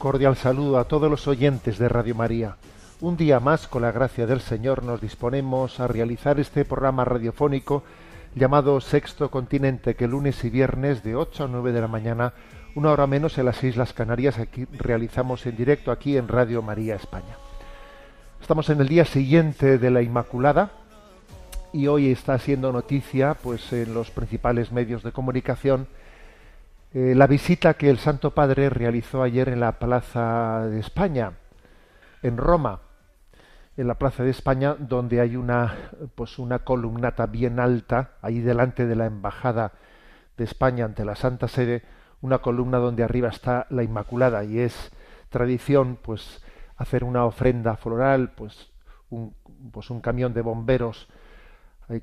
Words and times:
Cordial 0.00 0.34
saludo 0.34 0.78
a 0.78 0.84
todos 0.84 1.10
los 1.10 1.28
oyentes 1.28 1.78
de 1.78 1.86
Radio 1.86 2.14
María. 2.14 2.56
Un 3.02 3.18
día 3.18 3.38
más, 3.38 3.68
con 3.68 3.82
la 3.82 3.92
gracia 3.92 4.26
del 4.26 4.40
Señor, 4.40 4.82
nos 4.82 5.02
disponemos 5.02 5.78
a 5.78 5.88
realizar 5.88 6.40
este 6.40 6.64
programa 6.64 7.04
radiofónico 7.04 7.82
llamado 8.34 8.80
Sexto 8.80 9.30
Continente, 9.30 9.96
que 9.96 10.08
lunes 10.08 10.42
y 10.42 10.48
viernes 10.48 11.02
de 11.02 11.16
8 11.16 11.44
a 11.44 11.48
9 11.48 11.72
de 11.72 11.80
la 11.82 11.86
mañana, 11.86 12.32
una 12.74 12.92
hora 12.92 13.06
menos 13.06 13.36
en 13.36 13.44
las 13.44 13.62
Islas 13.62 13.92
Canarias, 13.92 14.38
aquí 14.38 14.64
realizamos 14.72 15.44
en 15.44 15.58
directo 15.58 15.92
aquí 15.92 16.16
en 16.16 16.28
Radio 16.28 16.62
María 16.62 16.94
España. 16.94 17.36
Estamos 18.40 18.70
en 18.70 18.80
el 18.80 18.88
día 18.88 19.04
siguiente 19.04 19.76
de 19.76 19.90
la 19.90 20.00
Inmaculada 20.00 20.70
y 21.74 21.88
hoy 21.88 22.10
está 22.10 22.38
siendo 22.38 22.72
noticia, 22.72 23.34
pues 23.34 23.70
en 23.74 23.92
los 23.92 24.10
principales 24.10 24.72
medios 24.72 25.02
de 25.02 25.12
comunicación, 25.12 25.88
eh, 26.92 27.14
la 27.14 27.28
visita 27.28 27.74
que 27.74 27.88
el 27.88 27.98
Santo 27.98 28.34
Padre 28.34 28.68
realizó 28.68 29.22
ayer 29.22 29.48
en 29.48 29.60
la 29.60 29.78
Plaza 29.78 30.66
de 30.66 30.80
España, 30.80 31.34
en 32.22 32.36
Roma, 32.36 32.80
en 33.76 33.86
la 33.86 33.94
Plaza 33.94 34.24
de 34.24 34.30
España, 34.30 34.74
donde 34.76 35.20
hay 35.20 35.36
una, 35.36 35.92
pues 36.16 36.40
una 36.40 36.60
columnata 36.60 37.26
bien 37.26 37.60
alta, 37.60 38.14
ahí 38.22 38.40
delante 38.40 38.86
de 38.86 38.96
la 38.96 39.06
Embajada 39.06 39.72
de 40.36 40.42
España 40.42 40.84
ante 40.84 41.04
la 41.04 41.14
Santa 41.14 41.46
Sede, 41.46 41.84
una 42.22 42.38
columna 42.38 42.78
donde 42.78 43.04
arriba 43.04 43.28
está 43.28 43.68
la 43.70 43.84
Inmaculada 43.84 44.42
y 44.42 44.58
es 44.58 44.90
tradición, 45.28 45.96
pues 46.02 46.42
hacer 46.76 47.04
una 47.04 47.24
ofrenda 47.24 47.76
floral, 47.76 48.32
pues 48.32 48.72
un, 49.10 49.34
pues 49.70 49.90
un 49.90 50.00
camión 50.00 50.34
de 50.34 50.42
bomberos 50.42 51.08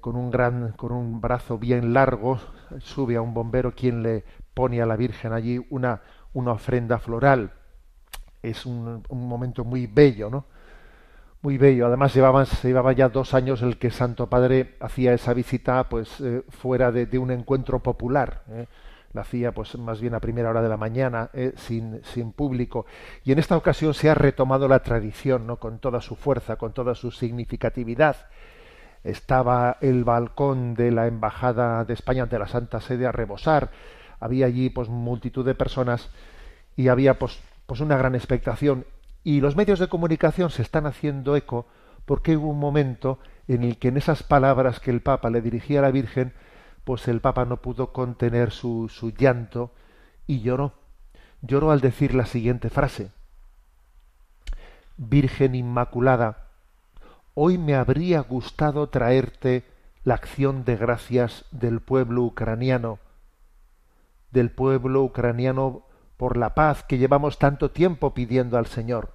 con 0.02 0.15
un 0.17 0.31
gran, 0.31 0.73
con 0.73 0.91
un 0.91 1.21
brazo 1.21 1.58
bien 1.58 1.93
largo, 1.93 2.39
sube 2.80 3.15
a 3.15 3.21
un 3.21 3.33
bombero 3.33 3.73
quien 3.73 4.03
le 4.03 4.25
pone 4.58 4.81
a 4.81 4.88
la 4.88 4.95
Virgen 4.95 5.33
allí 5.33 5.63
una, 5.69 6.02
una 6.33 6.53
ofrenda 6.53 6.97
floral. 6.97 7.52
Es 8.41 8.66
un, 8.66 9.03
un 9.08 9.27
momento 9.27 9.64
muy 9.64 9.86
bello, 9.86 10.31
¿no? 10.31 10.45
Muy 11.44 11.59
bello. 11.59 11.86
Además 11.86 12.11
llevaba, 12.16 12.44
se 12.44 12.69
llevaba 12.69 12.91
ya 12.94 13.08
dos 13.08 13.36
años 13.36 13.61
el 13.61 13.77
que 13.77 13.91
Santo 13.91 14.25
Padre 14.25 14.75
hacía 14.80 15.14
esa 15.14 15.36
visita, 15.36 15.88
pues 15.88 16.19
eh, 16.22 16.41
fuera 16.49 16.91
de, 16.91 17.05
de 17.05 17.19
un 17.19 17.30
encuentro 17.30 17.83
popular. 17.83 18.41
¿eh? 18.49 18.66
La 19.14 19.22
hacía, 19.22 19.52
pues 19.52 19.77
más 19.77 20.02
bien 20.02 20.16
a 20.16 20.19
primera 20.19 20.49
hora 20.49 20.64
de 20.64 20.69
la 20.69 20.77
mañana, 20.77 21.30
eh, 21.33 21.53
sin, 21.55 22.02
sin 22.03 22.31
público. 22.31 22.88
Y 23.23 23.33
en 23.33 23.38
esta 23.38 23.55
ocasión 23.58 23.93
se 23.93 24.10
ha 24.10 24.15
retomado 24.15 24.67
la 24.67 24.80
tradición, 24.80 25.45
¿no? 25.45 25.58
Con 25.58 25.77
toda 25.77 26.02
su 26.02 26.15
fuerza, 26.15 26.55
con 26.55 26.73
toda 26.73 26.95
su 26.95 27.11
significatividad 27.11 28.15
estaba 29.04 29.77
el 29.81 30.04
balcón 30.04 30.73
de 30.73 30.89
la 30.92 31.05
embajada 31.05 31.86
de 31.86 31.93
España 31.93 32.23
ante 32.23 32.39
la 32.39 32.48
Santa 32.48 32.81
Sede 32.81 33.05
a 33.05 33.11
rebosar 33.11 33.70
había 34.20 34.45
allí 34.45 34.70
pues 34.70 34.89
multitud 34.89 35.45
de 35.45 35.55
personas 35.55 36.10
y 36.76 36.88
había 36.88 37.20
pues 37.20 37.39
pues 37.66 37.82
una 37.82 37.98
gran 37.98 38.16
expectación. 38.16 38.86
Y 39.23 39.42
los 39.42 39.55
medios 39.55 39.80
de 39.80 39.89
comunicación 39.89 40.50
se 40.50 40.61
están 40.61 40.86
haciendo 40.86 41.36
eco 41.36 41.67
porque 42.05 42.38
hubo 42.38 42.50
un 42.50 42.60
momento 42.60 43.20
en 43.48 43.64
el 43.64 43.78
que 43.78 43.89
en 43.89 43.98
esas 43.98 44.23
palabras 44.23 44.80
que 44.80 44.92
el 44.92 45.02
Papa 45.02 45.30
le 45.30 45.42
dirigía 45.42 45.80
a 45.80 45.83
la 45.83 45.92
Virgen 45.92 46.33
pues 46.83 47.08
el 47.10 47.20
Papa 47.20 47.44
no 47.44 47.58
pudo 47.58 47.92
contener 47.92 48.52
su, 48.52 48.88
su 48.89 49.11
llanto 49.11 49.73
y 50.26 50.39
lloró. 50.39 50.73
Lloró 51.42 51.72
al 51.72 51.82
decir 51.82 52.16
la 52.16 52.26
siguiente 52.26 52.70
frase. 52.70 53.11
Virgen 54.95 55.54
Inmaculada 55.54 56.48
hoy 57.39 57.60
me 57.60 57.76
habría 57.76 58.22
gustado 58.22 58.89
traerte 58.89 59.64
la 60.04 60.16
acción 60.16 60.66
de 60.66 60.76
gracias 60.76 61.45
del 61.52 61.82
pueblo 61.82 62.23
ucraniano, 62.23 62.98
del 64.32 64.52
pueblo 64.52 65.04
ucraniano 65.04 65.83
por 66.17 66.38
la 66.38 66.55
paz 66.55 66.83
que 66.83 66.98
llevamos 66.98 67.38
tanto 67.38 67.71
tiempo 67.71 68.14
pidiendo 68.14 68.58
al 68.58 68.65
Señor. 68.65 69.14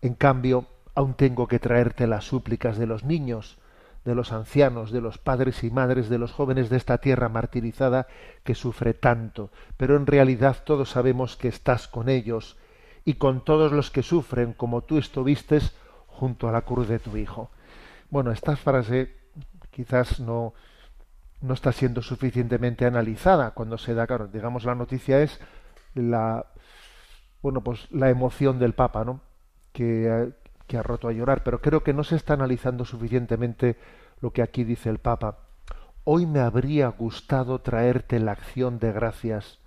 En 0.00 0.14
cambio, 0.14 0.66
aún 0.94 1.14
tengo 1.14 1.48
que 1.48 1.58
traerte 1.58 2.06
las 2.06 2.24
súplicas 2.24 2.78
de 2.78 2.86
los 2.86 3.04
niños, 3.04 3.58
de 4.04 4.14
los 4.14 4.32
ancianos, 4.32 4.90
de 4.92 5.00
los 5.00 5.18
padres 5.18 5.64
y 5.64 5.70
madres, 5.70 6.08
de 6.08 6.18
los 6.18 6.32
jóvenes 6.32 6.70
de 6.70 6.76
esta 6.76 6.98
tierra 6.98 7.28
martirizada 7.28 8.06
que 8.44 8.54
sufre 8.54 8.94
tanto, 8.94 9.50
pero 9.76 9.96
en 9.96 10.06
realidad 10.06 10.56
todos 10.64 10.90
sabemos 10.90 11.36
que 11.36 11.48
estás 11.48 11.88
con 11.88 12.08
ellos 12.08 12.56
y 13.04 13.14
con 13.14 13.44
todos 13.44 13.72
los 13.72 13.90
que 13.90 14.02
sufren 14.02 14.52
como 14.52 14.82
tú 14.82 14.98
estuviste 14.98 15.60
junto 16.06 16.48
a 16.48 16.52
la 16.52 16.62
cruz 16.62 16.88
de 16.88 16.98
tu 16.98 17.16
Hijo. 17.16 17.50
Bueno, 18.10 18.30
esta 18.32 18.56
frase 18.56 19.14
quizás 19.70 20.20
no, 20.20 20.54
no 21.40 21.54
está 21.54 21.72
siendo 21.72 22.02
suficientemente 22.02 22.84
analizada 22.84 23.52
cuando 23.52 23.78
se 23.78 23.94
da, 23.94 24.06
claro, 24.06 24.28
digamos 24.28 24.64
la 24.64 24.74
noticia 24.74 25.22
es 25.22 25.40
la 25.94 26.46
bueno, 27.40 27.62
pues 27.62 27.90
la 27.92 28.10
emoción 28.10 28.58
del 28.58 28.74
Papa, 28.74 29.04
¿no? 29.04 29.20
Que, 29.72 30.32
que 30.66 30.76
ha 30.76 30.82
roto 30.82 31.08
a 31.08 31.12
llorar, 31.12 31.44
pero 31.44 31.60
creo 31.60 31.84
que 31.84 31.92
no 31.92 32.02
se 32.02 32.16
está 32.16 32.34
analizando 32.34 32.84
suficientemente 32.84 33.76
lo 34.20 34.32
que 34.32 34.42
aquí 34.42 34.64
dice 34.64 34.90
el 34.90 34.98
Papa. 34.98 35.38
Hoy 36.04 36.26
me 36.26 36.40
habría 36.40 36.88
gustado 36.88 37.60
traerte 37.60 38.18
la 38.18 38.32
acción 38.32 38.78
de 38.80 38.92
gracias 38.92 39.60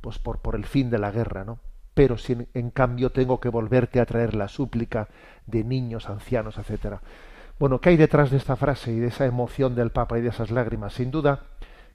pues 0.00 0.18
por, 0.18 0.40
por 0.40 0.56
el 0.56 0.66
fin 0.66 0.90
de 0.90 0.98
la 0.98 1.10
guerra, 1.10 1.44
¿no? 1.44 1.58
pero 1.94 2.16
si 2.16 2.32
en, 2.32 2.48
en, 2.54 2.70
cambio 2.70 3.10
tengo 3.10 3.40
que 3.40 3.48
volverte 3.48 4.00
a 4.00 4.06
traer 4.06 4.34
la 4.34 4.48
súplica 4.48 5.08
de 5.46 5.62
niños, 5.64 6.08
ancianos, 6.08 6.58
etcétera. 6.58 7.02
Bueno, 7.62 7.80
¿qué 7.80 7.90
hay 7.90 7.96
detrás 7.96 8.32
de 8.32 8.38
esta 8.38 8.56
frase 8.56 8.90
y 8.90 8.98
de 8.98 9.06
esa 9.06 9.24
emoción 9.24 9.76
del 9.76 9.92
Papa 9.92 10.18
y 10.18 10.20
de 10.20 10.30
esas 10.30 10.50
lágrimas? 10.50 10.94
Sin 10.94 11.12
duda 11.12 11.44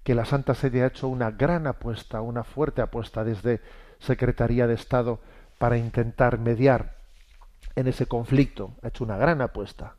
que 0.05 0.15
la 0.15 0.23
Santa 0.23 0.55
Sede 0.55 0.81
ha 0.81 0.87
hecho 0.87 1.09
una 1.09 1.29
gran 1.29 1.67
apuesta, 1.67 2.21
una 2.21 2.45
fuerte 2.45 2.81
apuesta 2.81 3.25
desde 3.25 3.59
Secretaría 3.99 4.65
de 4.65 4.75
Estado 4.75 5.19
para 5.57 5.77
intentar 5.77 6.39
mediar 6.39 6.95
en 7.75 7.87
ese 7.87 8.05
conflicto. 8.05 8.75
Ha 8.81 8.87
hecho 8.87 9.03
una 9.03 9.17
gran 9.17 9.41
apuesta. 9.41 9.95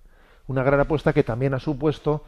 Una 0.46 0.62
gran 0.62 0.80
apuesta 0.80 1.12
que 1.12 1.22
también 1.22 1.52
ha 1.52 1.60
supuesto 1.60 2.24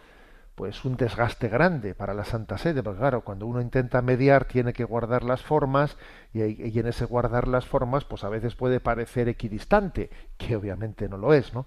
pues 0.54 0.84
un 0.84 0.98
desgaste 0.98 1.48
grande 1.48 1.94
para 1.94 2.12
la 2.12 2.26
Santa 2.26 2.58
Sede, 2.58 2.82
porque 2.82 3.00
claro, 3.00 3.22
cuando 3.22 3.46
uno 3.46 3.62
intenta 3.62 4.02
mediar 4.02 4.44
tiene 4.44 4.74
que 4.74 4.84
guardar 4.84 5.22
las 5.22 5.40
formas 5.40 5.96
y, 6.34 6.42
y, 6.42 6.78
en 6.78 6.88
ese 6.88 7.06
guardar 7.06 7.48
las 7.48 7.64
formas, 7.64 8.04
pues 8.04 8.22
a 8.22 8.28
veces 8.28 8.54
puede 8.54 8.80
parecer 8.80 9.30
equidistante, 9.30 10.10
que 10.36 10.56
obviamente 10.56 11.08
no 11.08 11.16
lo 11.16 11.32
es, 11.32 11.54
¿no? 11.54 11.64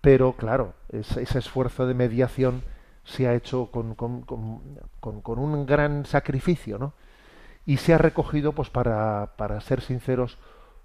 Pero 0.00 0.34
claro, 0.34 0.74
es, 0.90 1.16
ese 1.16 1.38
esfuerzo 1.38 1.86
de 1.86 1.94
mediación 1.94 2.62
se 3.04 3.28
ha 3.28 3.34
hecho 3.34 3.70
con, 3.70 3.94
con, 3.94 4.22
con, 4.22 4.80
con, 5.00 5.38
un 5.38 5.66
gran 5.66 6.06
sacrificio, 6.06 6.78
¿no? 6.78 6.92
Y 7.64 7.78
se 7.78 7.94
ha 7.94 7.98
recogido, 7.98 8.52
pues 8.52 8.70
para, 8.70 9.32
para 9.36 9.60
ser 9.60 9.80
sinceros, 9.80 10.38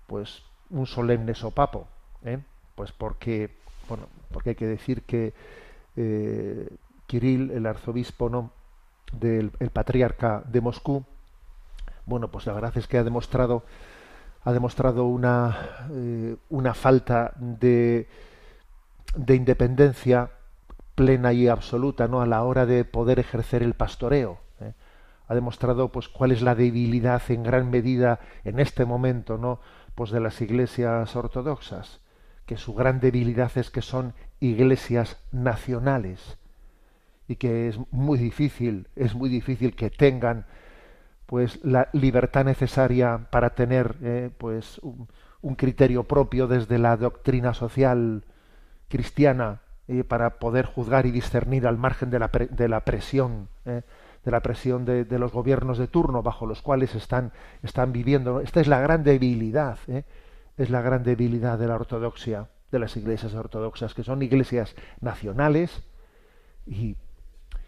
pues 0.07 0.43
un 0.69 0.85
solemne 0.87 1.35
sopapo, 1.35 1.87
¿eh? 2.23 2.39
Pues 2.75 2.91
porque, 2.91 3.55
bueno, 3.87 4.07
porque 4.31 4.51
hay 4.51 4.55
que 4.55 4.67
decir 4.67 5.03
que 5.03 5.33
eh, 5.95 6.69
Kirill, 7.07 7.51
el 7.51 7.65
arzobispo 7.65 8.29
¿no? 8.29 8.51
del 9.11 9.51
el 9.59 9.69
patriarca 9.69 10.43
de 10.45 10.61
Moscú, 10.61 11.03
bueno, 12.05 12.29
pues 12.29 12.45
la 12.45 12.53
verdad 12.53 12.75
es 12.77 12.87
que 12.87 12.97
ha 12.97 13.03
demostrado 13.03 13.63
ha 14.43 14.51
demostrado 14.53 15.05
una, 15.05 15.87
eh, 15.91 16.35
una 16.49 16.73
falta 16.73 17.33
de, 17.37 18.07
de 19.15 19.35
independencia 19.35 20.31
plena 20.95 21.33
y 21.33 21.47
absoluta 21.47 22.07
¿no? 22.07 22.21
a 22.21 22.25
la 22.25 22.43
hora 22.43 22.65
de 22.65 22.85
poder 22.85 23.19
ejercer 23.19 23.63
el 23.63 23.73
pastoreo. 23.73 24.39
¿eh? 24.59 24.73
Ha 25.27 25.35
demostrado 25.35 25.91
pues 25.91 26.09
cuál 26.09 26.31
es 26.31 26.41
la 26.41 26.55
debilidad 26.55 27.21
en 27.29 27.43
gran 27.43 27.69
medida 27.69 28.19
en 28.43 28.59
este 28.59 28.85
momento 28.85 29.37
¿no? 29.37 29.59
pues 29.95 30.11
de 30.11 30.19
las 30.19 30.41
iglesias 30.41 31.15
ortodoxas, 31.15 32.01
que 32.45 32.57
su 32.57 32.73
gran 32.73 32.99
debilidad 32.99 33.51
es 33.55 33.69
que 33.69 33.81
son 33.81 34.13
iglesias 34.39 35.17
nacionales 35.31 36.37
y 37.27 37.35
que 37.35 37.69
es 37.69 37.79
muy 37.91 38.17
difícil, 38.19 38.87
es 38.95 39.15
muy 39.15 39.29
difícil 39.29 39.75
que 39.75 39.89
tengan 39.89 40.45
pues 41.25 41.63
la 41.63 41.87
libertad 41.93 42.43
necesaria 42.43 43.27
para 43.31 43.51
tener 43.51 43.95
eh, 44.01 44.29
pues 44.37 44.79
un, 44.79 45.07
un, 45.41 45.55
criterio 45.55 46.03
propio 46.03 46.47
desde 46.47 46.77
la 46.77 46.97
doctrina 46.97 47.53
social 47.53 48.25
cristiana 48.91 49.61
eh, 49.87 50.03
para 50.03 50.37
poder 50.39 50.65
juzgar 50.65 51.05
y 51.05 51.11
discernir 51.11 51.65
al 51.65 51.77
margen 51.77 52.09
de 52.09 52.19
la, 52.19 52.27
pre, 52.27 52.47
de 52.47 52.67
la 52.67 52.81
presión 52.85 53.49
eh, 53.65 53.81
de 54.23 54.29
la 54.29 54.41
presión 54.41 54.85
de, 54.85 55.05
los 55.17 55.31
gobiernos 55.31 55.79
de 55.79 55.87
turno 55.87 56.21
bajo 56.21 56.45
los 56.45 56.61
cuales 56.61 56.93
están 56.93 57.31
están 57.63 57.91
viviendo 57.91 58.39
esta 58.41 58.61
es 58.61 58.67
la 58.67 58.79
gran 58.79 59.03
debilidad 59.03 59.79
es 60.57 60.69
la 60.69 60.81
gran 60.81 61.01
debilidad 61.01 61.57
de 61.57 61.65
la 61.65 61.73
ortodoxia 61.73 62.49
de 62.71 62.77
las 62.77 62.95
iglesias 62.97 63.33
ortodoxas 63.33 63.95
que 63.95 64.03
son 64.03 64.21
iglesias 64.21 64.75
nacionales 64.99 65.81
y, 66.67 66.97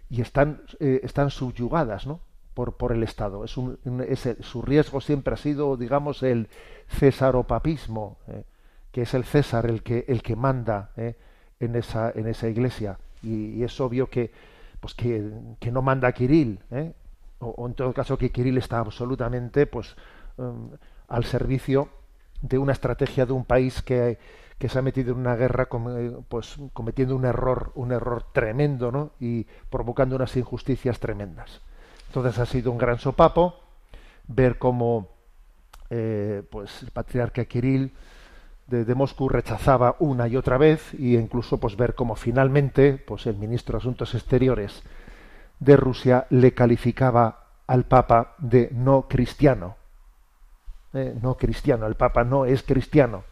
y 0.10 0.22
están 0.22 0.62
están 0.80 1.31
subyugadas 1.31 2.06
no 2.06 2.20
por, 2.54 2.78
por 2.78 2.92
el 2.92 3.04
Estado. 3.04 3.44
Es 3.44 3.58
un, 3.58 3.80
es 4.08 4.30
su 4.42 4.62
riesgo 4.62 5.02
siempre 5.02 5.34
ha 5.34 5.38
sido, 5.38 5.78
digamos, 5.78 6.24
el 6.24 6.50
cesaropapismo, 6.88 8.18
eh, 8.28 8.44
que 8.94 9.01
es 9.01 9.13
el 9.16 9.25
César 9.25 9.66
el 9.66 9.81
que, 9.81 10.06
el 10.07 10.22
que 10.22 10.36
manda 10.36 10.92
eh, 10.95 11.16
en, 11.60 11.75
esa, 11.75 12.12
en 12.12 12.28
esa 12.28 12.48
iglesia. 12.48 13.00
Y, 13.24 13.63
es 13.63 13.81
obvio 13.81 14.07
que, 14.07 14.31
pues 14.80 14.94
que, 14.94 15.31
que 15.60 15.72
no 15.72 15.81
manda 15.81 16.12
Kirill, 16.12 16.60
eh, 16.69 16.94
o, 17.40 17.68
en 17.68 17.74
todo 17.74 17.92
caso 17.92 18.18
que 18.18 18.31
Kirill 18.31 18.60
está 18.60 18.80
absolutamente 18.80 19.66
pues, 19.66 19.95
um, 20.38 20.69
al 21.07 21.25
servicio 21.25 21.90
de 22.42 22.60
una 22.60 22.72
estrategia 22.72 23.25
de 23.25 23.34
un 23.34 23.45
país 23.45 23.81
que, 23.81 24.19
que 24.60 24.69
se 24.69 24.78
ha 24.78 24.84
metido 24.84 25.13
en 25.13 25.19
una 25.19 25.36
guerra 25.36 25.68
pues, 26.30 26.57
cometiendo 26.74 27.16
un 27.16 27.25
error, 27.25 27.72
un 27.74 27.94
error 27.94 28.28
tremendo 28.31 28.92
¿no? 28.92 29.13
y 29.19 29.48
provocando 29.72 30.16
unas 30.16 30.38
injusticias 30.38 31.00
tremendas. 31.00 31.62
Entonces 32.07 32.38
ha 32.38 32.46
sido 32.46 32.72
un 32.72 32.78
gran 32.78 33.00
sopapo 33.00 33.60
ver 34.28 34.60
cómo 34.60 35.10
eh, 35.89 36.44
pues 36.51 36.84
el 36.84 36.92
patriarca 36.92 37.44
Kirill 37.46 37.92
de, 38.68 38.95
Moscú 38.95 39.30
rechazaba 39.30 39.95
una 40.00 40.27
y 40.27 40.38
otra 40.38 40.57
vez 40.57 40.94
y 40.94 41.15
incluso 41.18 41.60
pues 41.60 41.75
ver 41.75 41.95
cómo 41.95 42.15
finalmente 42.15 42.98
pues 42.98 43.25
el 43.27 43.36
ministro 43.36 43.74
de 43.74 43.83
Asuntos 43.83 44.15
Exteriores 44.15 44.83
de 45.60 45.77
Rusia 45.77 46.25
le 46.30 46.54
calificaba 46.54 47.44
al 47.68 47.86
Papa 47.86 48.36
de 48.39 48.69
no 48.71 49.07
cristiano. 49.07 49.75
Eh, 50.94 51.15
no 51.21 51.36
cristiano, 51.36 51.88
el 51.88 51.95
Papa 51.95 52.24
no 52.24 52.45
es 52.45 52.63
cristiano. 52.63 53.24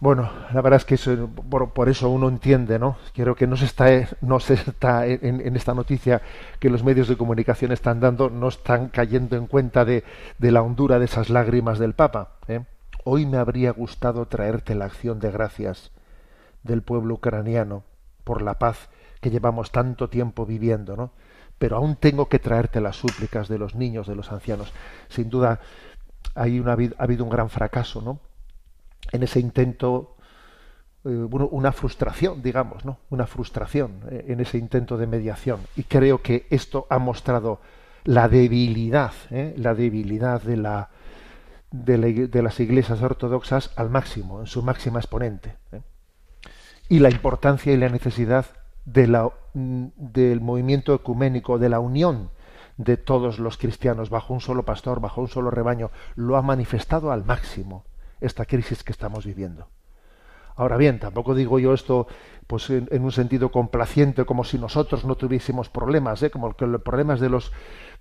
Bueno, 0.00 0.30
la 0.54 0.60
verdad 0.60 0.76
es 0.76 0.84
que 0.84 0.94
eso, 0.94 1.28
por, 1.50 1.72
por, 1.72 1.88
eso 1.88 2.08
uno 2.08 2.28
entiende, 2.28 2.78
¿no? 2.78 2.96
Creo 3.14 3.34
que 3.34 3.48
no 3.48 3.56
se 3.56 3.64
está, 3.64 3.86
no 4.20 4.38
se 4.38 4.54
está 4.54 5.06
en, 5.06 5.40
en, 5.40 5.56
esta 5.56 5.74
noticia 5.74 6.22
que 6.60 6.70
los 6.70 6.84
medios 6.84 7.08
de 7.08 7.16
comunicación 7.16 7.72
están 7.72 7.98
dando, 7.98 8.30
no 8.30 8.46
están 8.46 8.90
cayendo 8.90 9.36
en 9.36 9.48
cuenta 9.48 9.84
de, 9.84 10.04
de 10.38 10.52
la 10.52 10.62
hondura 10.62 11.00
de 11.00 11.06
esas 11.06 11.30
lágrimas 11.30 11.80
del 11.80 11.94
Papa. 11.94 12.34
¿eh? 12.46 12.60
Hoy 13.10 13.24
me 13.24 13.38
habría 13.38 13.70
gustado 13.70 14.26
traerte 14.26 14.74
la 14.74 14.84
acción 14.84 15.18
de 15.18 15.30
gracias 15.30 15.92
del 16.62 16.82
pueblo 16.82 17.14
ucraniano 17.14 17.82
por 18.22 18.42
la 18.42 18.58
paz 18.58 18.90
que 19.22 19.30
llevamos 19.30 19.72
tanto 19.72 20.10
tiempo 20.10 20.44
viviendo, 20.44 20.94
¿no? 20.94 21.12
Pero 21.58 21.78
aún 21.78 21.96
tengo 21.96 22.28
que 22.28 22.38
traerte 22.38 22.82
las 22.82 22.96
súplicas 22.96 23.48
de 23.48 23.56
los 23.56 23.74
niños, 23.74 24.06
de 24.06 24.14
los 24.14 24.30
ancianos. 24.30 24.74
Sin 25.08 25.30
duda, 25.30 25.58
hay 26.34 26.60
una, 26.60 26.72
ha 26.72 27.02
habido 27.02 27.24
un 27.24 27.30
gran 27.30 27.48
fracaso, 27.48 28.02
¿no? 28.02 28.20
en 29.10 29.22
ese 29.22 29.40
intento 29.40 30.16
eh, 31.06 31.08
una 31.08 31.72
frustración, 31.72 32.42
digamos, 32.42 32.84
¿no? 32.84 32.98
Una 33.08 33.26
frustración 33.26 34.02
eh, 34.10 34.26
en 34.28 34.40
ese 34.40 34.58
intento 34.58 34.98
de 34.98 35.06
mediación. 35.06 35.60
Y 35.76 35.84
creo 35.84 36.20
que 36.20 36.46
esto 36.50 36.86
ha 36.90 36.98
mostrado 36.98 37.62
la 38.04 38.28
debilidad, 38.28 39.12
¿eh? 39.30 39.54
la 39.56 39.74
debilidad 39.74 40.42
de, 40.42 40.58
la, 40.58 40.90
de, 41.70 41.98
la, 41.98 42.06
de, 42.06 42.42
las 42.42 42.60
iglesias 42.60 43.02
ortodoxas 43.02 43.70
al 43.76 43.90
máximo, 43.90 44.40
en 44.40 44.46
su 44.46 44.62
máxima 44.62 44.98
exponente. 44.98 45.56
¿eh? 45.72 45.82
Y 46.88 47.00
la 47.00 47.10
importancia 47.10 47.72
y 47.72 47.76
la 47.76 47.88
necesidad 47.88 48.46
de 48.84 49.06
la, 49.06 49.30
del 49.54 50.40
movimiento 50.40 50.94
ecuménico, 50.94 51.58
de 51.58 51.68
la 51.68 51.80
unión 51.80 52.30
de 52.78 52.96
todos 52.96 53.38
los 53.38 53.58
cristianos 53.58 54.08
bajo 54.08 54.32
un 54.32 54.40
solo 54.40 54.64
pastor, 54.64 55.00
bajo 55.00 55.20
un 55.20 55.28
solo 55.28 55.50
rebaño, 55.50 55.90
lo 56.14 56.36
ha 56.36 56.42
manifestado 56.42 57.12
al 57.12 57.24
máximo 57.24 57.84
esta 58.20 58.46
crisis 58.46 58.82
que 58.82 58.92
estamos 58.92 59.26
viviendo. 59.26 59.68
Ahora 60.56 60.76
bien, 60.76 60.98
tampoco 60.98 61.34
digo 61.34 61.58
yo 61.58 61.74
esto 61.74 62.08
pues 62.48 62.70
en, 62.70 62.88
un 63.04 63.12
sentido 63.12 63.52
complaciente, 63.52 64.24
como 64.24 64.42
si 64.42 64.58
nosotros 64.58 65.04
no 65.04 65.16
tuviésemos 65.16 65.68
problemas, 65.68 66.22
¿eh? 66.22 66.30
como 66.30 66.56
los 66.58 66.82
problemas 66.82 67.20
de 67.20 67.28
los 67.28 67.52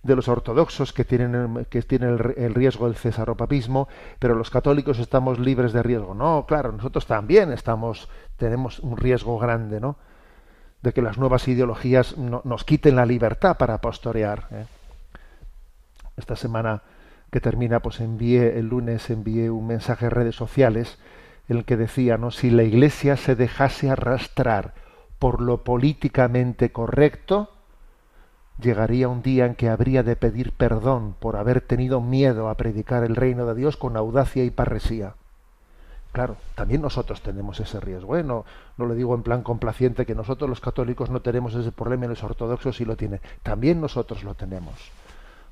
de 0.03 0.15
los 0.15 0.29
ortodoxos 0.29 0.93
que 0.93 1.03
tienen 1.03 1.65
que 1.69 1.81
tienen 1.81 2.11
el, 2.11 2.33
el 2.37 2.53
riesgo 2.53 2.85
del 2.85 2.95
cesaropapismo, 2.95 3.89
pero 4.19 4.35
los 4.35 4.49
católicos 4.49 4.99
estamos 4.99 5.37
libres 5.37 5.73
de 5.73 5.83
riesgo. 5.83 6.13
No, 6.13 6.45
claro, 6.47 6.71
nosotros 6.71 7.05
también 7.05 7.51
estamos 7.51 8.07
tenemos 8.37 8.79
un 8.79 8.95
riesgo 8.95 9.37
grande, 9.37 9.81
¿no? 9.81 9.97
De 10.81 10.93
que 10.93 11.01
las 11.01 11.17
nuevas 11.17 11.45
ideologías 11.49 12.17
no, 12.17 12.41
nos 12.45 12.63
quiten 12.63 12.95
la 12.95 13.05
libertad 13.05 13.57
para 13.57 13.81
pastorear. 13.81 14.47
¿eh? 14.51 14.65
Esta 16.15 16.37
semana 16.37 16.83
que 17.31 17.41
termina, 17.41 17.81
pues 17.81 17.99
envié 17.99 18.57
el 18.57 18.67
lunes 18.67 19.09
envié 19.09 19.49
un 19.49 19.67
mensaje 19.67 20.05
en 20.05 20.11
redes 20.11 20.35
sociales 20.35 20.97
el 21.47 21.65
que 21.65 21.77
decía, 21.77 22.17
¿no? 22.17 22.31
Si 22.31 22.49
la 22.49 22.63
Iglesia 22.63 23.17
se 23.17 23.35
dejase 23.35 23.89
arrastrar 23.89 24.73
por 25.19 25.41
lo 25.41 25.63
políticamente 25.63 26.71
correcto, 26.71 27.49
llegaría 28.59 29.07
un 29.07 29.21
día 29.21 29.45
en 29.45 29.55
que 29.55 29.69
habría 29.69 30.03
de 30.03 30.15
pedir 30.15 30.51
perdón 30.51 31.15
por 31.19 31.35
haber 31.35 31.61
tenido 31.61 32.01
miedo 32.01 32.49
a 32.49 32.55
predicar 32.55 33.03
el 33.03 33.15
reino 33.15 33.45
de 33.45 33.55
Dios 33.55 33.77
con 33.77 33.97
audacia 33.97 34.43
y 34.43 34.49
parresía. 34.49 35.15
Claro, 36.11 36.37
también 36.55 36.81
nosotros 36.81 37.21
tenemos 37.21 37.59
ese 37.59 37.79
riesgo. 37.79 38.17
¿eh? 38.17 38.23
No, 38.23 38.45
no 38.77 38.85
lo 38.85 38.95
digo 38.95 39.13
en 39.13 39.23
plan 39.23 39.43
complaciente 39.43 40.05
que 40.05 40.15
nosotros 40.15 40.49
los 40.49 40.61
católicos 40.61 41.09
no 41.09 41.21
tenemos 41.21 41.53
ese 41.53 41.71
problema 41.71 42.05
y 42.05 42.09
los 42.09 42.23
ortodoxos 42.23 42.77
sí 42.77 42.85
lo 42.85 42.95
tienen. 42.95 43.21
También 43.43 43.79
nosotros 43.81 44.23
lo 44.23 44.33
tenemos 44.33 44.73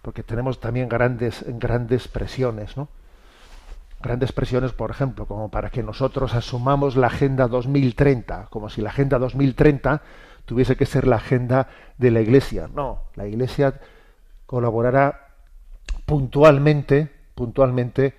porque 0.06 0.22
tenemos 0.22 0.60
también 0.60 0.88
grandes, 0.88 1.44
grandes 1.48 2.08
presiones, 2.08 2.78
¿no? 2.78 2.90
Grandes 4.06 4.34
presiones, 4.34 4.72
por 4.72 4.92
ejemplo, 4.92 5.26
como 5.26 5.50
para 5.50 5.72
que 5.72 5.82
nosotros 5.82 6.36
asumamos 6.36 6.96
la 6.96 7.08
Agenda 7.08 7.48
2030, 7.48 8.50
como 8.52 8.70
si 8.70 8.82
la 8.82 8.92
Agenda 8.92 9.18
2030 9.18 10.04
tuviese 10.46 10.76
que 10.76 10.86
ser 10.86 11.08
la 11.08 11.16
agenda 11.16 11.70
de 11.98 12.12
la 12.12 12.22
Iglesia. 12.22 12.70
No, 12.72 13.06
la 13.16 13.26
Iglesia 13.26 13.80
colaborará 14.46 15.30
puntualmente, 16.06 17.12
puntualmente 17.34 18.14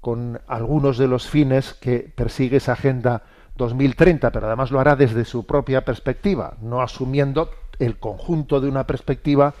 con 0.00 0.40
algunos 0.46 0.98
de 0.98 1.08
los 1.08 1.28
fines 1.28 1.74
que 1.74 2.12
persigue 2.14 2.58
esa 2.58 2.74
Agenda 2.74 3.24
2030, 3.56 4.30
pero 4.30 4.46
además 4.46 4.70
lo 4.70 4.78
hará 4.78 4.94
desde 4.94 5.24
su 5.24 5.46
propia 5.46 5.84
perspectiva, 5.84 6.54
no 6.60 6.80
asumiendo 6.80 7.50
el 7.80 7.98
conjunto 7.98 8.60
de 8.60 8.68
una 8.68 8.86
perspectiva 8.86 9.52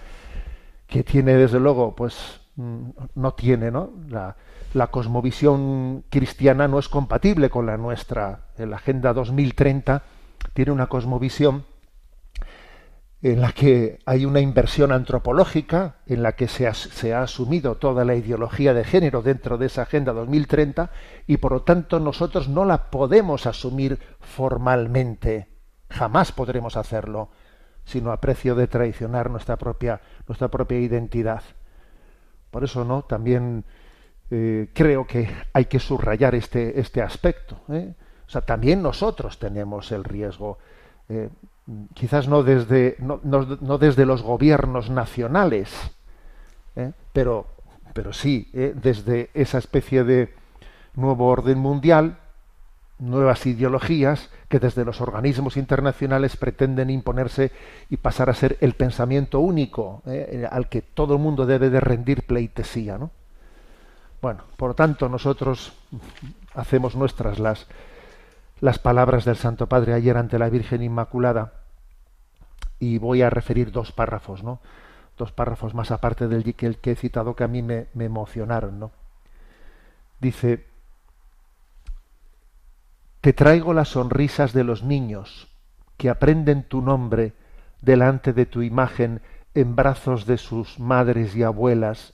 que 0.86 1.02
tiene 1.02 1.34
desde 1.34 1.58
luego, 1.58 1.96
pues 1.96 2.43
no 2.56 3.34
tiene, 3.34 3.70
¿no? 3.70 3.92
La, 4.08 4.36
cosmovisión 4.90 6.04
cristiana 6.10 6.68
no 6.68 6.78
es 6.78 6.88
compatible 6.88 7.50
con 7.50 7.66
la 7.66 7.76
nuestra. 7.76 8.46
La 8.58 8.76
Agenda 8.76 9.12
2030 9.12 10.02
tiene 10.52 10.72
una 10.72 10.88
cosmovisión 10.88 11.64
en 13.22 13.40
la 13.40 13.52
que 13.52 14.00
hay 14.04 14.26
una 14.26 14.40
inversión 14.40 14.92
antropológica, 14.92 15.96
en 16.06 16.22
la 16.22 16.32
que 16.32 16.46
se 16.46 16.66
ha, 16.66 16.74
se 16.74 17.14
ha, 17.14 17.22
asumido 17.22 17.76
toda 17.76 18.04
la 18.04 18.14
ideología 18.14 18.74
de 18.74 18.84
género 18.84 19.22
dentro 19.22 19.56
de 19.56 19.66
esa 19.66 19.82
Agenda 19.82 20.12
2030 20.12 20.90
y 21.26 21.38
por 21.38 21.52
lo 21.52 21.62
tanto 21.62 22.00
nosotros 22.00 22.48
no 22.48 22.64
la 22.64 22.90
podemos 22.90 23.46
asumir 23.46 23.98
formalmente. 24.20 25.48
Jamás 25.88 26.32
podremos 26.32 26.76
hacerlo 26.76 27.30
sino 27.84 28.12
a 28.12 28.20
precio 28.20 28.54
de 28.54 28.66
traicionar 28.66 29.30
nuestra 29.30 29.56
propia, 29.56 30.00
nuestra 30.26 30.48
propia 30.48 30.78
identidad. 30.78 31.42
Por 32.54 32.62
eso, 32.62 32.84
¿no? 32.84 33.02
También 33.02 33.64
eh, 34.30 34.68
creo 34.72 35.08
que 35.08 35.28
hay 35.52 35.64
que 35.64 35.80
subrayar 35.80 36.36
este, 36.36 36.78
este 36.78 37.02
aspecto. 37.02 37.56
¿eh? 37.68 37.92
O 38.28 38.30
sea, 38.30 38.42
también 38.42 38.80
nosotros 38.80 39.40
tenemos 39.40 39.90
el 39.90 40.04
riesgo, 40.04 40.58
eh, 41.08 41.30
quizás 41.94 42.28
no 42.28 42.44
desde, 42.44 42.96
no, 43.00 43.78
desde 43.78 44.06
los 44.06 44.22
gobiernos 44.22 44.88
nacionales, 44.88 45.74
pero, 47.12 47.46
pero 47.92 48.12
sí 48.12 48.48
desde 48.52 49.30
esa 49.34 49.58
especie 49.58 50.04
de 50.04 50.32
nuevo 50.94 51.26
orden 51.26 51.58
mundial 51.58 52.18
nuevas 52.98 53.44
ideologías 53.46 54.30
que 54.48 54.60
desde 54.60 54.84
los 54.84 55.00
organismos 55.00 55.56
internacionales 55.56 56.36
pretenden 56.36 56.90
imponerse 56.90 57.50
y 57.90 57.96
pasar 57.96 58.30
a 58.30 58.34
ser 58.34 58.56
el 58.60 58.74
pensamiento 58.74 59.40
único 59.40 60.02
eh, 60.06 60.46
al 60.50 60.68
que 60.68 60.82
todo 60.82 61.14
el 61.14 61.20
mundo 61.20 61.46
debe 61.46 61.70
de 61.70 61.80
rendir 61.80 62.22
pleitesía. 62.22 62.98
¿no? 62.98 63.10
Bueno, 64.22 64.44
por 64.56 64.74
tanto, 64.74 65.08
nosotros 65.08 65.74
hacemos 66.54 66.94
nuestras 66.94 67.38
las, 67.38 67.66
las 68.60 68.78
palabras 68.78 69.24
del 69.24 69.36
Santo 69.36 69.66
Padre 69.66 69.92
ayer 69.92 70.16
ante 70.16 70.38
la 70.38 70.48
Virgen 70.48 70.82
Inmaculada. 70.82 71.52
y 72.78 72.98
voy 72.98 73.22
a 73.22 73.30
referir 73.30 73.70
dos 73.70 73.92
párrafos, 73.92 74.42
¿no? 74.42 74.60
Dos 75.16 75.30
párrafos 75.32 75.74
más 75.74 75.90
aparte 75.90 76.26
del 76.26 76.54
que, 76.54 76.66
el 76.66 76.78
que 76.78 76.92
he 76.92 76.96
citado 76.96 77.36
que 77.36 77.44
a 77.44 77.48
mí 77.48 77.62
me, 77.62 77.86
me 77.94 78.04
emocionaron, 78.06 78.78
¿no? 78.80 78.90
Dice, 80.20 80.64
te 83.24 83.32
traigo 83.32 83.72
las 83.72 83.88
sonrisas 83.88 84.52
de 84.52 84.64
los 84.64 84.82
niños 84.82 85.48
que 85.96 86.10
aprenden 86.10 86.62
tu 86.62 86.82
nombre 86.82 87.32
delante 87.80 88.34
de 88.34 88.44
tu 88.44 88.60
imagen 88.60 89.22
en 89.54 89.74
brazos 89.74 90.26
de 90.26 90.36
sus 90.36 90.78
madres 90.78 91.34
y 91.34 91.42
abuelas 91.42 92.12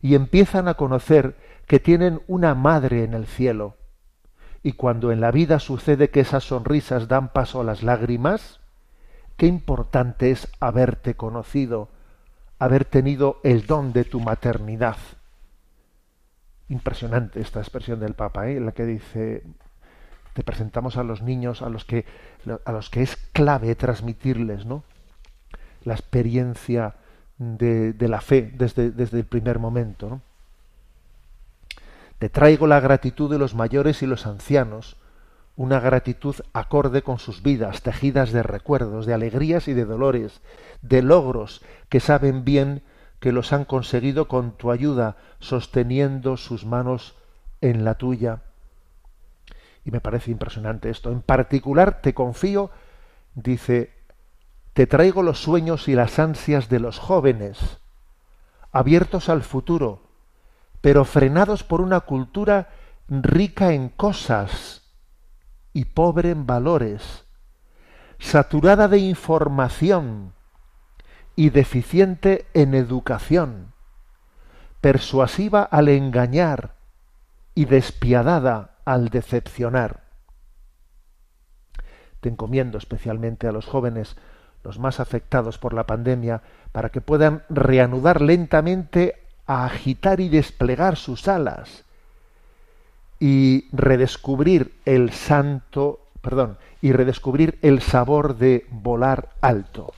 y 0.00 0.14
empiezan 0.14 0.66
a 0.66 0.72
conocer 0.72 1.36
que 1.66 1.80
tienen 1.80 2.22
una 2.28 2.54
madre 2.54 3.04
en 3.04 3.12
el 3.12 3.26
cielo. 3.26 3.76
Y 4.62 4.72
cuando 4.72 5.12
en 5.12 5.20
la 5.20 5.32
vida 5.32 5.58
sucede 5.58 6.08
que 6.08 6.20
esas 6.20 6.44
sonrisas 6.44 7.08
dan 7.08 7.28
paso 7.28 7.60
a 7.60 7.64
las 7.64 7.82
lágrimas, 7.82 8.60
qué 9.36 9.44
importante 9.44 10.30
es 10.30 10.48
haberte 10.60 11.12
conocido, 11.12 11.90
haber 12.58 12.86
tenido 12.86 13.38
el 13.44 13.66
don 13.66 13.92
de 13.92 14.04
tu 14.04 14.18
maternidad. 14.18 14.96
Impresionante 16.70 17.38
esta 17.38 17.60
expresión 17.60 18.00
del 18.00 18.14
Papa, 18.14 18.48
¿eh? 18.48 18.58
la 18.60 18.72
que 18.72 18.86
dice 18.86 19.42
te 20.38 20.44
presentamos 20.44 20.96
a 20.96 21.02
los 21.02 21.20
niños 21.20 21.62
a 21.62 21.68
los 21.68 21.84
que 21.84 22.04
a 22.64 22.70
los 22.70 22.90
que 22.90 23.02
es 23.02 23.16
clave 23.32 23.74
transmitirles, 23.74 24.66
¿no? 24.66 24.84
La 25.82 25.94
experiencia 25.94 26.94
de, 27.38 27.92
la 27.98 28.20
fe 28.20 28.54
desde, 28.54 28.92
desde 28.92 29.18
el 29.18 29.24
primer 29.24 29.58
momento. 29.58 30.20
Te 32.20 32.28
traigo 32.28 32.68
la 32.68 32.78
gratitud 32.78 33.28
de 33.28 33.40
los 33.40 33.56
mayores 33.56 34.00
y 34.04 34.06
los 34.06 34.26
ancianos, 34.26 34.96
una 35.56 35.80
gratitud 35.80 36.36
acorde 36.52 37.02
con 37.02 37.18
sus 37.18 37.42
vidas, 37.42 37.82
tejidas 37.82 38.30
de 38.30 38.44
recuerdos, 38.44 39.06
de 39.06 39.14
alegrías 39.14 39.66
y 39.66 39.74
de 39.74 39.86
dolores, 39.86 40.40
de 40.82 41.02
logros 41.02 41.62
que 41.88 41.98
saben 41.98 42.44
bien 42.44 42.84
que 43.18 43.32
los 43.32 43.52
han 43.52 43.64
conseguido 43.64 44.28
con 44.28 44.52
tu 44.52 44.70
ayuda, 44.70 45.16
sosteniendo 45.40 46.36
sus 46.36 46.64
manos 46.64 47.16
en 47.60 47.84
la 47.84 47.96
tuya. 47.96 48.42
Y 49.88 49.90
me 49.90 50.02
parece 50.02 50.30
impresionante 50.30 50.90
esto. 50.90 51.10
En 51.10 51.22
particular 51.22 52.02
te 52.02 52.12
confío, 52.12 52.70
dice, 53.34 53.94
te 54.74 54.86
traigo 54.86 55.22
los 55.22 55.40
sueños 55.40 55.88
y 55.88 55.94
las 55.94 56.18
ansias 56.18 56.68
de 56.68 56.78
los 56.78 56.98
jóvenes, 56.98 57.78
abiertos 58.70 59.30
al 59.30 59.42
futuro, 59.42 60.02
pero 60.82 61.06
frenados 61.06 61.64
por 61.64 61.80
una 61.80 62.00
cultura 62.00 62.68
rica 63.08 63.72
en 63.72 63.88
cosas 63.88 64.82
y 65.72 65.86
pobre 65.86 66.32
en 66.32 66.44
valores, 66.44 67.24
saturada 68.18 68.88
de 68.88 68.98
información 68.98 70.34
y 71.34 71.48
deficiente 71.48 72.46
en 72.52 72.74
educación, 72.74 73.72
persuasiva 74.82 75.62
al 75.62 75.88
engañar 75.88 76.74
y 77.54 77.64
despiadada 77.64 78.74
al 78.88 79.10
decepcionar. 79.10 80.00
Te 82.22 82.30
encomiendo 82.30 82.78
especialmente 82.78 83.46
a 83.46 83.52
los 83.52 83.66
jóvenes, 83.66 84.16
los 84.64 84.78
más 84.78 84.98
afectados 84.98 85.58
por 85.58 85.74
la 85.74 85.86
pandemia, 85.86 86.40
para 86.72 86.88
que 86.88 87.02
puedan 87.02 87.42
reanudar 87.50 88.22
lentamente 88.22 89.16
a 89.46 89.66
agitar 89.66 90.20
y 90.20 90.30
desplegar 90.30 90.96
sus 90.96 91.28
alas 91.28 91.84
y 93.20 93.68
redescubrir 93.72 94.72
el 94.86 95.12
santo, 95.12 96.00
perdón, 96.22 96.56
y 96.80 96.92
redescubrir 96.92 97.58
el 97.60 97.82
sabor 97.82 98.38
de 98.38 98.66
volar 98.70 99.28
alto. 99.42 99.92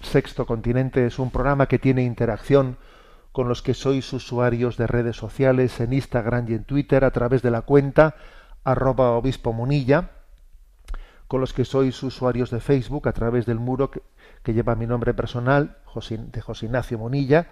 Sexto 0.00 0.46
Continente 0.46 1.04
es 1.04 1.18
un 1.18 1.30
programa 1.30 1.66
que 1.66 1.78
tiene 1.78 2.04
interacción 2.04 2.78
con 3.32 3.48
los 3.48 3.62
que 3.62 3.74
sois 3.74 4.12
usuarios 4.12 4.76
de 4.76 4.86
redes 4.86 5.16
sociales 5.16 5.80
en 5.80 5.94
Instagram 5.94 6.46
y 6.48 6.54
en 6.54 6.64
Twitter 6.64 7.04
a 7.04 7.10
través 7.10 7.42
de 7.42 7.50
la 7.50 7.62
cuenta 7.62 8.14
arroba 8.62 9.12
obispo 9.12 9.52
munilla, 9.52 10.10
con 11.26 11.40
los 11.40 11.54
que 11.54 11.64
sois 11.64 12.00
usuarios 12.02 12.50
de 12.50 12.60
Facebook 12.60 13.08
a 13.08 13.12
través 13.12 13.46
del 13.46 13.58
muro 13.58 13.90
que, 13.90 14.02
lleva 14.52 14.76
mi 14.76 14.86
nombre 14.86 15.14
personal, 15.14 15.78
de 16.08 16.40
José 16.40 16.66
Ignacio 16.66 16.98
Monilla. 16.98 17.48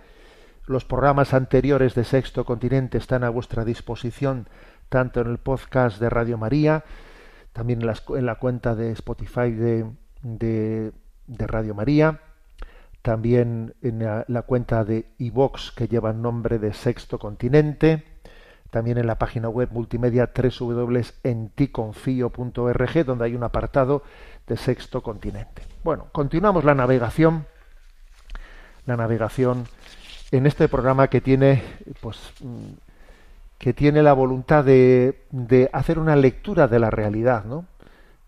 Los 0.66 0.84
programas 0.84 1.32
anteriores 1.32 1.94
de 1.94 2.04
Sexto 2.04 2.44
Continente 2.44 2.98
están 2.98 3.24
a 3.24 3.30
vuestra 3.30 3.64
disposición 3.64 4.48
tanto 4.90 5.20
en 5.20 5.28
el 5.28 5.38
podcast 5.38 5.98
de 5.98 6.10
Radio 6.10 6.36
María, 6.36 6.84
también 7.52 7.80
en, 7.80 8.26
la 8.26 8.34
cuenta 8.34 8.74
de 8.74 8.92
Spotify 8.92 9.50
de 9.50 10.92
Radio 11.26 11.74
María, 11.74 12.20
también 13.02 13.74
en 13.82 14.04
la, 14.04 14.42
cuenta 14.42 14.84
de 14.84 15.06
iVox 15.18 15.72
que 15.72 15.88
lleva 15.88 16.10
el 16.10 16.20
nombre 16.20 16.58
de 16.58 16.74
Sexto 16.74 17.18
Continente, 17.18 18.04
también 18.70 18.98
en 18.98 19.06
la 19.06 19.18
página 19.18 19.48
web 19.48 19.70
multimedia 19.72 20.30
www.enticonfio.org 20.34 23.04
donde 23.04 23.24
hay 23.24 23.34
un 23.34 23.42
apartado 23.42 24.02
de 24.46 24.56
Sexto 24.56 25.02
Continente. 25.02 25.62
Bueno, 25.82 26.06
continuamos 26.12 26.62
la 26.64 26.74
navegación, 26.74 27.46
la 28.86 28.96
navegación 28.96 29.64
en 30.30 30.46
este 30.46 30.68
programa 30.68 31.08
que 31.08 31.20
tiene, 31.20 31.64
pues, 32.00 32.32
que 33.58 33.72
tiene 33.72 34.02
la 34.02 34.12
voluntad 34.12 34.62
de, 34.62 35.24
de 35.30 35.68
hacer 35.72 35.98
una 35.98 36.14
lectura 36.16 36.68
de 36.68 36.78
la 36.78 36.90
realidad, 36.90 37.44
¿no? 37.44 37.64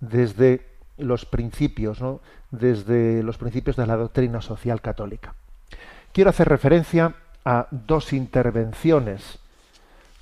Desde 0.01 0.72
los 0.99 1.25
principios, 1.25 2.01
¿no? 2.01 2.21
Desde 2.51 3.23
los 3.23 3.39
principios 3.39 3.77
de 3.77 3.87
la 3.87 3.97
doctrina 3.97 4.43
social 4.43 4.81
católica. 4.81 5.35
Quiero 6.13 6.31
hacer 6.31 6.49
referencia 6.49 7.15
a 7.45 7.67
dos 7.71 8.13
intervenciones 8.13 9.39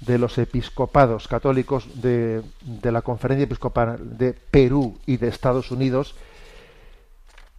de 0.01 0.19
los 0.19 0.39
episcopados 0.39 1.29
católicos 1.29 2.01
de, 2.01 2.43
de, 2.63 2.93
la 2.93 3.03
Conferencia 3.03 3.45
Episcopal 3.45 4.17
de 4.17 4.33
Perú 4.33 4.99
y 5.05 5.19
de 5.19 5.29
Estados 5.29 5.71
Unidos, 5.71 6.15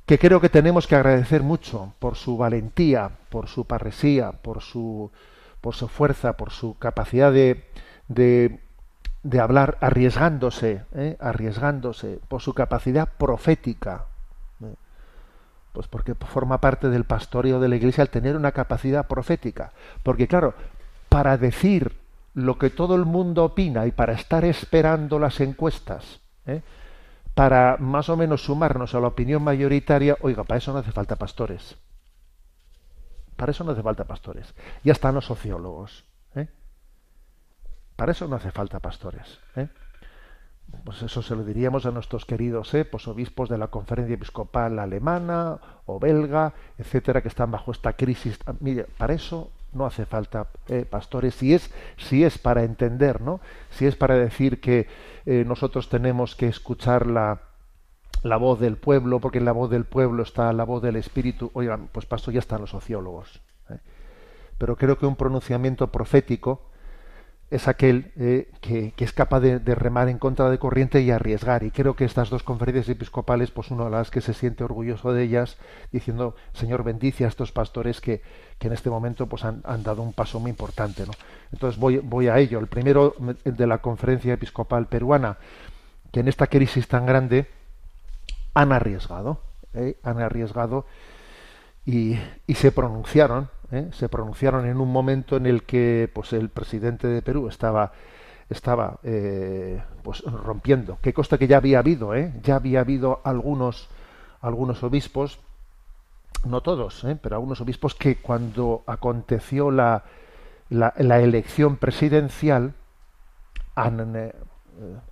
que 0.06 0.18
creo 0.18 0.42
que 0.42 0.50
tenemos 0.50 0.88
que 0.88 0.96
agradecer 0.96 1.44
mucho 1.44 1.94
por 2.00 2.16
su 2.16 2.38
valentía, 2.38 3.12
por 3.30 3.48
su 3.48 3.66
parresía, 3.66 4.32
por 4.32 4.62
su, 4.62 5.12
por 5.62 5.76
su 5.76 5.88
fuerza, 5.88 6.34
por 6.34 6.52
su 6.52 6.78
capacidad 6.80 7.32
de, 7.32 7.66
de, 8.08 8.60
de 9.24 9.40
hablar 9.40 9.78
arriesgándose, 9.82 10.84
¿eh? 10.94 11.18
arriesgándose, 11.20 12.20
por 12.28 12.42
su 12.42 12.54
capacidad 12.54 13.08
profética. 13.18 14.06
¿eh? 14.64 14.74
Pues 15.74 15.88
porque 15.88 16.16
forma 16.16 16.60
parte 16.60 16.90
del 16.90 17.04
pastoreo 17.04 17.60
de 17.60 17.70
la 17.70 17.76
Iglesia 17.76 18.02
el 18.02 18.10
tener 18.10 18.36
una 18.36 18.52
capacidad 18.52 19.08
profética. 19.08 19.72
Porque 20.04 20.28
claro, 20.28 20.54
para 21.10 21.38
decir 21.38 21.96
lo 22.34 22.58
que 22.58 22.70
todo 22.70 22.96
el 22.96 23.06
mundo 23.06 23.44
opina 23.44 23.86
y 23.86 23.92
para 23.92 24.14
estar 24.14 24.44
esperando 24.46 25.20
las 25.20 25.40
encuestas, 25.40 26.20
¿eh? 26.48 26.62
para 27.36 27.78
más 27.78 28.10
o 28.10 28.18
menos 28.18 28.44
sumarnos 28.44 28.96
a 28.96 29.00
la 29.00 29.08
opinión 29.08 29.44
mayoritaria, 29.44 30.18
oiga, 30.22 30.44
para 30.44 30.58
eso 30.58 30.74
no 30.74 30.80
hace 30.80 30.92
falta 30.92 31.16
pastores. 31.16 31.78
Para 33.36 33.52
eso 33.52 33.64
no 33.64 33.72
hace 33.72 33.84
falta 33.84 34.04
pastores. 34.04 34.54
Ya 34.84 34.92
están 34.94 35.16
los 35.16 35.26
sociólogos. 35.26 36.04
Para 38.02 38.14
eso 38.14 38.28
no 38.28 38.36
hace 38.36 38.50
falta 38.50 38.80
pastores. 38.80 39.40
¿eh? 39.56 39.68
Pues 40.84 41.04
eso 41.04 41.22
se 41.22 41.36
lo 41.36 41.44
diríamos 41.44 41.86
a 41.86 41.92
nuestros 41.92 42.26
queridos 42.26 42.74
¿eh? 42.74 42.90
obispos 43.06 43.48
de 43.48 43.60
la 43.60 43.68
conferencia 43.68 44.16
episcopal 44.16 44.80
alemana 44.80 45.60
o 45.86 46.00
belga, 46.00 46.52
etcétera, 46.80 47.22
que 47.22 47.28
están 47.28 47.52
bajo 47.52 47.72
esta 47.72 47.94
crisis. 47.94 48.40
Mire, 48.60 48.88
para 48.98 49.14
eso 49.14 49.52
no 49.74 49.86
hace 49.86 50.08
falta 50.08 50.48
eh, 50.68 50.84
pastores 50.90 51.36
si 51.36 51.54
es 51.54 51.72
es 52.12 52.38
para 52.40 52.64
entender 52.64 53.22
no 53.22 53.40
si 53.70 53.86
es 53.86 53.96
para 53.96 54.16
decir 54.16 54.60
que 54.60 54.88
eh, 55.28 55.44
nosotros 55.46 55.88
tenemos 55.88 56.36
que 56.36 56.48
escuchar 56.48 57.06
la 57.06 57.42
la 58.24 58.38
voz 58.38 58.60
del 58.60 58.78
pueblo 58.78 59.20
porque 59.20 59.38
en 59.38 59.46
la 59.46 59.52
voz 59.52 59.70
del 59.70 59.86
pueblo 59.86 60.24
está 60.24 60.52
la 60.54 60.64
voz 60.64 60.82
del 60.82 60.96
espíritu 60.96 61.52
oigan 61.54 61.88
pues 61.92 62.08
paso 62.08 62.32
ya 62.32 62.40
están 62.40 62.62
los 62.62 62.72
sociólogos 62.72 63.42
pero 64.58 64.76
creo 64.76 64.98
que 64.98 65.06
un 65.06 65.16
pronunciamiento 65.16 65.92
profético 65.92 66.71
es 67.52 67.68
aquel 67.68 68.14
eh, 68.16 68.50
que, 68.62 68.94
que, 68.94 69.04
es 69.04 69.12
capaz 69.12 69.42
de, 69.42 69.60
remar 69.76 70.08
en 70.08 70.18
contra 70.18 70.50
de 70.50 70.58
corriente 70.58 71.02
y 71.02 71.12
arriesgar. 71.12 71.64
Y 71.64 71.72
creo 71.72 71.98
que 71.98 72.06
estas 72.06 72.30
dos 72.30 72.44
conferencias 72.44 72.88
episcopales, 72.88 73.52
pues 73.52 73.72
uno 73.72 73.86
de 73.86 73.92
las 73.92 74.10
que 74.10 74.22
se 74.22 74.34
siente 74.34 74.64
orgulloso 74.64 75.12
de 75.12 75.24
ellas, 75.24 75.58
diciendo, 75.92 76.34
Señor, 76.54 76.84
bendice 76.84 77.26
a 77.26 77.28
estos 77.28 77.52
pastores 77.52 78.00
que, 78.00 78.22
que 78.58 78.68
en 78.68 78.74
este 78.74 78.90
momento 78.90 79.28
pues 79.28 79.44
han, 79.44 79.62
han, 79.66 79.84
dado 79.84 80.02
un 80.02 80.14
paso 80.14 80.40
muy 80.40 80.50
importante. 80.50 81.06
¿no? 81.06 81.12
Entonces 81.52 81.78
voy, 81.78 81.98
voy 81.98 82.30
a 82.30 82.40
ello. 82.40 82.58
El 82.58 82.68
primero 82.68 83.16
de 83.44 83.68
la 83.68 83.80
conferencia 83.80 84.34
episcopal 84.34 84.88
peruana, 84.88 85.38
que 86.14 86.22
en 86.22 86.30
esta 86.30 86.48
crisis 86.48 86.88
tan 86.88 87.06
grande 87.06 87.48
han 88.54 88.72
arriesgado, 88.72 89.42
¿eh? 89.74 89.98
han 90.04 90.22
arriesgado 90.22 90.86
y, 91.86 92.18
y 92.48 92.54
se 92.54 92.72
pronunciaron 92.72 93.50
¿eh? 93.72 93.90
se 93.94 94.10
pronunciaron 94.10 94.66
en 94.66 94.78
un 94.78 94.92
momento 94.92 95.38
en 95.38 95.46
el 95.46 95.64
que 95.64 96.10
pues 96.14 96.34
el 96.34 96.50
presidente 96.50 97.08
de 97.08 97.22
Perú 97.22 97.48
estaba 97.48 97.92
estaba 98.50 99.00
eh, 99.04 99.82
pues 100.04 100.22
rompiendo 100.24 100.98
que 101.02 101.14
costa 101.14 101.38
que 101.38 101.48
ya 101.48 101.58
había 101.58 101.80
habido 101.80 102.14
¿eh? 102.16 102.34
ya 102.44 102.56
había 102.56 102.82
habido 102.82 103.22
algunos 103.24 103.90
algunos 104.42 104.84
obispos, 104.84 105.40
no 106.46 106.62
todos, 106.62 107.04
¿eh? 107.04 107.18
pero 107.22 107.36
algunos 107.36 107.62
obispos 107.62 107.96
que 107.96 108.18
cuando 108.18 108.84
aconteció 108.88 109.72
la, 109.72 110.04
la, 110.70 110.94
la 110.98 111.20
elección 111.20 111.78
presidencial 111.78 112.74
eh, 113.78 114.34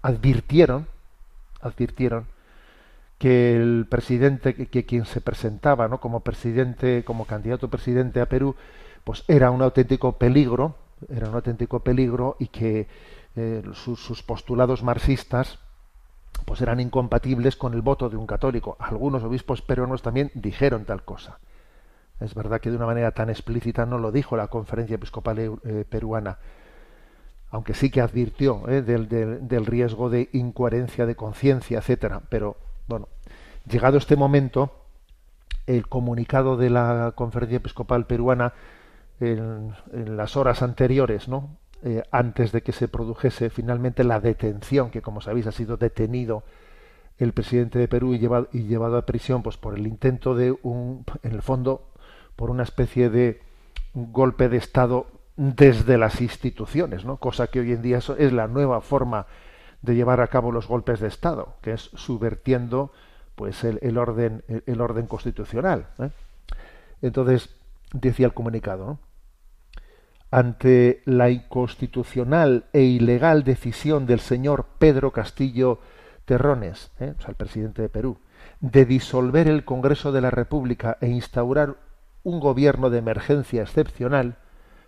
advirtieron, 0.01 0.87
advirtieron 1.61 2.25
que 3.19 3.55
el 3.55 3.85
presidente, 3.87 4.55
que, 4.55 4.85
quien 4.85 5.05
se 5.05 5.21
presentaba 5.21 5.87
¿no? 5.87 5.99
como 5.99 6.21
presidente, 6.21 7.03
como 7.03 7.25
candidato 7.25 7.69
presidente 7.69 8.21
a 8.21 8.27
Perú, 8.27 8.55
pues 9.03 9.25
era 9.27 9.51
un 9.51 9.61
auténtico 9.61 10.13
peligro, 10.17 10.75
era 11.09 11.29
un 11.29 11.35
auténtico 11.35 11.81
peligro 11.81 12.37
y 12.39 12.47
que 12.47 12.87
eh, 13.35 13.61
sus, 13.73 13.99
sus, 13.99 14.23
postulados 14.23 14.83
marxistas 14.83 15.59
pues 16.45 16.61
eran 16.61 16.79
incompatibles 16.79 17.57
con 17.57 17.73
el 17.73 17.81
voto 17.81 18.09
de 18.09 18.15
un 18.15 18.25
católico. 18.25 18.77
Algunos 18.79 19.23
obispos 19.23 19.61
peruanos 19.61 20.01
también 20.01 20.31
dijeron 20.33 20.85
tal 20.85 21.03
cosa. 21.03 21.39
Es 22.21 22.33
verdad 22.33 22.61
que 22.61 22.69
de 22.69 22.77
una 22.77 22.85
manera 22.85 23.11
tan 23.11 23.29
explícita 23.29 23.85
no 23.85 23.97
lo 23.97 24.11
dijo 24.13 24.37
la 24.37 24.47
conferencia 24.47 24.95
episcopal 24.95 25.39
eh, 25.39 25.85
peruana, 25.89 26.39
aunque 27.51 27.73
sí 27.73 27.89
que 27.89 28.01
advirtió 28.01 28.67
eh, 28.69 28.81
del, 28.81 29.09
del, 29.09 29.65
riesgo 29.65 30.09
de 30.09 30.29
incoherencia 30.33 31.05
de 31.05 31.15
conciencia, 31.15 31.79
etcétera. 31.79 32.21
Pero 32.29 32.57
bueno, 32.89 33.07
llegado 33.69 33.97
este 33.97 34.15
momento, 34.15 34.73
el 35.67 35.87
comunicado 35.87 36.57
de 36.57 36.71
la 36.71 37.13
conferencia 37.15 37.57
episcopal 37.57 38.07
peruana 38.07 38.53
en, 39.19 39.73
las 39.93 40.35
horas 40.35 40.63
anteriores, 40.63 41.27
¿no? 41.27 41.57
Eh, 41.83 42.03
antes 42.11 42.51
de 42.51 42.61
que 42.61 42.73
se 42.73 42.89
produjese 42.89 43.49
finalmente 43.49 44.03
la 44.03 44.19
detención, 44.19 44.89
que 44.89 45.01
como 45.01 45.21
sabéis 45.21 45.47
ha 45.47 45.51
sido 45.51 45.77
detenido 45.77 46.43
el 47.19 47.31
presidente 47.31 47.79
de 47.79 47.87
Perú 47.87 48.15
y 48.15 48.19
llevado, 48.19 48.49
y 48.51 48.63
llevado 48.63 48.97
a 48.97 49.05
prisión 49.05 49.43
pues 49.43 49.55
por 49.55 49.77
el 49.77 49.87
intento 49.87 50.35
de 50.35 50.57
un, 50.63 51.05
en 51.23 51.31
el 51.31 51.41
fondo, 51.41 51.89
por 52.35 52.49
una 52.49 52.63
especie 52.63 53.09
de 53.09 53.41
golpe 53.93 54.49
de 54.49 54.57
Estado 54.57 55.07
desde 55.37 55.97
las 55.97 56.21
instituciones, 56.21 57.05
¿no? 57.05 57.17
cosa 57.17 57.47
que 57.47 57.59
hoy 57.61 57.71
en 57.71 57.81
día 57.81 57.99
es 57.99 58.33
la 58.33 58.47
nueva 58.47 58.81
forma 58.81 59.27
de 59.81 59.95
llevar 59.95 60.21
a 60.21 60.27
cabo 60.27 60.51
los 60.51 60.67
golpes 60.67 60.99
de 60.99 61.07
Estado, 61.07 61.55
que 61.61 61.73
es 61.73 61.81
subvertiendo 61.95 62.91
pues 63.35 63.63
el, 63.63 63.79
el 63.81 63.97
orden 63.97 64.43
el, 64.47 64.81
orden 64.81 65.07
constitucional. 65.07 65.87
¿eh? 65.99 66.09
Entonces 67.01 67.55
decía 67.93 68.25
el 68.25 68.33
comunicado, 68.33 68.99
ante 70.31 71.01
la 71.05 71.29
inconstitucional 71.29 72.65
e 72.73 72.81
ilegal 72.81 73.43
decisión 73.43 74.05
del 74.05 74.19
señor 74.19 74.65
Pedro 74.77 75.11
Castillo 75.11 75.79
Terrones, 76.25 76.91
¿eh? 76.99 77.13
el 77.27 77.35
presidente 77.35 77.81
de 77.81 77.89
Perú, 77.89 78.17
de 78.59 78.85
disolver 78.85 79.47
el 79.47 79.65
Congreso 79.65 80.11
de 80.11 80.21
la 80.21 80.31
República 80.31 80.97
e 81.01 81.07
instaurar 81.07 81.77
un 82.23 82.39
gobierno 82.39 82.89
de 82.89 82.99
emergencia 82.99 83.61
excepcional, 83.61 84.35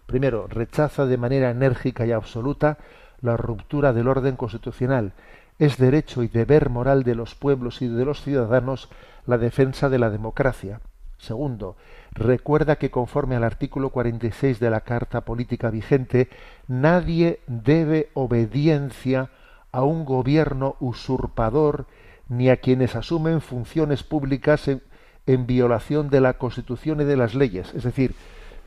primero, 0.05 0.47
rechaza 0.47 1.05
de 1.05 1.17
manera 1.17 1.49
enérgica 1.49 2.05
y 2.05 2.11
absoluta 2.11 2.77
la 3.21 3.37
ruptura 3.37 3.93
del 3.93 4.07
orden 4.07 4.35
constitucional. 4.35 5.13
Es 5.59 5.77
derecho 5.77 6.23
y 6.23 6.27
deber 6.27 6.69
moral 6.69 7.03
de 7.03 7.15
los 7.15 7.35
pueblos 7.35 7.81
y 7.81 7.87
de 7.87 8.05
los 8.05 8.21
ciudadanos 8.21 8.89
la 9.25 9.37
defensa 9.37 9.89
de 9.89 9.99
la 9.99 10.09
democracia. 10.09 10.81
Segundo, 11.17 11.75
recuerda 12.13 12.77
que 12.77 12.89
conforme 12.89 13.35
al 13.35 13.43
artículo 13.43 13.91
46 13.91 14.59
de 14.59 14.71
la 14.71 14.81
Carta 14.81 15.21
Política 15.21 15.69
vigente, 15.69 16.29
nadie 16.67 17.41
debe 17.45 18.09
obediencia 18.15 19.29
a 19.71 19.83
un 19.83 20.03
gobierno 20.03 20.77
usurpador 20.79 21.85
ni 22.27 22.49
a 22.49 22.57
quienes 22.57 22.95
asumen 22.95 23.41
funciones 23.41 24.01
públicas 24.01 24.67
en, 24.67 24.81
en, 25.27 25.45
violación 25.45 26.09
de 26.09 26.21
la 26.21 26.33
Constitución 26.33 27.01
y 27.01 27.03
de 27.03 27.17
las 27.17 27.35
leyes. 27.35 27.71
Es 27.75 27.83
decir, 27.83 28.15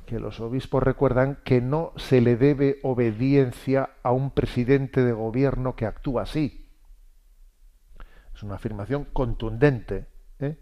que 0.07 0.21
los 0.21 0.41
obispos 0.41 0.83
recuerdan 0.83 1.39
que 1.45 1.61
no 1.61 1.93
se 1.97 2.21
le 2.21 2.37
debe 2.37 2.79
obediencia 2.83 3.91
a 4.03 4.13
un 4.13 4.31
presidente 4.31 5.03
de 5.05 5.13
gobierno 5.13 5.77
que 5.77 5.87
actúa 5.87 6.23
así. 6.23 6.69
Es 8.35 8.43
una 8.43 8.57
afirmación 8.57 9.05
contundente 9.13 10.07
¿eh? 10.41 10.59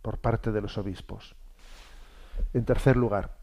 por 0.00 0.18
parte 0.18 0.50
de 0.50 0.60
los 0.60 0.78
obispos. 0.78 1.36
En 2.54 2.64
tercer 2.64 2.96
lugar, 2.96 3.36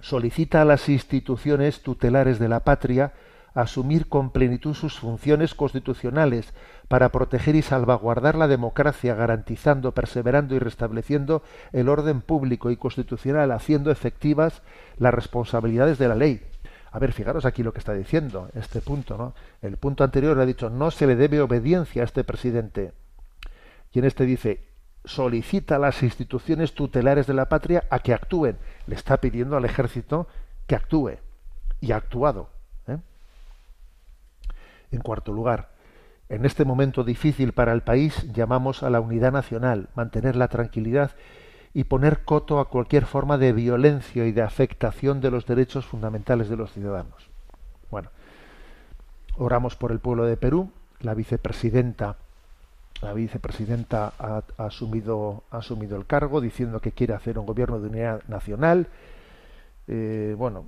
solicita 0.00 0.62
a 0.62 0.64
las 0.64 0.88
instituciones 0.88 1.82
tutelares 1.82 2.38
de 2.38 2.48
la 2.48 2.60
patria 2.60 3.12
asumir 3.54 4.08
con 4.08 4.30
plenitud 4.30 4.74
sus 4.74 4.98
funciones 4.98 5.54
constitucionales 5.54 6.52
para 6.94 7.08
proteger 7.08 7.56
y 7.56 7.62
salvaguardar 7.62 8.36
la 8.36 8.46
democracia, 8.46 9.16
garantizando, 9.16 9.90
perseverando 9.90 10.54
y 10.54 10.60
restableciendo 10.60 11.42
el 11.72 11.88
orden 11.88 12.20
público 12.20 12.70
y 12.70 12.76
constitucional, 12.76 13.50
haciendo 13.50 13.90
efectivas 13.90 14.62
las 14.98 15.12
responsabilidades 15.12 15.98
de 15.98 16.06
la 16.06 16.14
ley. 16.14 16.40
A 16.92 17.00
ver, 17.00 17.10
fijaros 17.10 17.46
aquí 17.46 17.64
lo 17.64 17.72
que 17.72 17.80
está 17.80 17.94
diciendo, 17.94 18.48
este 18.54 18.80
punto, 18.80 19.18
¿no? 19.18 19.34
El 19.60 19.76
punto 19.76 20.04
anterior 20.04 20.38
ha 20.38 20.46
dicho, 20.46 20.70
no 20.70 20.92
se 20.92 21.08
le 21.08 21.16
debe 21.16 21.40
obediencia 21.40 22.02
a 22.02 22.04
este 22.04 22.22
presidente. 22.22 22.92
Y 23.92 23.98
en 23.98 24.04
este 24.04 24.24
dice, 24.24 24.60
solicita 25.04 25.74
a 25.74 25.80
las 25.80 26.00
instituciones 26.04 26.74
tutelares 26.74 27.26
de 27.26 27.34
la 27.34 27.48
patria 27.48 27.82
a 27.90 27.98
que 27.98 28.14
actúen. 28.14 28.56
Le 28.86 28.94
está 28.94 29.16
pidiendo 29.16 29.56
al 29.56 29.64
ejército 29.64 30.28
que 30.68 30.76
actúe. 30.76 31.14
Y 31.80 31.90
ha 31.90 31.96
actuado. 31.96 32.50
¿eh? 32.86 32.98
En 34.92 35.00
cuarto 35.00 35.32
lugar, 35.32 35.73
en 36.28 36.44
este 36.44 36.64
momento 36.64 37.04
difícil 37.04 37.52
para 37.52 37.72
el 37.72 37.82
país 37.82 38.32
llamamos 38.32 38.82
a 38.82 38.90
la 38.90 39.00
unidad 39.00 39.32
nacional, 39.32 39.88
mantener 39.94 40.36
la 40.36 40.48
tranquilidad 40.48 41.12
y 41.72 41.84
poner 41.84 42.24
coto 42.24 42.60
a 42.60 42.68
cualquier 42.68 43.04
forma 43.04 43.36
de 43.36 43.52
violencia 43.52 44.26
y 44.26 44.32
de 44.32 44.42
afectación 44.42 45.20
de 45.20 45.30
los 45.30 45.46
derechos 45.46 45.84
fundamentales 45.84 46.48
de 46.48 46.56
los 46.56 46.72
ciudadanos. 46.72 47.28
Bueno, 47.90 48.10
oramos 49.36 49.76
por 49.76 49.92
el 49.92 49.98
pueblo 49.98 50.24
de 50.24 50.36
Perú. 50.36 50.70
La 51.00 51.14
vicepresidenta 51.14 52.16
la 53.04 53.12
vicepresidenta 53.12 54.14
ha, 54.18 54.42
asumido, 54.56 55.44
ha 55.50 55.58
asumido 55.58 55.96
el 55.96 56.06
cargo 56.06 56.40
diciendo 56.40 56.80
que 56.80 56.92
quiere 56.92 57.12
hacer 57.12 57.38
un 57.38 57.44
gobierno 57.44 57.78
de 57.78 57.88
unidad 57.88 58.22
nacional. 58.28 58.88
Eh, 59.88 60.34
bueno, 60.38 60.64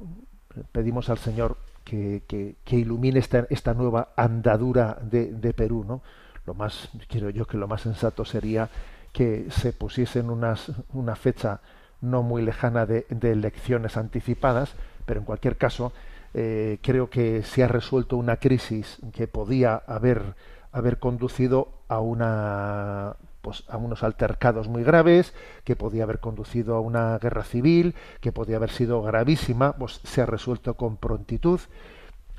pedimos 0.71 1.09
al 1.09 1.17
Señor 1.17 1.57
que, 1.87 2.57
ilumine 2.71 3.21
esta, 3.21 3.75
nueva 3.75 4.09
andadura 4.17 4.99
de, 5.01 5.55
Perú, 5.55 5.85
¿no? 5.87 6.03
Lo 6.45 6.55
más, 6.55 6.91
quiero 7.09 7.31
yo 7.31 7.47
que 7.47 7.57
lo 7.57 7.69
más 7.69 7.83
sensato 7.83 8.25
sería 8.25 8.69
que 9.13 9.47
se 9.51 9.73
pusiesen 9.73 10.29
unas, 10.31 10.73
una 10.93 11.17
fecha 11.17 11.61
no 12.01 12.23
muy 12.23 12.43
lejana 12.43 12.85
de, 12.87 13.07
de 13.09 13.33
elecciones 13.33 13.97
anticipadas, 13.97 14.75
pero 15.07 15.21
en 15.21 15.27
cualquier 15.27 15.57
caso 15.57 15.93
eh, 16.35 16.79
creo 16.83 17.09
que 17.09 17.43
se 17.43 17.65
ha 17.65 17.69
resuelto 17.69 18.17
una 18.17 18.37
crisis 18.37 18.99
que 19.13 19.27
podía 19.27 19.77
haber 19.87 20.35
haber 20.77 20.99
conducido 20.99 21.73
a 21.89 22.01
una 22.01 23.17
pues, 23.47 23.63
a 23.69 23.77
unos 23.77 24.03
altercados 24.03 24.67
muy 24.67 24.83
graves, 24.83 25.33
que 25.63 25.77
podía 25.77 26.03
haber 26.03 26.19
conducido 26.19 26.75
a 26.75 26.81
una 26.81 27.17
guerra 27.19 27.45
civil, 27.45 27.95
que 28.21 28.33
podía 28.33 28.57
haber 28.57 28.73
sido 28.73 29.01
gravísima, 29.03 29.75
pues 29.75 30.01
se 30.03 30.21
ha 30.21 30.27
resuelto 30.27 30.75
con 30.75 30.97
prontitud. 30.97 31.61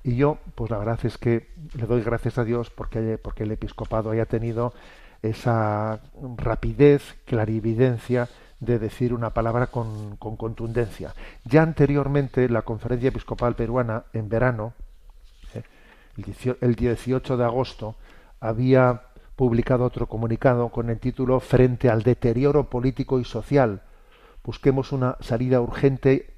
Y 0.04 0.17
yo, 0.17 0.38
pues 0.56 0.70
la 0.70 0.78
verdad 0.78 1.00
es 1.04 1.17
que 1.17 1.48
le 1.76 1.86
doy 1.86 2.02
gracias 2.02 2.38
a 2.38 2.43
Dios 2.43 2.72
porque, 2.72 3.17
porque 3.17 3.43
el 3.43 3.54
episcopado 3.54 4.12
haya 4.12 4.26
tenido 4.26 4.74
esa 5.22 6.02
rapidez, 6.36 7.15
clarividencia 7.24 8.28
de 8.60 8.78
decir 8.78 9.13
una 9.13 9.30
palabra 9.30 9.67
con, 9.67 10.17
con 10.17 10.36
contundencia. 10.36 11.15
Ya 11.46 11.63
anteriormente 11.63 12.50
la 12.50 12.63
conferencia 12.63 13.08
episcopal 13.08 13.56
peruana, 13.56 14.04
en 14.12 14.28
verano, 14.28 14.74
eh, 15.54 15.63
el 16.60 16.76
18 16.76 17.38
de 17.38 17.46
agosto, 17.46 17.96
había 18.41 19.04
publicado 19.38 19.86
otro 19.86 20.08
comunicado 20.08 20.69
con 20.69 20.89
el 20.89 21.00
título 21.00 21.39
Frente 21.39 21.89
al 21.89 22.02
deterioro 22.02 22.71
político 22.71 23.19
y 23.19 23.23
social. 23.23 23.84
Busquemos 24.43 24.91
una 24.91 25.15
salida 25.19 25.62
urgente 25.62 26.34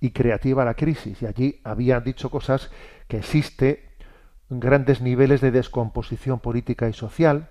y 0.00 0.10
creativa 0.10 0.62
a 0.62 0.66
la 0.66 0.74
crisis. 0.74 1.22
Y 1.22 1.26
allí 1.26 1.60
había 1.64 1.98
dicho 2.00 2.30
cosas 2.30 2.70
que 3.08 3.16
existe 3.16 3.88
grandes 4.50 5.00
niveles 5.00 5.40
de 5.40 5.50
descomposición 5.50 6.40
política 6.40 6.90
y 6.90 6.92
social. 6.92 7.48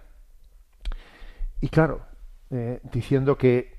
Y 1.61 1.69
claro, 1.69 2.01
eh, 2.51 2.79
diciendo 2.93 3.39
que 3.39 3.73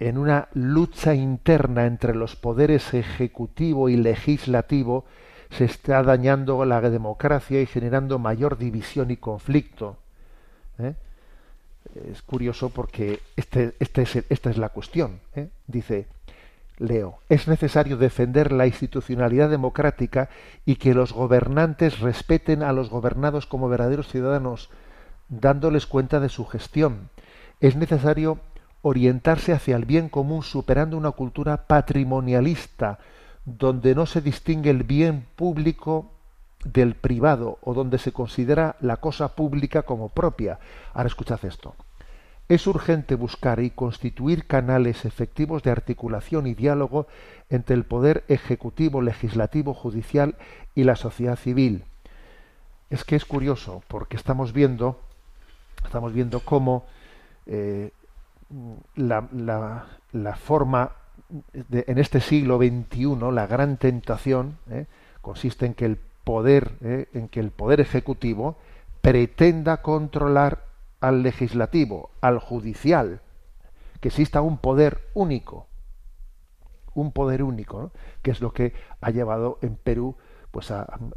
en 0.00 0.18
una 0.18 0.48
lucha 0.52 1.14
interna 1.14 1.86
entre 1.86 2.12
los 2.12 2.34
poderes 2.34 2.92
ejecutivo 2.92 3.88
y 3.88 3.96
legislativo 3.96 5.04
se 5.50 5.64
está 5.66 6.02
dañando 6.02 6.64
la 6.64 6.80
democracia 6.80 7.62
y 7.62 7.66
generando 7.66 8.18
mayor 8.18 8.58
división 8.58 9.12
y 9.12 9.16
conflicto. 9.16 9.98
¿Eh? 10.78 10.94
Es 12.10 12.22
curioso 12.22 12.70
porque 12.70 13.20
este, 13.36 13.74
este 13.78 14.02
es, 14.02 14.16
esta 14.28 14.50
es 14.50 14.58
la 14.58 14.70
cuestión. 14.70 15.20
¿eh? 15.34 15.48
Dice, 15.66 16.06
leo, 16.78 17.18
es 17.28 17.48
necesario 17.48 17.96
defender 17.96 18.52
la 18.52 18.66
institucionalidad 18.66 19.50
democrática 19.50 20.28
y 20.64 20.76
que 20.76 20.94
los 20.94 21.12
gobernantes 21.12 22.00
respeten 22.00 22.62
a 22.62 22.72
los 22.72 22.90
gobernados 22.90 23.46
como 23.46 23.68
verdaderos 23.68 24.08
ciudadanos, 24.08 24.70
dándoles 25.28 25.86
cuenta 25.86 26.20
de 26.20 26.28
su 26.28 26.44
gestión. 26.44 27.08
Es 27.60 27.76
necesario 27.76 28.38
orientarse 28.82 29.52
hacia 29.52 29.76
el 29.76 29.84
bien 29.84 30.08
común 30.08 30.42
superando 30.42 30.96
una 30.96 31.12
cultura 31.12 31.66
patrimonialista 31.66 32.98
donde 33.44 33.94
no 33.94 34.06
se 34.06 34.20
distingue 34.20 34.70
el 34.70 34.82
bien 34.82 35.26
público 35.36 36.10
del 36.66 36.94
privado 36.94 37.58
o 37.62 37.74
donde 37.74 37.98
se 37.98 38.12
considera 38.12 38.76
la 38.80 38.98
cosa 38.98 39.34
pública 39.34 39.82
como 39.82 40.08
propia. 40.08 40.58
Ahora 40.92 41.08
escuchad 41.08 41.44
esto. 41.44 41.74
Es 42.48 42.66
urgente 42.66 43.16
buscar 43.16 43.60
y 43.60 43.70
constituir 43.70 44.46
canales 44.46 45.04
efectivos 45.04 45.62
de 45.62 45.72
articulación 45.72 46.46
y 46.46 46.54
diálogo 46.54 47.06
entre 47.50 47.74
el 47.74 47.84
poder 47.84 48.24
ejecutivo, 48.28 49.02
legislativo, 49.02 49.74
judicial 49.74 50.36
y 50.74 50.84
la 50.84 50.94
sociedad 50.94 51.36
civil. 51.36 51.84
Es 52.88 53.02
que 53.04 53.16
es 53.16 53.24
curioso 53.24 53.82
porque 53.88 54.16
estamos 54.16 54.52
viendo, 54.52 55.00
estamos 55.84 56.12
viendo 56.12 56.38
cómo 56.40 56.84
eh, 57.46 57.90
la, 58.94 59.28
la, 59.32 59.86
la, 60.12 60.36
forma 60.36 60.92
de, 61.52 61.84
en 61.88 61.98
este 61.98 62.20
siglo 62.20 62.58
XXI, 62.58 63.32
la 63.32 63.48
gran 63.48 63.76
tentación, 63.76 64.58
eh, 64.70 64.86
consiste 65.20 65.66
en 65.66 65.74
que 65.74 65.86
el 65.86 65.98
poder, 66.26 66.72
eh, 66.80 67.06
en 67.14 67.28
que 67.28 67.38
el 67.38 67.52
poder 67.52 67.80
ejecutivo 67.80 68.56
pretenda 69.00 69.80
controlar 69.80 70.64
al 71.00 71.22
legislativo, 71.22 72.10
al 72.20 72.40
judicial, 72.40 73.20
que 74.00 74.08
exista 74.08 74.40
un 74.40 74.58
poder 74.58 75.08
único, 75.14 75.68
un 76.94 77.12
poder 77.12 77.44
único, 77.44 77.92
que 78.22 78.32
es 78.32 78.40
lo 78.40 78.52
que 78.52 78.72
ha 79.00 79.10
llevado 79.10 79.60
en 79.62 79.76
Perú 79.76 80.16
pues 80.50 80.72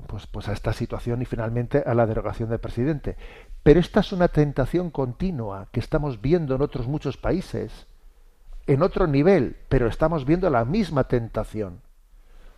pues, 0.06 0.28
pues 0.28 0.48
a 0.48 0.54
esta 0.54 0.74
situación 0.74 1.24
y 1.24 1.26
finalmente 1.26 1.82
a 1.84 1.95
la 1.95 2.06
derogación 2.06 2.50
del 2.50 2.60
presidente. 2.60 3.17
Pero 3.63 3.80
esta 3.80 4.02
es 4.02 4.12
una 4.12 4.28
tentación 4.28 4.91
continua 4.91 5.69
que 5.72 5.80
estamos 5.80 6.22
viendo 6.22 6.54
en 6.54 6.62
otros 6.62 6.88
muchos 6.88 7.17
países, 7.17 7.88
en 8.67 8.84
otro 8.84 9.08
nivel, 9.08 9.56
pero 9.69 9.88
estamos 9.88 10.26
viendo 10.26 10.52
la 10.52 10.65
misma 10.65 11.06
tentación, 11.06 11.82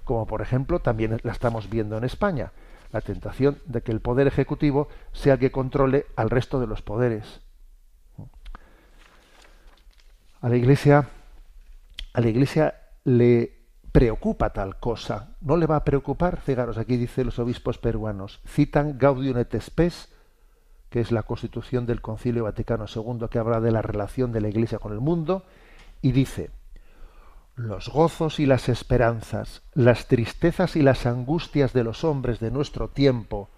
como 0.03 0.25
por 0.27 0.41
ejemplo 0.41 0.79
también 0.79 1.19
la 1.23 1.31
estamos 1.31 1.69
viendo 1.69 1.97
en 1.97 2.03
España 2.03 2.51
la 2.91 3.01
tentación 3.01 3.57
de 3.65 3.81
que 3.81 3.91
el 3.91 4.01
poder 4.01 4.27
ejecutivo 4.27 4.87
sea 5.13 5.33
el 5.33 5.39
que 5.39 5.51
controle 5.51 6.07
al 6.15 6.29
resto 6.29 6.59
de 6.59 6.67
los 6.67 6.81
poderes. 6.81 7.41
A 10.41 10.49
la 10.49 10.55
Iglesia, 10.55 11.07
a 12.13 12.21
la 12.21 12.27
Iglesia 12.27 12.75
le 13.03 13.61
preocupa 13.91 14.51
tal 14.51 14.79
cosa. 14.79 15.35
No 15.41 15.57
le 15.57 15.67
va 15.67 15.77
a 15.77 15.83
preocupar, 15.83 16.41
fijaros, 16.41 16.77
aquí 16.77 16.97
dice 16.97 17.23
los 17.23 17.39
obispos 17.39 17.77
peruanos, 17.77 18.41
citan 18.45 18.97
Gaudium 18.97 19.37
et 19.37 19.61
Spes, 19.61 20.09
que 20.89 20.99
es 20.99 21.11
la 21.11 21.23
constitución 21.23 21.85
del 21.85 22.01
Concilio 22.01 22.43
Vaticano 22.43 22.85
II 22.93 23.27
que 23.29 23.39
habla 23.39 23.61
de 23.61 23.71
la 23.71 23.81
relación 23.81 24.31
de 24.31 24.41
la 24.41 24.49
Iglesia 24.49 24.79
con 24.79 24.91
el 24.91 24.99
mundo, 24.99 25.45
y 26.01 26.11
dice, 26.11 26.49
los 27.61 27.89
gozos 27.89 28.39
y 28.39 28.45
las 28.45 28.69
esperanzas, 28.69 29.61
las 29.73 30.07
tristezas 30.07 30.75
y 30.75 30.81
las 30.81 31.05
angustias 31.05 31.73
de 31.73 31.83
los 31.83 32.03
hombres 32.03 32.39
de 32.39 32.51
nuestro 32.51 32.89
tiempo, 32.89 33.49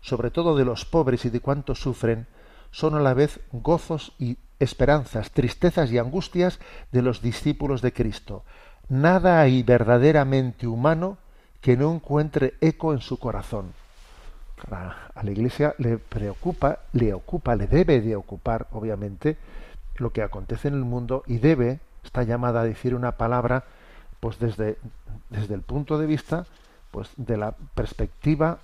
sobre 0.00 0.30
todo 0.30 0.56
de 0.56 0.64
los 0.64 0.84
pobres 0.84 1.24
y 1.24 1.30
de 1.30 1.40
cuantos 1.40 1.80
sufren, 1.80 2.26
son 2.70 2.96
a 2.96 3.00
la 3.00 3.14
vez 3.14 3.40
gozos 3.52 4.12
y 4.18 4.38
esperanzas, 4.58 5.30
tristezas 5.30 5.90
y 5.92 5.98
angustias 5.98 6.58
de 6.90 7.02
los 7.02 7.22
discípulos 7.22 7.80
de 7.80 7.92
Cristo. 7.92 8.44
Nada 8.88 9.40
hay 9.40 9.62
verdaderamente 9.62 10.66
humano 10.66 11.16
que 11.60 11.76
no 11.76 11.92
encuentre 11.94 12.54
eco 12.60 12.92
en 12.92 13.00
su 13.00 13.18
corazón. 13.18 13.72
A 14.68 15.22
la 15.22 15.30
Iglesia 15.30 15.74
le 15.78 15.98
preocupa, 15.98 16.80
le 16.92 17.14
ocupa, 17.14 17.54
le 17.54 17.66
debe 17.66 18.00
de 18.00 18.16
ocupar, 18.16 18.66
obviamente, 18.72 19.36
lo 19.96 20.12
que 20.12 20.22
acontece 20.22 20.68
en 20.68 20.74
el 20.74 20.84
mundo 20.84 21.22
y 21.26 21.38
debe 21.38 21.78
está 22.04 22.22
llamada 22.22 22.60
a 22.60 22.64
decir 22.64 22.94
una 22.94 23.12
palabra 23.12 23.64
pues 24.20 24.38
desde, 24.38 24.78
desde 25.30 25.54
el 25.54 25.62
punto 25.62 25.98
de 25.98 26.06
vista 26.06 26.46
pues 26.90 27.10
de 27.16 27.36
la 27.36 27.52
perspectiva 27.74 28.58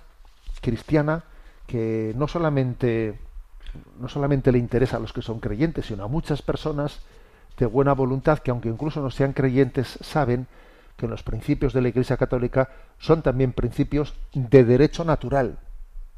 cristiana 0.61 1.23
que 1.67 2.13
no 2.15 2.27
solamente 2.27 3.19
no 3.99 4.09
solamente 4.09 4.51
le 4.51 4.57
interesa 4.57 4.97
a 4.97 4.99
los 4.99 5.13
que 5.13 5.21
son 5.21 5.39
creyentes, 5.39 5.85
sino 5.85 6.03
a 6.03 6.07
muchas 6.07 6.41
personas 6.41 6.99
de 7.57 7.65
buena 7.65 7.93
voluntad 7.93 8.39
que 8.39 8.51
aunque 8.51 8.69
incluso 8.69 9.01
no 9.01 9.11
sean 9.11 9.33
creyentes 9.33 9.97
saben 10.01 10.47
que 10.97 11.07
los 11.07 11.23
principios 11.23 11.73
de 11.73 11.81
la 11.81 11.89
Iglesia 11.89 12.17
Católica 12.17 12.69
son 12.99 13.21
también 13.21 13.53
principios 13.53 14.13
de 14.33 14.63
derecho 14.63 15.03
natural, 15.03 15.57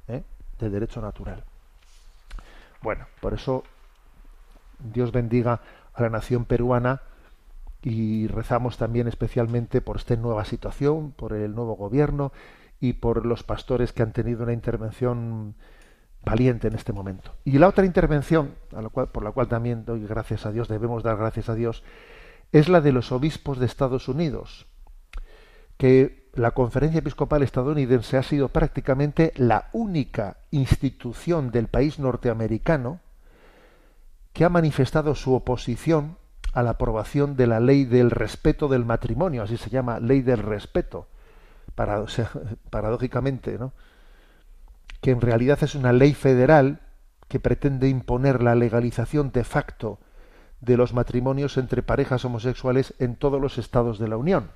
¿eh? 0.08 0.24
de 0.60 0.70
derecho 0.70 1.02
natural. 1.02 1.44
Bueno, 2.82 3.06
por 3.22 3.34
eso 3.34 3.64
Dios 4.80 5.12
bendiga 5.12 5.62
a 5.94 6.02
la 6.02 6.10
nación 6.10 6.46
peruana 6.46 7.02
y 7.84 8.28
rezamos 8.28 8.78
también 8.78 9.08
especialmente 9.08 9.82
por 9.82 9.98
esta 9.98 10.16
nueva 10.16 10.46
situación, 10.46 11.12
por 11.12 11.34
el 11.34 11.54
nuevo 11.54 11.76
gobierno 11.76 12.32
y 12.80 12.94
por 12.94 13.26
los 13.26 13.44
pastores 13.44 13.92
que 13.92 14.04
han 14.04 14.14
tenido 14.14 14.44
una 14.44 14.54
intervención 14.54 15.56
valiente 16.24 16.70
en 16.70 16.76
este 16.76 16.94
momento. 16.94 17.36
Y 17.44 17.58
la 17.58 17.68
otra 17.68 17.86
intervención, 17.86 18.56
por 19.12 19.24
la 19.24 19.32
cual 19.32 19.48
también 19.48 19.84
doy 19.84 20.06
gracias 20.08 20.46
a 20.46 20.52
Dios, 20.52 20.70
debemos 20.70 21.04
dar 21.04 21.18
gracias 21.18 21.50
a 21.50 21.56
Dios, 21.56 21.84
es 22.54 22.70
la 22.70 22.80
de 22.80 22.94
los 22.94 23.12
obispos 23.12 23.60
de 23.60 23.66
Estados 23.66 24.08
Unidos, 24.08 24.66
que 25.78 26.30
la 26.34 26.52
conferencia 26.52 27.00
episcopal 27.00 27.44
estadounidense 27.44 28.18
ha 28.18 28.24
sido 28.24 28.48
prácticamente 28.48 29.34
la 29.36 29.70
única 29.74 30.38
institución 30.52 31.52
del 31.52 31.68
país 31.68 32.00
norteamericano 32.00 33.02
que 34.32 34.46
ha 34.46 34.50
manifestado 34.50 35.14
su 35.16 35.34
oposición 35.34 36.18
a 36.54 36.64
la 36.64 36.72
aprobación 36.72 37.36
de 37.36 37.48
la 37.48 37.60
ley 37.60 37.86
del 37.86 38.12
respeto 38.12 38.68
del 38.68 38.86
matrimonio, 38.86 39.44
así 39.44 39.58
se 39.58 39.70
llama, 39.70 40.00
ley 40.00 40.22
del 40.22 40.40
respeto, 40.40 41.08
paradójicamente, 42.70 43.58
¿no? 43.58 43.74
que 45.02 45.12
en 45.12 45.22
realidad 45.22 45.60
es 45.62 45.76
una 45.76 45.92
ley 45.92 46.14
federal 46.14 46.80
que 47.28 47.40
pretende 47.40 47.90
imponer 47.90 48.42
la 48.42 48.56
legalización 48.56 49.32
de 49.32 49.44
facto 49.44 50.00
de 50.62 50.78
los 50.78 50.94
matrimonios 50.94 51.58
entre 51.58 51.84
parejas 51.84 52.24
homosexuales 52.24 52.94
en 53.00 53.16
todos 53.16 53.42
los 53.42 53.58
estados 53.58 54.00
de 54.00 54.08
la 54.08 54.18
Unión. 54.18 54.52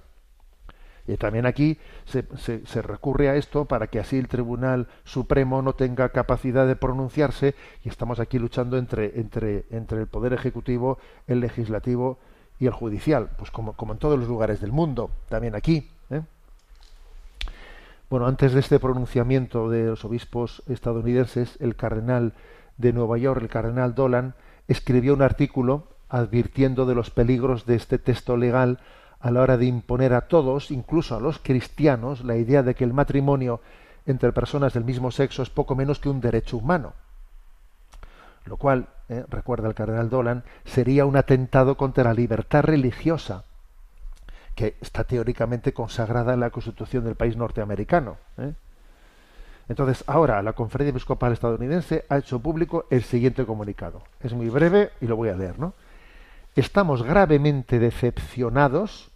Y 1.07 1.15
también 1.15 1.45
aquí 1.45 1.79
se, 2.05 2.81
recurre 2.81 3.29
a 3.29 3.35
esto 3.35 3.65
para 3.65 3.87
que 3.87 3.99
así 3.99 4.17
el 4.17 4.27
Tribunal 4.27 4.87
Supremo 5.05 5.61
no 5.61 5.73
tenga 5.73 6.09
capacidad 6.09 6.67
de 6.67 6.75
pronunciarse 6.75 7.55
y 7.83 7.89
estamos 7.89 8.19
aquí 8.19 8.37
luchando 8.37 8.77
entre, 8.77 9.19
entre, 9.19 9.65
entre 9.71 10.01
el 10.01 10.07
Poder 10.07 10.33
Ejecutivo, 10.33 10.99
el 11.27 11.39
Legislativo 11.39 12.19
y 12.59 12.65
el 12.65 12.73
Judicial, 12.73 13.29
pues 13.37 13.51
como, 13.51 13.73
como 13.73 13.93
en 13.93 13.99
todos 13.99 14.19
los 14.19 14.27
lugares 14.27 14.59
del 14.59 14.73
mundo, 14.73 15.11
también 15.29 15.55
aquí. 15.55 15.89
¿eh? 16.09 16.21
Bueno, 18.09 18.27
antes 18.27 18.53
de 18.53 18.59
este 18.59 18.79
pronunciamiento 18.79 19.69
de 19.69 19.85
los 19.85 20.03
obispos 20.03 20.61
estadounidenses, 20.67 21.57
el 21.61 21.75
cardenal 21.75 22.33
de 22.77 22.91
Nueva 22.93 23.17
York, 23.17 23.41
el 23.41 23.49
cardenal 23.49 23.95
Dolan, 23.95 24.35
escribió 24.67 25.13
un 25.13 25.21
artículo 25.21 25.87
advirtiendo 26.09 26.85
de 26.85 26.95
los 26.95 27.11
peligros 27.11 27.65
de 27.65 27.75
este 27.75 27.97
texto 27.97 28.37
legal 28.37 28.79
a 29.19 29.31
la 29.31 29.41
hora 29.41 29.57
de 29.57 29.65
imponer 29.65 30.13
a 30.13 30.21
todos, 30.21 30.71
incluso 30.71 31.15
a 31.15 31.19
los 31.19 31.39
cristianos, 31.39 32.23
la 32.23 32.35
idea 32.35 32.63
de 32.63 32.75
que 32.75 32.83
el 32.83 32.93
matrimonio 32.93 33.61
entre 34.05 34.31
personas 34.31 34.73
del 34.73 34.85
mismo 34.85 35.11
sexo 35.11 35.43
es 35.43 35.49
poco 35.49 35.75
menos 35.75 35.99
que 35.99 36.09
un 36.09 36.21
derecho 36.21 36.57
humano. 36.57 36.93
Lo 38.45 38.57
cual, 38.57 38.87
eh, 39.09 39.25
recuerda 39.27 39.67
el 39.67 39.75
cardenal 39.75 40.09
Dolan, 40.09 40.43
sería 40.63 41.05
un 41.05 41.17
atentado 41.17 41.75
contra 41.75 42.05
la 42.05 42.13
libertad 42.13 42.63
religiosa, 42.63 43.43
que 44.55 44.77
está 44.81 45.03
teóricamente 45.03 45.73
consagrada 45.73 46.33
en 46.33 46.39
la 46.39 46.49
Constitución 46.49 47.03
del 47.03 47.15
país 47.15 47.35
norteamericano. 47.35 48.17
¿eh? 48.37 48.53
Entonces, 49.69 50.03
ahora 50.07 50.41
la 50.41 50.53
Conferencia 50.53 50.91
Episcopal 50.91 51.33
Estadounidense 51.33 52.05
ha 52.09 52.17
hecho 52.17 52.39
público 52.39 52.85
el 52.89 53.03
siguiente 53.03 53.45
comunicado. 53.45 54.01
Es 54.21 54.33
muy 54.33 54.49
breve 54.49 54.91
y 55.01 55.07
lo 55.07 55.17
voy 55.17 55.29
a 55.29 55.35
leer, 55.35 55.59
¿no? 55.59 55.73
Estamos 56.59 57.03
gravemente 57.03 57.79
decepcionados 57.79 59.11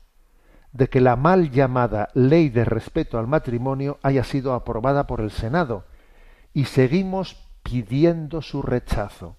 de 0.74 0.90
que 0.90 1.02
la 1.02 1.16
mal 1.16 1.52
llamada 1.52 2.10
ley 2.14 2.50
de 2.50 2.66
respeto 2.66 3.18
al 3.18 3.28
matrimonio 3.28 4.00
haya 4.04 4.24
sido 4.24 4.54
aprobada 4.54 5.08
por 5.08 5.22
el 5.22 5.32
Senado 5.32 5.86
y 6.54 6.66
seguimos 6.66 7.50
pidiendo 7.64 8.42
su 8.42 8.62
rechazo. 8.62 9.38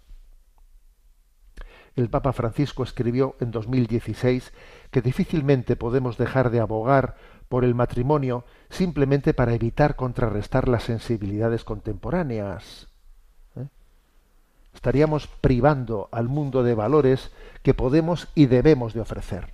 El 1.94 2.08
Papa 2.08 2.32
Francisco 2.32 2.82
escribió 2.82 3.36
en 3.40 3.50
2016 3.50 4.52
que 4.90 5.02
difícilmente 5.02 5.76
podemos 5.76 6.16
dejar 6.16 6.50
de 6.50 6.60
abogar 6.60 7.16
por 7.48 7.64
el 7.64 7.74
matrimonio 7.74 8.44
simplemente 8.70 9.34
para 9.34 9.54
evitar 9.54 9.94
contrarrestar 9.94 10.68
las 10.68 10.84
sensibilidades 10.84 11.64
contemporáneas 11.64 12.91
estaríamos 14.74 15.26
privando 15.26 16.08
al 16.12 16.28
mundo 16.28 16.62
de 16.62 16.74
valores 16.74 17.30
que 17.62 17.74
podemos 17.74 18.28
y 18.34 18.46
debemos 18.46 18.94
de 18.94 19.00
ofrecer. 19.00 19.52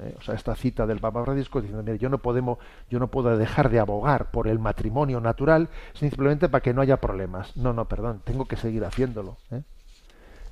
Eh, 0.00 0.14
o 0.18 0.22
sea, 0.22 0.34
esta 0.34 0.54
cita 0.54 0.86
del 0.86 1.00
Papa 1.00 1.24
Francisco 1.24 1.60
diciendo, 1.60 1.82
mire, 1.82 1.98
yo 1.98 2.08
no 2.08 2.18
podemos, 2.18 2.58
yo 2.88 2.98
no 2.98 3.08
puedo 3.08 3.36
dejar 3.36 3.68
de 3.70 3.80
abogar 3.80 4.30
por 4.30 4.48
el 4.48 4.58
matrimonio 4.58 5.20
natural 5.20 5.68
simplemente 5.94 6.48
para 6.48 6.62
que 6.62 6.72
no 6.72 6.80
haya 6.80 6.98
problemas. 6.98 7.56
No, 7.56 7.72
no, 7.72 7.86
perdón, 7.86 8.22
tengo 8.24 8.46
que 8.46 8.56
seguir 8.56 8.84
haciéndolo. 8.84 9.36
¿eh? 9.50 9.62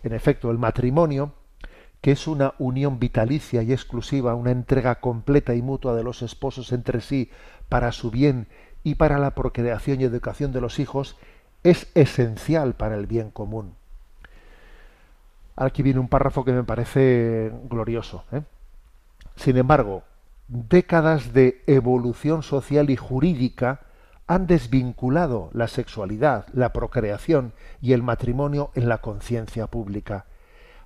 En 0.02 0.12
efecto, 0.12 0.50
el 0.50 0.58
matrimonio 0.58 1.32
que 2.00 2.12
es 2.12 2.26
una 2.28 2.54
unión 2.58 2.98
vitalicia 2.98 3.62
y 3.62 3.72
exclusiva, 3.72 4.34
una 4.34 4.52
entrega 4.52 4.96
completa 4.96 5.54
y 5.54 5.62
mutua 5.62 5.94
de 5.94 6.04
los 6.04 6.22
esposos 6.22 6.72
entre 6.72 7.00
sí 7.00 7.30
para 7.68 7.92
su 7.92 8.10
bien 8.10 8.46
y 8.84 8.94
para 8.94 9.18
la 9.18 9.34
procreación 9.34 10.00
y 10.00 10.04
educación 10.04 10.52
de 10.52 10.60
los 10.60 10.78
hijos, 10.78 11.16
es 11.64 11.90
esencial 11.94 12.74
para 12.74 12.94
el 12.94 13.06
bien 13.06 13.30
común. 13.30 13.74
Aquí 15.60 15.82
viene 15.82 15.98
un 15.98 16.06
párrafo 16.06 16.44
que 16.44 16.52
me 16.52 16.62
parece 16.62 17.52
glorioso. 17.64 18.22
¿eh? 18.30 18.42
Sin 19.34 19.56
embargo, 19.56 20.04
décadas 20.46 21.32
de 21.32 21.64
evolución 21.66 22.44
social 22.44 22.90
y 22.90 22.96
jurídica 22.96 23.80
han 24.28 24.46
desvinculado 24.46 25.50
la 25.52 25.66
sexualidad, 25.66 26.46
la 26.52 26.72
procreación 26.72 27.54
y 27.82 27.92
el 27.92 28.04
matrimonio 28.04 28.70
en 28.76 28.88
la 28.88 28.98
conciencia 28.98 29.66
pública. 29.66 30.26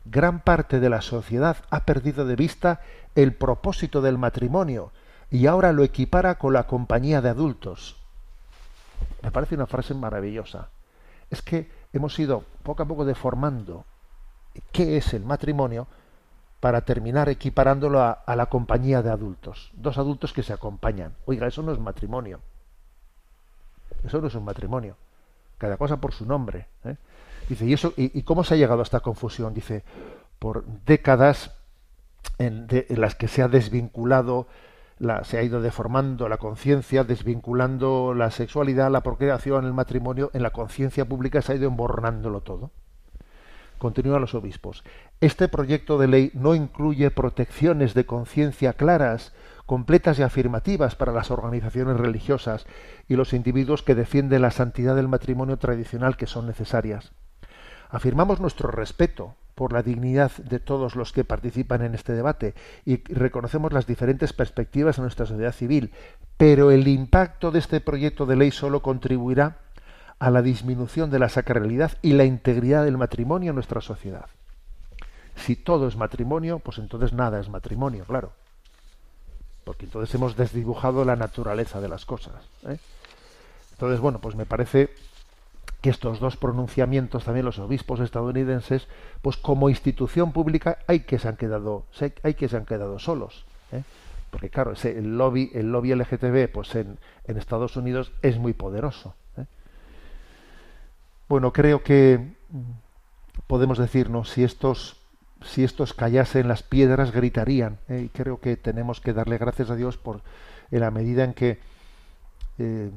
Gran 0.06 0.40
parte 0.40 0.80
de 0.80 0.88
la 0.88 1.02
sociedad 1.02 1.58
ha 1.68 1.85
perdido 1.85 2.24
de 2.24 2.37
vista 2.37 2.80
el 3.14 3.35
propósito 3.35 4.00
del 4.00 4.16
matrimonio 4.16 4.90
y 5.30 5.48
ahora 5.48 5.74
lo 5.74 5.85
equipara 5.85 6.38
con 6.38 6.54
la 6.54 6.66
compañía 6.66 7.20
de 7.20 7.28
adultos. 7.28 8.00
Me 9.22 9.30
parece 9.30 9.54
una 9.54 9.66
frase 9.66 9.92
maravillosa. 9.92 10.70
Es 11.28 11.42
que 11.42 11.70
hemos 11.92 12.18
ido 12.18 12.44
poco 12.62 12.82
a 12.82 12.87
poco 12.87 13.04
deformando 13.04 13.85
qué 14.72 14.96
es 14.96 15.14
el 15.14 15.24
matrimonio 15.24 15.86
para 16.62 16.82
terminar 16.82 17.28
equiparándolo 17.28 18.00
a, 18.00 18.22
la 18.36 18.46
compañía 18.46 19.02
de 19.02 19.10
adultos. 19.10 19.72
Dos 19.74 19.98
adultos 19.98 20.32
que 20.32 20.44
se 20.44 20.52
acompañan. 20.52 21.12
Oiga, 21.24 21.48
eso 21.48 21.60
no 21.62 21.72
es 21.72 21.80
matrimonio. 21.80 22.38
Eso 24.04 24.20
no 24.20 24.28
es 24.28 24.34
un 24.36 24.44
matrimonio. 24.44 24.96
Cada 25.58 25.76
cosa 25.76 25.96
por 25.96 26.12
su 26.12 26.24
nombre. 26.24 26.68
¿eh? 26.84 26.96
Dice, 27.48 27.66
¿y, 27.66 27.72
eso, 27.72 27.92
y, 27.96 28.22
cómo 28.22 28.44
se 28.44 28.54
ha 28.54 28.56
llegado 28.56 28.78
a 28.78 28.84
esta 28.84 29.00
confusión? 29.00 29.54
Dice, 29.54 29.82
por 30.38 30.64
décadas 30.86 31.50
en, 32.38 32.68
las 32.90 33.16
que 33.16 33.26
se 33.26 33.42
ha 33.42 33.48
desvinculado, 33.48 34.46
la, 35.00 35.24
se 35.24 35.38
ha 35.38 35.42
ido 35.42 35.60
deformando 35.62 36.28
la 36.28 36.36
conciencia, 36.36 37.02
desvinculando 37.02 38.14
la 38.14 38.30
sexualidad, 38.30 38.88
la 38.88 39.02
procreación, 39.02 39.64
el 39.64 39.72
matrimonio, 39.72 40.30
en 40.32 40.44
la 40.44 40.50
conciencia 40.50 41.06
pública 41.06 41.42
se 41.42 41.52
ha 41.52 41.56
ido 41.56 41.66
emborrándolo 41.66 42.40
todo. 42.40 42.70
Continúan 43.82 44.20
los 44.20 44.36
obispos. 44.36 44.84
Este 45.20 45.48
proyecto 45.48 45.98
de 45.98 46.06
ley 46.06 46.30
no 46.34 46.54
incluye 46.54 47.10
protecciones 47.10 47.94
de 47.94 48.06
conciencia 48.06 48.74
claras, 48.74 49.32
completas 49.66 50.20
y 50.20 50.22
afirmativas 50.22 50.94
para 50.94 51.10
las 51.10 51.32
organizaciones 51.32 51.96
religiosas 51.96 52.64
y 53.08 53.16
los 53.16 53.32
individuos 53.32 53.82
que 53.82 53.96
defienden 53.96 54.42
la 54.42 54.52
santidad 54.52 54.94
del 54.94 55.08
matrimonio 55.08 55.56
tradicional 55.56 56.16
que 56.16 56.28
son 56.28 56.46
necesarias. 56.46 57.10
Afirmamos 57.90 58.38
nuestro 58.38 58.70
respeto 58.70 59.34
por 59.56 59.72
la 59.72 59.82
dignidad 59.82 60.30
de 60.36 60.60
todos 60.60 60.94
los 60.94 61.12
que 61.12 61.24
participan 61.24 61.82
en 61.82 61.96
este 61.96 62.12
debate 62.12 62.54
y 62.84 63.02
reconocemos 63.12 63.72
las 63.72 63.88
diferentes 63.88 64.32
perspectivas 64.32 64.98
en 64.98 65.02
nuestra 65.02 65.26
sociedad 65.26 65.50
civil, 65.50 65.90
pero 66.36 66.70
el 66.70 66.86
impacto 66.86 67.50
de 67.50 67.58
este 67.58 67.80
proyecto 67.80 68.26
de 68.26 68.36
ley 68.36 68.52
solo 68.52 68.80
contribuirá 68.80 69.58
a 70.22 70.30
la 70.30 70.40
disminución 70.40 71.11
de 71.11 71.18
la 71.18 71.28
sacralidad 71.28 71.98
y 72.00 72.12
la 72.12 72.24
integridad 72.24 72.85
del 72.85 72.96
matrimonio 72.96 73.50
en 73.50 73.56
nuestra 73.56 73.80
sociedad. 73.80 74.26
Si 75.35 75.56
todo 75.56 75.88
es 75.88 75.96
matrimonio, 75.96 76.61
pues 76.61 76.78
entonces 76.78 77.12
nada 77.12 77.40
es 77.40 77.48
matrimonio, 77.48 78.04
claro. 78.04 78.30
Porque 79.64 79.87
entonces 79.87 80.14
hemos 80.14 80.37
desdibujado 80.37 81.04
la 81.04 81.16
naturaleza 81.16 81.80
de 81.80 81.88
las 81.88 82.06
cosas. 82.06 82.35
¿eh? 82.68 82.78
Entonces, 83.72 83.98
bueno, 83.98 84.20
pues 84.20 84.37
me 84.37 84.46
parece 84.46 84.90
que 85.80 85.90
estos 85.90 86.20
dos 86.20 86.37
pronunciamientos, 86.37 87.24
también 87.24 87.44
los 87.44 87.58
obispos 87.58 87.98
estadounidenses, 87.98 88.87
pues 89.22 89.37
como 89.37 89.70
institución 89.70 90.30
pública 90.30 90.78
hay 90.87 91.00
que 91.00 91.18
se 91.18 91.26
han 91.26 91.37
quedado, 91.37 91.87
hay 92.22 92.35
que 92.35 92.48
se 92.48 92.56
han 92.56 92.64
quedado 92.64 93.00
solos. 93.00 93.44
¿eh? 93.72 93.82
Porque 94.30 94.50
claro, 94.50 94.70
ese, 94.70 94.96
el 94.96 95.18
lobby, 95.18 95.50
el 95.52 95.72
lobby 95.72 95.92
LGTB, 95.96 96.52
pues 96.52 96.76
en, 96.76 97.00
en 97.24 97.38
Estados 97.38 97.76
Unidos 97.76 98.12
es 98.22 98.38
muy 98.38 98.52
poderoso. 98.52 99.16
Bueno, 101.32 101.50
creo 101.50 101.82
que 101.82 102.34
podemos 103.46 103.78
decirnos 103.78 104.28
si 104.28 104.44
estos 104.44 105.00
si 105.42 105.64
estos 105.64 105.94
callasen 105.94 106.46
las 106.46 106.62
piedras 106.62 107.10
gritarían 107.10 107.78
¿eh? 107.88 108.02
y 108.04 108.08
creo 108.10 108.38
que 108.38 108.58
tenemos 108.58 109.00
que 109.00 109.14
darle 109.14 109.38
gracias 109.38 109.70
a 109.70 109.74
Dios 109.74 109.96
por 109.96 110.20
en 110.70 110.80
la 110.80 110.90
medida 110.90 111.24
en 111.24 111.32
que 111.32 111.58
eh, 112.58 112.90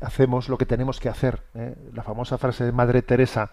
hacemos 0.00 0.48
lo 0.48 0.58
que 0.58 0.66
tenemos 0.66 0.98
que 0.98 1.08
hacer 1.08 1.40
¿eh? 1.54 1.76
la 1.94 2.02
famosa 2.02 2.36
frase 2.36 2.64
de 2.64 2.72
Madre 2.72 3.00
Teresa 3.00 3.52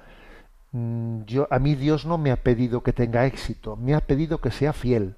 mm, 0.72 1.26
yo 1.26 1.48
a 1.52 1.60
mí 1.60 1.76
Dios 1.76 2.08
no 2.08 2.18
me 2.18 2.32
ha 2.32 2.38
pedido 2.38 2.82
que 2.82 2.94
tenga 2.94 3.28
éxito 3.28 3.76
me 3.76 3.94
ha 3.94 4.00
pedido 4.00 4.40
que 4.40 4.50
sea 4.50 4.74
fiel 4.74 5.14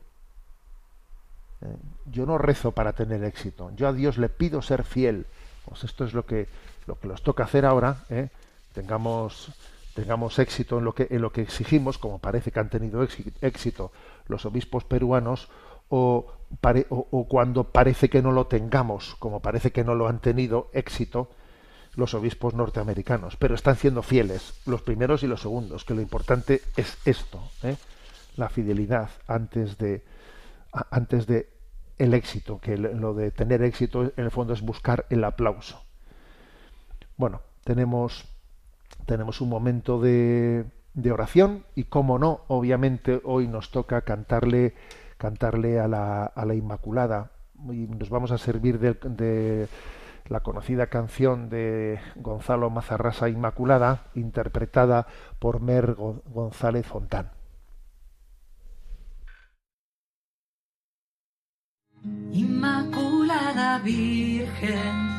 yo 2.12 2.26
no 2.26 2.38
rezo 2.38 2.74
para 2.74 2.92
tener 2.92 3.24
éxito 3.24 3.72
yo 3.78 3.88
a 3.88 3.94
Dios 3.94 4.18
le 4.18 4.28
pido 4.28 4.62
ser 4.62 4.84
fiel 4.84 5.28
pues 5.64 5.86
esto 5.86 6.04
es 6.04 6.14
lo 6.14 6.26
que 6.26 6.50
lo 6.88 7.00
que 7.00 7.08
nos 7.08 7.24
toca 7.24 7.46
hacer 7.46 7.66
ahora 7.66 8.04
tengamos 8.74 9.52
tengamos 9.94 10.40
éxito 10.40 10.78
en 10.78 10.86
lo 10.86 10.94
que 10.94 11.08
en 11.10 11.22
lo 11.22 11.32
que 11.32 11.42
exigimos, 11.42 11.98
como 11.98 12.20
parece 12.20 12.52
que 12.52 12.60
han 12.60 12.70
tenido 12.70 13.06
éxito 13.42 13.92
los 14.28 14.46
obispos 14.46 14.84
peruanos, 14.84 15.50
o, 15.90 16.28
cuando 17.28 17.66
parece 17.66 18.10
que 18.10 18.22
no 18.22 18.32
lo 18.32 18.48
tengamos, 18.48 19.16
como 19.20 19.42
parece 19.42 19.72
que 19.72 19.84
no 19.84 19.96
lo 19.96 20.08
han 20.08 20.20
tenido 20.20 20.70
éxito 20.74 21.30
los 21.96 22.14
obispos 22.14 22.54
norteamericanos, 22.54 23.36
pero 23.36 23.56
están 23.56 23.76
siendo 23.76 24.04
fieles 24.04 24.54
los 24.66 24.84
primeros 24.84 25.24
y 25.24 25.28
los 25.28 25.42
segundos, 25.42 25.84
que 25.84 25.96
lo 25.96 26.02
importante 26.02 26.62
es 26.78 26.98
esto, 27.06 27.42
¿eh? 27.64 27.76
la 28.38 28.50
fidelidad 28.50 29.10
antes 29.28 29.78
de 29.78 30.04
antes 30.72 31.26
de 31.26 31.50
el 31.98 32.14
éxito, 32.14 32.60
que 32.60 32.78
lo 32.78 33.14
de 33.14 33.32
tener 33.32 33.64
éxito 33.64 34.04
en 34.04 34.24
el 34.24 34.32
fondo 34.32 34.54
es 34.54 34.62
buscar 34.62 35.06
el 35.10 35.24
aplauso. 35.24 35.82
Bueno, 37.18 37.42
tenemos 37.66 38.29
tenemos 39.10 39.42
un 39.42 39.50
momento 39.50 40.00
de, 40.00 40.66
oración 41.12 41.66
y 41.74 41.86
como 41.86 42.20
no, 42.20 42.42
obviamente 42.48 43.20
hoy 43.24 43.48
nos 43.48 43.72
toca 43.72 44.02
cantarle 44.02 44.76
cantarle 45.18 45.80
a 45.80 45.88
la, 45.88 46.26
a 46.26 46.46
la 46.46 46.54
Inmaculada 46.54 47.32
y 47.72 47.88
nos 47.88 48.12
vamos 48.12 48.32
a 48.32 48.38
servir 48.38 48.78
de, 48.78 48.94
de 48.94 49.68
la 50.28 50.42
conocida 50.42 50.88
canción 50.88 51.50
de 51.50 52.00
Gonzalo 52.18 52.70
Mazarrasa 52.70 53.30
Inmaculada, 53.30 54.06
interpretada 54.14 55.08
por 55.40 55.60
Mer 55.60 55.96
González 55.96 56.86
Fontán. 56.86 57.32
Inmaculada 62.32 63.80
Virgen 63.80 65.10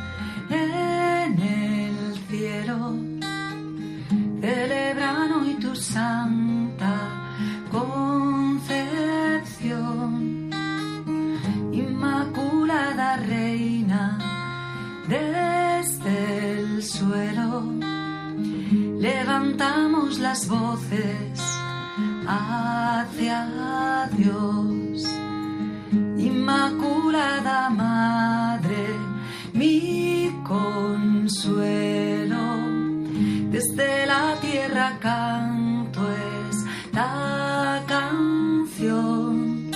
en 0.48 1.40
el 1.40 2.14
cielo 2.28 3.09
celebran 4.40 5.32
hoy 5.32 5.54
tu 5.54 5.74
santa 5.76 6.94
concepción, 7.70 8.90
Inmaculada 11.72 13.16
Reina 13.16 14.18
desde 15.08 16.52
el 16.58 16.82
suelo. 16.82 17.64
Levantamos 18.98 20.18
las 20.18 20.48
voces 20.48 21.40
hacia 22.26 24.08
Dios, 24.16 25.06
Inmaculada 26.18 27.70
Madre, 27.70 28.88
mi 29.52 30.30
consuelo 30.44 31.80
desde 33.60 34.06
la 34.06 34.36
tierra 34.40 34.98
canto 35.00 36.00
esta 36.48 37.82
canción. 37.86 39.70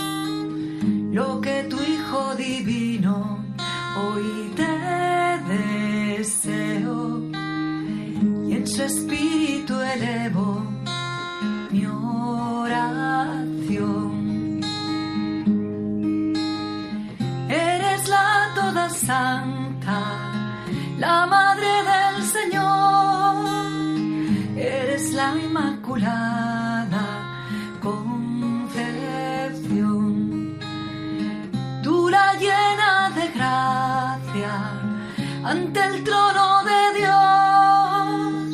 Lo 1.13 1.41
que 1.43 1.65
tu 1.65 1.77
Hijo 1.83 2.35
Divino 2.35 3.45
hoy 4.03 4.53
te 4.57 4.75
deseo 5.53 7.21
y 8.49 8.53
en 8.57 8.67
su 8.67 8.83
espíritu 8.85 9.79
elevo 9.81 10.65
mi 11.71 11.85
oración. 11.87 13.03
Eres 17.51 18.09
la 18.09 18.51
toda 18.55 18.89
santa, 18.89 20.01
la 20.99 21.27
madre 21.27 21.71
del 21.91 22.23
Señor 22.37 23.04
la 25.25 25.33
Inmaculada 25.41 27.07
Concepción. 27.81 30.59
Dura 31.83 32.25
llena 32.45 33.11
de 33.19 33.27
gracia 33.37 34.55
ante 35.43 35.81
el 35.89 35.97
trono 36.05 36.47
de 36.71 36.81
Dios, 37.01 38.47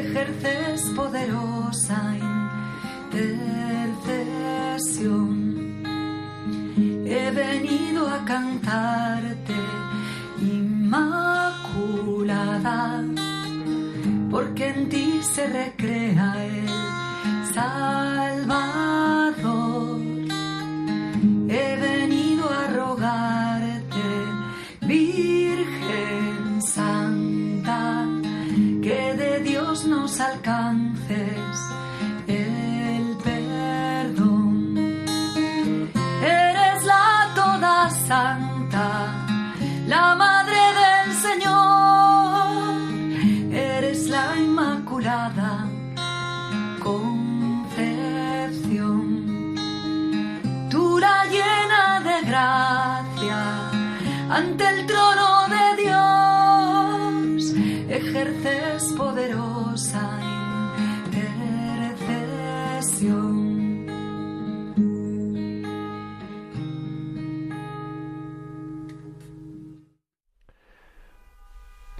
ejerces 0.00 0.78
poderosa 0.98 2.00
intercesión. 3.10 5.28
He 7.14 7.26
venido 7.30 8.00
a 8.16 8.18
cantarte, 8.24 9.58
Inmaculada 10.40 11.26
porque 14.36 14.68
en 14.68 14.90
ti 14.90 15.22
se 15.22 15.46
recrea 15.46 16.44
el 16.44 16.68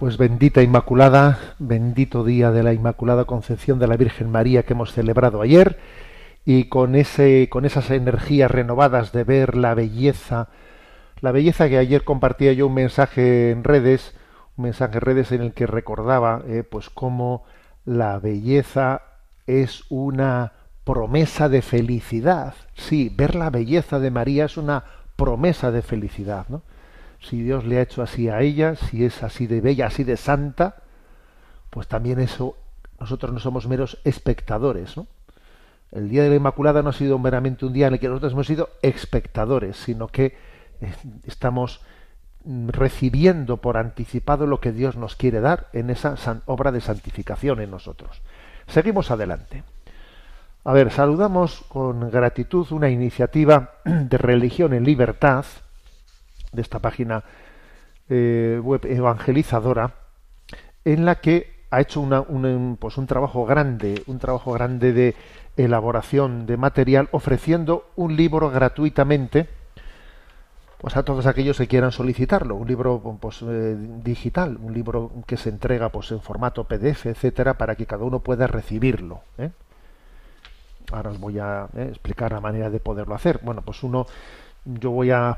Pues 0.07 0.17
bendita 0.17 0.61
Inmaculada, 0.61 1.37
bendito 1.59 2.23
día 2.23 2.49
de 2.51 2.63
la 2.63 2.71
Inmaculada 2.71 3.25
Concepción 3.25 3.77
de 3.77 3.87
la 3.87 3.97
Virgen 3.97 4.31
María 4.31 4.63
que 4.63 4.71
hemos 4.71 4.93
celebrado 4.93 5.41
ayer 5.41 5.77
y 6.45 6.69
con 6.69 6.95
ese 6.95 7.49
con 7.49 7.65
esas 7.65 7.91
energías 7.91 8.49
renovadas 8.49 9.11
de 9.11 9.25
ver 9.25 9.57
la 9.57 9.73
belleza, 9.73 10.47
la 11.19 11.33
belleza 11.33 11.67
que 11.67 11.77
ayer 11.77 12.05
compartía 12.05 12.53
yo 12.53 12.67
un 12.67 12.75
mensaje 12.75 13.51
en 13.51 13.65
redes, 13.65 14.15
un 14.55 14.63
mensaje 14.63 14.93
en 14.93 15.01
redes 15.01 15.33
en 15.33 15.41
el 15.41 15.51
que 15.51 15.67
recordaba 15.67 16.41
eh, 16.47 16.63
pues 16.63 16.89
cómo 16.89 17.43
la 17.83 18.17
belleza 18.17 19.01
es 19.45 19.83
una 19.89 20.53
promesa 20.85 21.49
de 21.49 21.61
felicidad. 21.61 22.53
Sí, 22.75 23.13
ver 23.13 23.35
la 23.35 23.49
belleza 23.49 23.99
de 23.99 24.09
María 24.09 24.45
es 24.45 24.55
una 24.55 24.85
promesa 25.17 25.69
de 25.71 25.81
felicidad, 25.81 26.45
¿no? 26.47 26.61
Si 27.19 27.41
Dios 27.41 27.65
le 27.65 27.77
ha 27.77 27.81
hecho 27.81 28.01
así 28.01 28.29
a 28.29 28.41
ella, 28.41 28.75
si 28.75 29.05
es 29.05 29.23
así 29.23 29.47
de 29.47 29.61
bella, 29.61 29.87
así 29.87 30.03
de 30.03 30.17
santa, 30.17 30.75
pues 31.69 31.87
también 31.87 32.19
eso, 32.19 32.55
nosotros 32.99 33.33
no 33.33 33.39
somos 33.39 33.67
meros 33.67 33.99
espectadores, 34.03 34.97
¿no? 34.97 35.07
El 35.91 36.09
Día 36.09 36.23
de 36.23 36.29
la 36.29 36.35
Inmaculada 36.35 36.81
no 36.81 36.89
ha 36.89 36.93
sido 36.93 37.17
meramente 37.17 37.65
un 37.65 37.71
día 37.71 37.87
en 37.87 37.93
el 37.93 37.99
que 37.99 38.09
nosotros 38.09 38.33
hemos 38.33 38.47
sido 38.47 38.69
espectadores, 38.81 39.77
sino 39.77 40.07
que 40.09 40.37
eh, 40.81 40.93
estamos 41.25 41.79
mm, 42.43 42.69
recibiendo 42.69 43.57
por 43.57 43.77
anticipado 43.77 44.47
lo 44.47 44.59
que 44.59 44.73
Dios 44.73 44.97
nos 44.97 45.15
quiere 45.15 45.39
dar 45.39 45.67
en 45.71 45.89
esa 45.89 46.15
obra 46.45 46.71
de 46.71 46.81
santificación 46.81 47.61
en 47.61 47.71
nosotros. 47.71 48.21
Seguimos 48.67 49.11
adelante. 49.11 49.63
A 50.65 50.73
ver, 50.73 50.91
saludamos 50.91 51.63
con 51.69 52.11
gratitud 52.11 52.67
una 52.71 52.89
iniciativa 52.89 53.75
de 53.85 54.17
religión 54.17 54.73
en 54.73 54.83
libertad, 54.83 55.45
de 56.51 56.61
esta 56.61 56.79
página 56.79 57.23
eh, 58.09 58.59
web 58.63 58.85
evangelizadora, 58.85 59.95
en 60.85 61.05
la 61.05 61.15
que 61.15 61.57
ha 61.69 61.81
hecho 61.81 62.01
un, 62.01 62.77
pues 62.79 62.97
un 62.97 63.07
trabajo 63.07 63.45
grande, 63.45 64.03
un 64.07 64.19
trabajo 64.19 64.53
grande 64.53 64.93
de 64.93 65.15
elaboración 65.57 66.45
de 66.45 66.55
material, 66.55 67.09
ofreciendo 67.11 67.89
un 67.95 68.15
libro 68.15 68.49
gratuitamente, 68.49 69.49
pues 70.77 70.95
a 70.95 71.03
todos 71.03 71.25
aquellos 71.25 71.57
que 71.57 71.67
quieran 71.67 71.91
solicitarlo, 71.91 72.55
un 72.55 72.67
libro 72.67 73.01
pues, 73.19 73.41
eh, 73.41 73.75
digital, 74.03 74.57
un 74.61 74.73
libro 74.73 75.11
que 75.25 75.35
se 75.35 75.49
entrega 75.49 75.89
pues 75.89 76.11
en 76.11 76.21
formato 76.21 76.63
PDF, 76.63 77.07
etcétera, 77.07 77.55
para 77.55 77.75
que 77.75 77.85
cada 77.85 78.05
uno 78.05 78.19
pueda 78.19 78.47
recibirlo. 78.47 79.21
¿eh? 79.37 79.49
Ahora 80.91 81.09
os 81.09 81.19
voy 81.19 81.39
a 81.39 81.67
explicar 81.75 82.31
la 82.31 82.39
manera 82.39 82.69
de 82.69 82.79
poderlo 82.79 83.15
hacer. 83.15 83.39
Bueno, 83.43 83.61
pues 83.63 83.83
uno, 83.83 84.05
yo 84.63 84.91
voy 84.91 85.11
a 85.11 85.37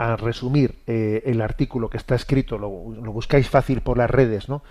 a 0.00 0.16
resumir 0.16 0.76
eh, 0.86 1.22
el 1.26 1.42
artículo 1.42 1.90
que 1.90 1.98
está 1.98 2.14
escrito, 2.14 2.56
lo, 2.56 2.70
buscáis 2.70 3.50
fácil 3.50 3.82
por 3.82 3.98
las 3.98 4.08
redes, 4.08 4.48
¿no? 4.48 4.62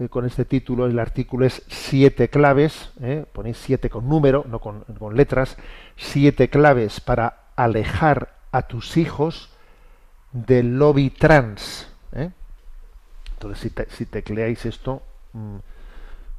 Eh, 0.00 0.08
con 0.08 0.26
este 0.26 0.44
título, 0.44 0.86
el 0.86 0.98
artículo 0.98 1.46
es 1.46 1.62
siete 1.68 2.28
claves, 2.28 2.90
¿eh? 3.00 3.24
ponéis 3.32 3.58
siete 3.58 3.88
con 3.88 4.08
número, 4.08 4.44
no 4.48 4.58
con, 4.58 4.80
con 4.98 5.16
letras, 5.16 5.56
siete 5.94 6.50
claves 6.50 7.00
para 7.00 7.44
alejar 7.54 8.34
a 8.50 8.62
tus 8.62 8.96
hijos 8.96 9.50
del 10.32 10.80
lobby 10.80 11.10
trans. 11.10 11.88
Entonces, 13.34 13.60
si, 13.60 13.70
te, 13.70 13.86
si 13.90 14.06
tecleáis 14.06 14.66
esto, 14.66 15.00
mm, 15.32 15.56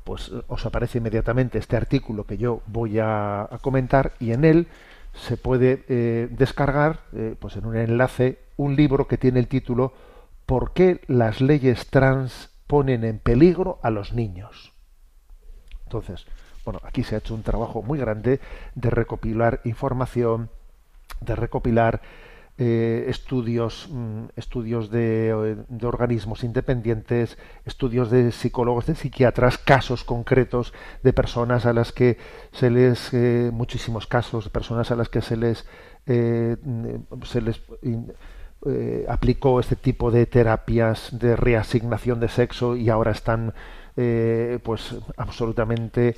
pues 0.03 0.33
os 0.49 0.65
aparece 0.65 0.97
inmediatamente 0.97 1.59
este 1.59 1.77
artículo 1.77 2.25
que 2.25 2.37
yo 2.37 2.61
voy 2.65 2.99
a 2.99 3.47
comentar 3.61 4.15
y 4.19 4.33
en 4.33 4.43
él 4.43 4.67
se 5.17 5.37
puede 5.37 5.83
eh, 5.89 6.27
descargar, 6.31 7.01
eh, 7.13 7.35
pues 7.39 7.55
en 7.55 7.65
un 7.65 7.75
enlace, 7.75 8.39
un 8.55 8.75
libro 8.75 9.07
que 9.07 9.17
tiene 9.17 9.39
el 9.39 9.47
título 9.47 9.93
¿Por 10.45 10.71
qué 10.71 11.01
las 11.07 11.41
leyes 11.41 11.87
trans 11.87 12.49
ponen 12.67 13.03
en 13.03 13.19
peligro 13.19 13.79
a 13.83 13.89
los 13.89 14.13
niños? 14.13 14.71
Entonces, 15.83 16.25
bueno, 16.63 16.79
aquí 16.83 17.03
se 17.03 17.15
ha 17.15 17.17
hecho 17.17 17.33
un 17.33 17.43
trabajo 17.43 17.81
muy 17.81 17.99
grande 17.99 18.39
de 18.75 18.89
recopilar 18.89 19.59
información, 19.65 20.49
de 21.21 21.35
recopilar 21.35 22.01
eh, 22.59 23.05
estudios, 23.07 23.87
mm, 23.91 24.29
estudios 24.35 24.89
de, 24.89 25.29
eh, 25.29 25.57
de 25.69 25.85
organismos 25.85 26.43
independientes, 26.43 27.37
estudios 27.65 28.09
de 28.09 28.31
psicólogos, 28.31 28.87
de 28.87 28.95
psiquiatras, 28.95 29.59
casos 29.59 30.03
concretos 30.03 30.73
de 31.03 31.13
personas 31.13 31.67
a 31.67 31.73
las 31.73 31.91
que 31.91 32.17
se 32.51 32.71
les, 32.71 33.13
eh, 33.13 33.51
muchísimos 33.53 34.07
casos 34.07 34.45
de 34.45 34.49
personas 34.49 34.89
a 34.89 34.95
las 34.95 35.07
que 35.07 35.21
se 35.21 35.37
les, 35.37 35.67
eh, 36.07 36.57
mm, 36.63 37.23
se 37.25 37.41
les 37.41 37.61
aplicó 39.07 39.59
este 39.59 39.75
tipo 39.75 40.09
de 40.09 40.25
terapias 40.25 41.09
de 41.11 41.35
reasignación 41.35 42.19
de 42.19 42.27
sexo 42.27 42.75
y 42.75 42.89
ahora 42.89 43.11
están 43.11 43.53
pues 44.63 44.95
absolutamente 45.15 46.15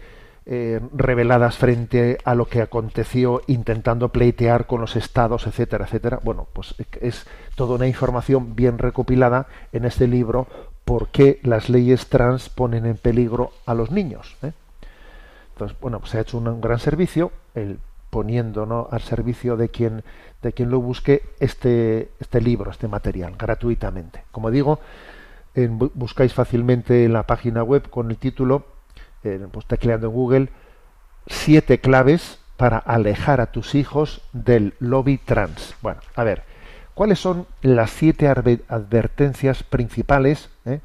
eh, 0.52 0.80
reveladas 0.94 1.58
frente 1.58 2.18
a 2.26 2.34
lo 2.34 2.46
que 2.48 2.64
aconteció 2.64 3.42
intentando 3.46 4.10
pleitear 4.10 4.66
con 4.66 4.82
los 4.82 4.96
estados, 4.96 5.46
etcétera, 5.46 5.86
etcétera. 5.86 6.20
Bueno, 6.24 6.48
pues 6.54 6.74
es 7.02 7.28
toda 7.56 7.76
una 7.76 7.86
información 7.88 8.56
bien 8.56 8.80
recopilada 8.80 9.46
en 9.72 9.86
este 9.86 10.08
libro 10.08 10.48
por 10.86 11.10
qué 11.10 11.40
las 11.44 11.70
leyes 11.70 12.08
trans 12.08 12.50
ponen 12.50 12.88
en 12.88 12.98
peligro 12.98 13.52
a 13.68 13.76
los 13.76 13.92
niños. 13.92 14.36
¿eh? 14.42 14.52
Entonces, 15.54 15.78
bueno, 15.82 16.00
pues 16.00 16.12
se 16.12 16.18
ha 16.18 16.22
hecho 16.22 16.40
un, 16.40 16.60
gran 16.62 16.80
servicio, 16.80 17.32
el 17.54 17.78
poniendo 18.10 18.66
¿no? 18.66 18.88
al 18.90 19.02
servicio 19.02 19.56
de 19.56 19.70
quien 19.70 20.04
de 20.42 20.54
quien 20.54 20.72
lo 20.72 20.80
busque 20.80 21.22
este 21.40 22.10
este 22.20 22.42
libro, 22.42 22.72
este 22.72 22.88
material, 22.88 23.36
gratuitamente. 23.38 24.24
Como 24.32 24.50
digo, 24.50 24.80
en- 25.54 25.78
bu- 25.78 25.92
buscáis 25.94 26.34
fácilmente 26.34 27.06
en 27.06 27.14
la 27.14 27.24
página 27.24 27.62
web 27.62 27.88
con 27.90 28.10
el 28.10 28.18
título, 28.18 28.64
eh, 29.24 29.48
pues 29.52 29.66
en 29.70 30.08
Google, 30.08 30.50
siete 31.28 31.80
claves 31.80 32.40
para 32.58 32.78
alejar 32.78 33.42
a 33.42 33.52
tus 33.52 33.76
hijos 33.76 34.22
del 34.34 34.74
lobby 34.80 35.18
trans. 35.18 35.76
Bueno, 35.82 36.02
a 36.16 36.24
ver, 36.24 36.44
¿cuáles 36.94 37.20
son 37.20 37.48
las 37.62 37.90
siete 37.92 38.28
advertencias 38.28 39.64
principales 39.64 40.50
eh, 40.66 40.82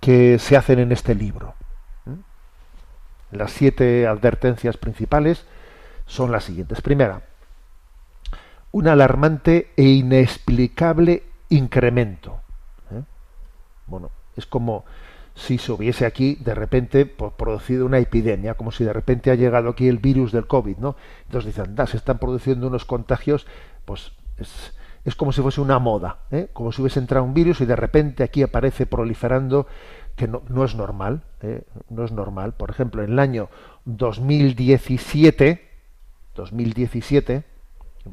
que 0.00 0.38
se 0.38 0.56
hacen 0.56 0.78
en 0.80 0.90
este 0.92 1.14
libro? 1.14 1.54
¿Mm? 2.04 3.36
Las 3.36 3.52
siete 3.52 4.06
advertencias 4.06 4.76
principales 4.76 5.46
son 6.06 6.32
las 6.32 6.44
siguientes. 6.44 6.80
Primera, 6.80 7.22
un 8.72 8.88
alarmante 8.88 9.70
e 9.76 9.84
inexplicable 9.84 11.22
incremento. 11.50 12.40
¿eh? 12.90 13.02
Bueno, 13.86 14.10
es 14.36 14.46
como 14.46 14.84
si 15.34 15.58
se 15.58 15.72
hubiese 15.72 16.06
aquí 16.06 16.36
de 16.36 16.54
repente 16.54 17.06
pues, 17.06 17.32
producido 17.34 17.86
una 17.86 17.98
epidemia, 17.98 18.54
como 18.54 18.70
si 18.70 18.84
de 18.84 18.92
repente 18.92 19.30
ha 19.30 19.34
llegado 19.34 19.70
aquí 19.70 19.88
el 19.88 19.98
virus 19.98 20.32
del 20.32 20.46
COVID, 20.46 20.76
¿no? 20.78 20.96
Entonces 21.26 21.54
dicen, 21.54 21.74
"Da, 21.74 21.86
se 21.86 21.96
están 21.96 22.18
produciendo 22.18 22.66
unos 22.66 22.84
contagios, 22.84 23.46
pues 23.84 24.12
es, 24.38 24.74
es 25.04 25.14
como 25.16 25.32
si 25.32 25.42
fuese 25.42 25.60
una 25.60 25.78
moda, 25.78 26.18
¿eh? 26.30 26.48
como 26.52 26.70
si 26.70 26.80
hubiese 26.80 27.00
entrado 27.00 27.24
un 27.24 27.34
virus 27.34 27.60
y 27.60 27.66
de 27.66 27.76
repente 27.76 28.22
aquí 28.22 28.42
aparece 28.42 28.86
proliferando 28.86 29.66
que 30.16 30.28
no, 30.28 30.42
no 30.48 30.64
es 30.64 30.74
normal, 30.74 31.22
¿eh? 31.40 31.62
no 31.90 32.04
es 32.04 32.12
normal. 32.12 32.52
Por 32.52 32.70
ejemplo, 32.70 33.02
en 33.02 33.12
el 33.12 33.18
año 33.18 33.48
2017, 33.86 35.68
2017, 36.36 37.44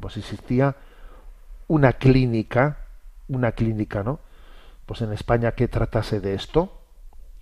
pues 0.00 0.16
existía 0.16 0.76
una 1.68 1.92
clínica, 1.92 2.78
una 3.28 3.52
clínica, 3.52 4.02
¿no? 4.02 4.18
Pues 4.86 5.02
en 5.02 5.12
España 5.12 5.52
que 5.52 5.68
tratase 5.68 6.20
de 6.20 6.34
esto, 6.34 6.79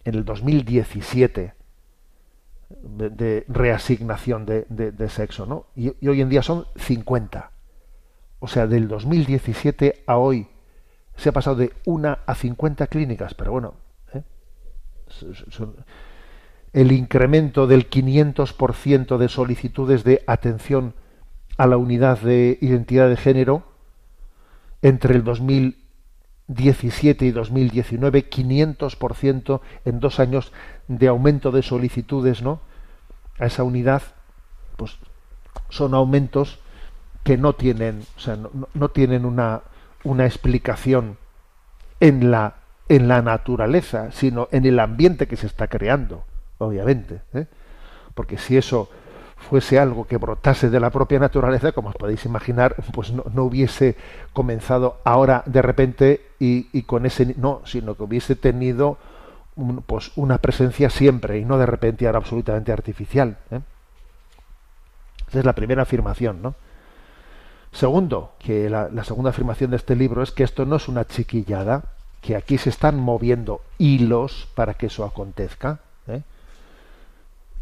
en 0.09 0.15
el 0.15 0.25
2017, 0.25 1.53
de, 2.71 3.45
reasignación 3.47 4.47
de, 4.47 5.09
sexo, 5.11 5.45
¿no? 5.45 5.67
Y, 5.77 5.93
hoy 6.07 6.23
en 6.23 6.31
día 6.31 6.43
son 6.43 6.67
50. 6.77 7.51
O 8.41 8.49
sea, 8.49 8.67
del 8.67 8.89
2017 8.89 10.05
a 10.07 10.17
hoy 10.17 10.49
se 11.15 11.29
ha 11.29 11.33
pasado 11.33 11.57
de 11.57 11.73
una 11.85 12.21
a 12.25 12.35
50 12.35 12.87
clínicas, 12.87 13.35
pero 13.35 13.53
bueno, 13.53 13.75
¿eh? 14.15 14.23
el 16.73 16.93
incremento 16.93 17.67
del 17.67 17.91
500% 17.91 19.19
de 19.19 19.29
solicitudes 19.29 20.05
de 20.05 20.23
atención 20.27 20.95
a 21.59 21.67
la 21.67 21.77
unidad 21.77 22.19
de 22.21 22.57
identidad 22.63 23.11
de 23.11 23.17
género 23.17 23.65
entre 24.81 25.15
el 25.15 25.23
2017 26.49 27.27
y 27.27 27.31
2019, 27.31 28.31
500% 28.31 29.61
en 29.85 30.01
dos 30.01 30.19
años 30.19 30.53
de 30.89 31.09
aumento 31.09 31.51
de 31.51 31.63
solicitudes, 31.63 32.43
¿no? 32.43 32.61
A 33.39 33.47
esa 33.47 33.63
unidad, 33.63 34.03
pues 34.77 34.97
son 35.69 35.95
aumentos 35.95 36.59
que 37.23 37.37
no 37.37 37.53
tienen, 37.55 38.03
o 38.17 38.21
sea, 38.21 38.37
no, 38.37 38.51
no- 38.73 38.89
tienen 38.89 39.25
una, 39.27 39.61
una 40.05 40.25
explicación 40.27 41.19
en 42.01 42.31
la 42.31 42.55
en 42.91 43.07
la 43.07 43.21
naturaleza, 43.21 44.11
sino 44.13 44.49
en 44.51 44.65
el 44.65 44.81
ambiente 44.81 45.27
que 45.29 45.37
se 45.37 45.47
está 45.47 45.69
creando, 45.69 46.25
obviamente. 46.57 47.21
¿eh? 47.35 47.45
Porque 48.15 48.39
si 48.39 48.57
eso 48.57 48.91
fuese 49.39 49.79
algo 49.79 50.07
que 50.07 50.17
brotase 50.17 50.71
de 50.71 50.81
la 50.81 50.91
propia 50.91 51.19
naturaleza, 51.19 51.73
como 51.73 51.91
os 51.91 51.97
podéis 51.97 52.25
imaginar, 52.25 52.77
pues 52.93 53.13
no, 53.13 53.25
no 53.33 53.45
hubiese 53.45 53.97
comenzado 54.33 54.99
ahora 55.05 55.43
de 55.47 55.63
repente 55.63 56.27
y, 56.39 56.69
y 56.73 56.83
con 56.83 57.07
ese 57.07 57.35
no, 57.37 57.63
sino 57.65 57.95
que 57.95 58.03
hubiese 58.03 58.37
tenido 58.37 58.99
pues 59.87 60.13
una 60.17 60.39
presencia 60.39 60.89
siempre 60.91 61.39
y 61.39 61.45
no 61.45 61.59
de 61.59 61.67
repente 61.67 62.07
ahora 62.07 62.19
absolutamente 62.19 62.73
artificial. 62.73 63.39
¿eh? 63.51 63.61
Esa 65.29 65.39
es 65.41 65.45
la 65.45 65.55
primera 65.55 65.83
afirmación, 65.83 66.43
¿no? 66.43 66.55
Segundo, 67.73 68.33
que 68.39 68.71
la, 68.71 68.89
la 68.89 69.05
segunda 69.05 69.31
afirmación 69.31 69.71
de 69.71 69.77
este 69.77 69.95
libro 69.95 70.23
es 70.23 70.33
que 70.33 70.43
esto 70.43 70.65
no 70.65 70.77
es 70.77 70.89
una 70.89 71.05
chiquillada, 71.07 71.85
que 72.23 72.35
aquí 72.35 72.57
se 72.57 72.71
están 72.71 72.99
moviendo 72.99 73.61
hilos 73.77 74.49
para 74.55 74.75
que 74.75 74.87
eso 74.87 75.05
acontezca. 75.05 75.81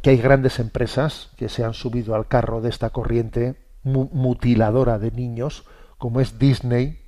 Que 0.06 0.10
hay 0.10 0.18
grandes 0.18 0.60
empresas 0.60 1.32
que 1.36 1.48
se 1.48 1.64
han 1.64 1.74
subido 1.74 2.14
al 2.14 2.28
carro 2.28 2.60
de 2.60 2.68
esta 2.68 2.90
corriente 2.90 3.56
mu- 3.82 4.08
mutiladora 4.12 5.00
de 5.00 5.10
niños, 5.10 5.64
como 5.98 6.20
es 6.20 6.38
Disney, 6.38 7.00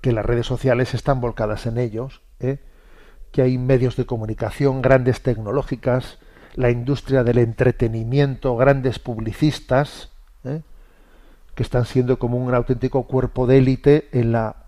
que 0.00 0.10
las 0.10 0.26
redes 0.26 0.44
sociales 0.44 0.92
están 0.92 1.20
volcadas 1.20 1.66
en 1.66 1.78
ellos, 1.78 2.20
¿eh? 2.40 2.58
que 3.30 3.42
hay 3.42 3.58
medios 3.58 3.94
de 3.94 4.06
comunicación, 4.06 4.82
grandes 4.82 5.22
tecnológicas, 5.22 6.18
la 6.56 6.70
industria 6.70 7.22
del 7.22 7.38
entretenimiento, 7.38 8.56
grandes 8.56 8.98
publicistas, 8.98 10.10
¿eh? 10.42 10.62
que 11.54 11.62
están 11.62 11.84
siendo 11.84 12.18
como 12.18 12.38
un 12.38 12.52
auténtico 12.56 13.04
cuerpo 13.04 13.46
de 13.46 13.58
élite 13.58 14.08
en 14.10 14.32
la, 14.32 14.66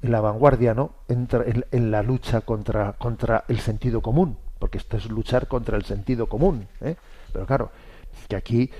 en 0.00 0.12
la 0.12 0.20
vanguardia, 0.20 0.74
¿no? 0.74 0.92
En, 1.08 1.26
en 1.72 1.90
la 1.90 2.04
lucha 2.04 2.42
contra, 2.42 2.92
contra 2.92 3.42
el 3.48 3.58
sentido 3.58 4.00
común, 4.00 4.38
porque 4.58 4.78
esto 4.78 4.96
es 4.96 5.08
luchar 5.10 5.48
contra 5.48 5.76
el 5.76 5.84
sentido 5.84 6.28
común, 6.28 6.68
¿eh? 6.80 6.96
Pero 7.32 7.46
claro, 7.46 7.70
que 8.28 8.36
aquí, 8.36 8.70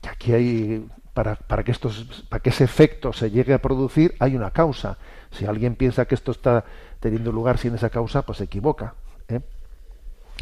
que 0.00 0.08
aquí 0.08 0.32
hay 0.32 0.88
para, 1.14 1.36
para 1.36 1.62
que 1.62 1.70
estos, 1.70 2.24
para 2.28 2.42
que 2.42 2.50
ese 2.50 2.64
efecto 2.64 3.12
se 3.12 3.30
llegue 3.30 3.54
a 3.54 3.62
producir, 3.62 4.16
hay 4.18 4.34
una 4.34 4.50
causa. 4.50 4.98
Si 5.30 5.46
alguien 5.46 5.76
piensa 5.76 6.06
que 6.06 6.14
esto 6.14 6.32
está 6.32 6.64
teniendo 7.00 7.32
lugar 7.32 7.58
sin 7.58 7.74
esa 7.74 7.90
causa, 7.90 8.22
pues 8.22 8.38
se 8.38 8.44
equivoca. 8.44 8.94
¿eh? 9.28 9.40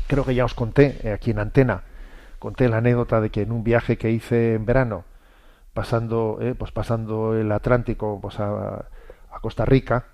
Creo 0.06 0.24
que 0.24 0.34
ya 0.34 0.44
os 0.44 0.54
conté 0.54 0.98
eh, 1.02 1.12
aquí 1.12 1.30
en 1.30 1.38
Antena, 1.38 1.84
conté 2.38 2.68
la 2.68 2.78
anécdota 2.78 3.20
de 3.20 3.30
que 3.30 3.42
en 3.42 3.52
un 3.52 3.62
viaje 3.62 3.98
que 3.98 4.10
hice 4.10 4.54
en 4.54 4.64
verano, 4.64 5.04
pasando, 5.74 6.38
eh, 6.40 6.54
pues 6.54 6.72
pasando 6.72 7.36
el 7.36 7.52
Atlántico 7.52 8.18
pues 8.20 8.40
a, 8.40 8.86
a 9.30 9.40
Costa 9.40 9.64
Rica, 9.64 10.06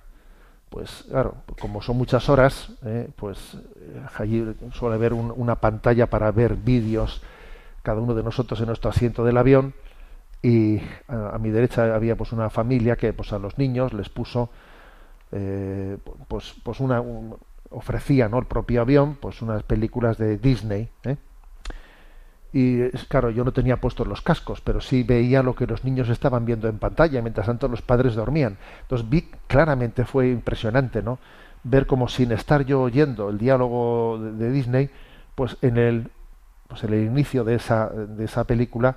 pues 0.71 1.05
claro, 1.09 1.35
como 1.61 1.81
son 1.83 1.97
muchas 1.97 2.29
horas, 2.29 2.71
eh, 2.85 3.09
pues 3.16 3.55
eh, 3.55 4.03
allí 4.19 4.45
suele 4.73 4.97
haber 4.97 5.12
un- 5.14 5.33
una 5.37 5.57
pantalla 5.57 6.07
para 6.09 6.31
ver 6.31 6.55
vídeos 6.57 7.23
cada 7.83 8.01
uno 8.01 8.14
de 8.14 8.23
nosotros 8.23 8.61
en 8.61 8.66
nuestro 8.66 8.91
asiento 8.91 9.25
del 9.25 9.39
avión 9.39 9.75
y 10.43 10.81
a, 11.09 11.39
mi 11.39 11.51
derecha 11.51 11.95
había 11.95 12.16
pues 12.16 12.33
una 12.33 12.51
familia 12.51 12.97
que 12.97 13.12
pues 13.12 13.33
a 13.33 13.39
los 13.39 13.59
niños 13.59 13.93
les 13.93 14.09
puso 14.09 14.51
eh, 15.33 15.99
pues 16.29 16.55
pues 16.62 16.81
una 16.81 17.01
un- 17.01 17.37
ofrecía 17.71 18.29
no 18.29 18.39
el 18.39 18.47
propio 18.47 18.81
avión 18.81 19.16
pues 19.21 19.43
unas 19.43 19.62
películas 19.62 20.16
de 20.19 20.39
Disney 20.39 20.89
¿eh? 21.05 21.16
Y 22.53 22.88
claro 23.09 23.30
yo 23.30 23.44
no 23.44 23.53
tenía 23.53 23.78
puestos 23.78 24.07
los 24.07 24.22
cascos 24.22 24.61
pero 24.62 24.80
sí 24.80 25.03
veía 25.03 25.42
lo 25.42 25.55
que 25.55 25.66
los 25.66 25.84
niños 25.84 26.09
estaban 26.09 26.46
viendo 26.46 26.68
en 26.68 26.78
pantalla 26.78 27.20
mientras 27.20 27.46
tanto 27.46 27.68
los 27.68 27.82
padres 27.82 28.14
dormían 28.14 28.57
entonces 28.82 29.09
vi 29.09 29.30
claramente 29.46 30.05
fue 30.05 30.30
impresionante 30.30 31.03
no 31.03 31.18
ver 31.62 31.86
como 31.86 32.09
sin 32.09 32.32
estar 32.32 32.64
yo 32.64 32.80
oyendo 32.80 33.28
el 33.28 33.38
diálogo 33.38 34.18
de, 34.18 34.32
de 34.32 34.51
Disney 34.51 34.90
pues 35.34 35.59
en 35.61 35.76
el 35.76 36.11
pues 36.68 36.84
en 36.84 36.94
el 36.94 37.05
inicio 37.05 37.44
de 37.44 37.57
esa 37.57 37.88
de 37.88 38.24
esa 38.24 38.44
película 38.44 38.96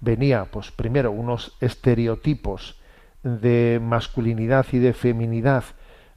venía 0.00 0.46
pues 0.46 0.70
primero 0.70 1.10
unos 1.10 1.56
estereotipos 1.60 2.80
de 3.22 3.78
masculinidad 3.82 4.66
y 4.72 4.78
de 4.78 4.94
feminidad 4.94 5.64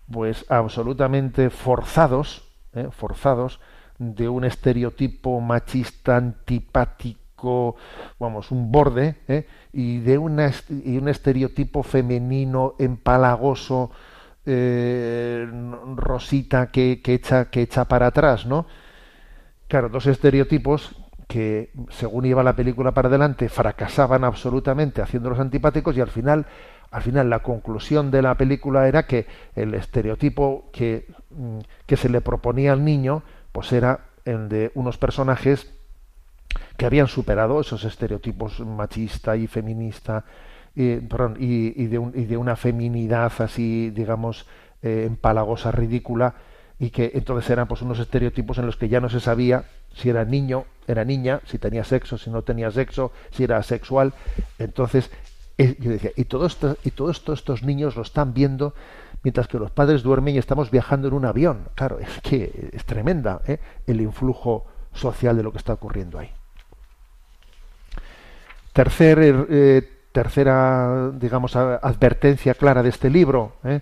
pues 0.09 0.45
absolutamente 0.49 1.49
forzados 1.49 2.47
¿eh? 2.73 2.87
forzados 2.91 3.59
de 3.99 4.27
un 4.27 4.45
estereotipo 4.45 5.39
machista 5.39 6.17
antipático 6.17 7.75
vamos 8.19 8.51
un 8.51 8.71
borde 8.71 9.15
¿eh? 9.27 9.47
y 9.71 9.99
de 9.99 10.17
un 10.17 10.39
estereotipo 10.39 11.83
femenino 11.83 12.75
empalagoso 12.79 13.91
eh, 14.45 15.47
rosita 15.95 16.71
que, 16.71 17.01
que 17.01 17.13
echa 17.13 17.49
que 17.49 17.61
echa 17.61 17.85
para 17.85 18.07
atrás 18.07 18.45
no 18.45 18.65
Claro, 19.69 19.87
dos 19.87 20.07
estereotipos 20.07 20.95
que, 21.27 21.69
según 21.91 22.25
iba 22.25 22.41
la 22.41 22.55
película 22.55 22.91
para 22.91 23.07
adelante, 23.07 23.49
fracasaban 23.49 24.23
absolutamente 24.23 25.03
haciéndolos 25.03 25.39
antipáticos 25.39 25.95
y 25.95 26.01
al 26.01 26.09
final, 26.09 26.47
al 26.89 27.03
final 27.03 27.29
la 27.29 27.43
conclusión 27.43 28.09
de 28.09 28.23
la 28.23 28.33
película 28.33 28.87
era 28.87 29.05
que 29.05 29.27
el 29.55 29.75
estereotipo 29.75 30.71
que, 30.73 31.05
mm, 31.29 31.59
que 31.85 31.97
se 31.97 32.09
le 32.09 32.19
proponía 32.21 32.73
al 32.73 32.83
niño, 32.83 33.21
pues 33.51 33.71
era 33.71 34.01
el 34.25 34.49
de 34.49 34.71
unos 34.75 34.97
personajes 34.97 35.71
que 36.77 36.85
habían 36.85 37.07
superado 37.07 37.59
esos 37.61 37.83
estereotipos 37.83 38.59
machista 38.61 39.35
y 39.35 39.47
feminista 39.47 40.25
y, 40.75 40.97
perdón, 40.97 41.35
y, 41.39 41.85
de, 41.87 41.97
un- 41.99 42.13
y 42.15 42.25
de 42.25 42.37
una 42.37 42.55
feminidad 42.55 43.31
así, 43.39 43.89
digamos, 43.89 44.45
eh, 44.81 45.03
empalagosa, 45.07 45.71
ridícula, 45.71 46.35
y 46.79 46.91
que 46.91 47.11
entonces 47.15 47.49
eran 47.49 47.67
pues 47.67 47.81
unos 47.81 47.99
estereotipos 47.99 48.57
en 48.57 48.65
los 48.65 48.77
que 48.77 48.87
ya 48.87 49.01
no 49.01 49.09
se 49.09 49.19
sabía 49.19 49.65
si 49.93 50.09
era 50.09 50.23
niño, 50.23 50.65
era 50.87 51.03
niña, 51.03 51.41
si 51.45 51.57
tenía 51.57 51.83
sexo, 51.83 52.17
si 52.17 52.29
no 52.29 52.43
tenía 52.43 52.71
sexo, 52.71 53.11
si 53.31 53.43
era 53.43 53.57
asexual. 53.57 54.13
Entonces, 54.59 55.11
eh, 55.57 55.75
yo 55.79 55.91
decía, 55.91 56.11
y 56.15 56.23
todo 56.25 56.47
y 56.85 56.91
todo 56.91 57.11
esto 57.11 57.33
estos 57.33 57.63
niños 57.63 57.97
lo 57.97 58.03
están 58.03 58.33
viendo 58.33 58.73
mientras 59.23 59.47
que 59.47 59.59
los 59.59 59.71
padres 59.71 60.03
duermen 60.03 60.35
y 60.35 60.37
estamos 60.37 60.71
viajando 60.71 61.07
en 61.07 61.13
un 61.13 61.25
avión. 61.25 61.67
Claro, 61.75 61.99
es 61.99 62.21
que 62.21 62.69
es 62.73 62.85
tremenda 62.85 63.41
¿eh? 63.45 63.59
el 63.87 64.01
influjo 64.01 64.65
social 64.93 65.37
de 65.37 65.43
lo 65.43 65.51
que 65.51 65.57
está 65.57 65.73
ocurriendo 65.73 66.19
ahí. 66.19 66.31
Eh, 68.75 69.81
tercera, 70.11 71.11
digamos, 71.13 71.55
advertencia 71.55 72.53
clara 72.53 72.81
de 72.81 72.89
este 72.89 73.09
libro, 73.09 73.53
¿eh? 73.63 73.81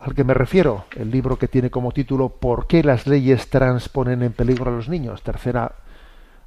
al 0.00 0.14
que 0.14 0.24
me 0.24 0.34
refiero, 0.34 0.86
el 0.96 1.12
libro 1.12 1.38
que 1.38 1.46
tiene 1.46 1.70
como 1.70 1.92
título 1.92 2.28
¿Por 2.28 2.66
qué 2.66 2.82
las 2.82 3.06
leyes 3.06 3.50
trans 3.50 3.88
ponen 3.88 4.22
en 4.22 4.32
peligro 4.32 4.70
a 4.70 4.74
los 4.74 4.88
niños? 4.88 5.22
Tercera 5.22 5.76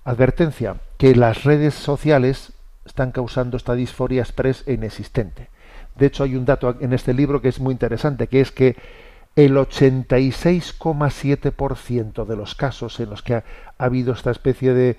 advertencia, 0.03 0.75
que 0.97 1.15
las 1.15 1.45
redes 1.45 1.73
sociales 1.73 2.51
están 2.85 3.11
causando 3.11 3.55
esta 3.55 3.73
disforia 3.73 4.21
express 4.21 4.63
e 4.67 4.73
inexistente. 4.73 5.49
De 5.95 6.07
hecho, 6.07 6.23
hay 6.23 6.35
un 6.35 6.45
dato 6.45 6.75
en 6.79 6.93
este 6.93 7.13
libro 7.13 7.41
que 7.41 7.49
es 7.49 7.59
muy 7.59 7.71
interesante, 7.71 8.27
que 8.27 8.41
es 8.41 8.51
que 8.51 8.75
el 9.35 9.55
86,7% 9.55 12.25
de 12.25 12.35
los 12.35 12.55
casos 12.55 12.99
en 12.99 13.09
los 13.09 13.21
que 13.21 13.35
ha, 13.35 13.43
ha 13.77 13.85
habido 13.85 14.13
esta 14.13 14.31
especie 14.31 14.73
de, 14.73 14.97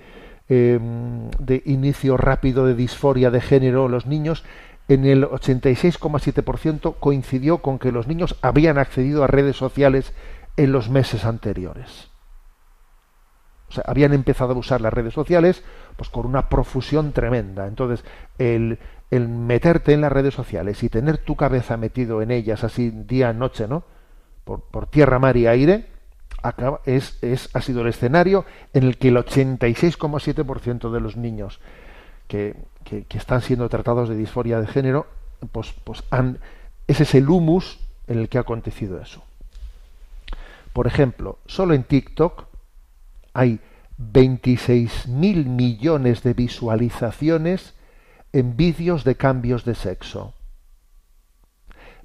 eh, 0.49 0.79
de 1.39 1.63
inicio 1.65 2.17
rápido 2.17 2.65
de 2.65 2.75
disforia 2.75 3.31
de 3.31 3.41
género 3.41 3.87
en 3.87 3.91
los 3.91 4.05
niños, 4.05 4.45
en 4.87 5.05
el 5.05 5.25
86,7% 5.25 6.95
coincidió 6.99 7.57
con 7.57 7.79
que 7.79 7.91
los 7.91 8.07
niños 8.07 8.37
habían 8.41 8.77
accedido 8.77 9.23
a 9.23 9.27
redes 9.27 9.57
sociales 9.57 10.13
en 10.55 10.71
los 10.71 10.89
meses 10.89 11.25
anteriores. 11.25 12.09
O 13.69 13.73
sea, 13.73 13.83
habían 13.87 14.13
empezado 14.13 14.53
a 14.53 14.57
usar 14.57 14.79
las 14.79 14.93
redes 14.93 15.13
sociales 15.13 15.63
pues 15.97 16.09
con 16.09 16.25
una 16.25 16.47
profusión 16.47 17.11
tremenda. 17.11 17.67
Entonces, 17.67 18.05
el, 18.37 18.79
el 19.09 19.27
meterte 19.29 19.93
en 19.93 20.01
las 20.01 20.11
redes 20.11 20.33
sociales 20.33 20.83
y 20.83 20.89
tener 20.89 21.17
tu 21.17 21.35
cabeza 21.35 21.77
metido 21.77 22.21
en 22.21 22.31
ellas 22.31 22.63
así 22.63 22.91
día 22.91 23.31
noche, 23.33 23.67
¿no? 23.67 23.83
Por, 24.43 24.61
por 24.61 24.87
tierra, 24.87 25.19
mar 25.19 25.37
y 25.37 25.47
aire, 25.47 25.87
acaba, 26.41 26.81
es, 26.85 27.17
es, 27.21 27.49
ha 27.53 27.61
sido 27.61 27.81
el 27.81 27.87
escenario 27.87 28.45
en 28.73 28.83
el 28.83 28.97
que 28.97 29.09
el 29.09 29.17
86,7% 29.17 30.91
de 30.91 30.99
los 30.99 31.17
niños 31.17 31.59
que, 32.27 32.55
que, 32.83 33.05
están 33.17 33.41
siendo 33.41 33.69
tratados 33.69 34.09
de 34.09 34.15
disforia 34.15 34.59
de 34.59 34.67
género, 34.67 35.07
pues, 35.51 35.73
pues 35.83 36.03
han, 36.09 36.39
ese 36.87 37.03
es 37.03 37.15
el 37.15 37.29
humus 37.29 37.79
en 38.07 38.19
el 38.19 38.29
que 38.29 38.37
ha 38.37 38.41
acontecido 38.41 39.01
eso. 39.01 39.23
Por 40.73 40.87
ejemplo, 40.87 41.39
solo 41.45 41.73
en 41.73 41.83
TikTok 41.83 42.45
hay 43.33 43.59
26 43.97 45.07
mil 45.07 45.45
millones 45.45 46.23
de 46.23 46.33
visualizaciones 46.33 47.73
en 48.37 48.55
vídeos 48.55 49.03
de 49.03 49.15
cambios 49.15 49.65
de 49.65 49.73
sexo. 49.73 50.35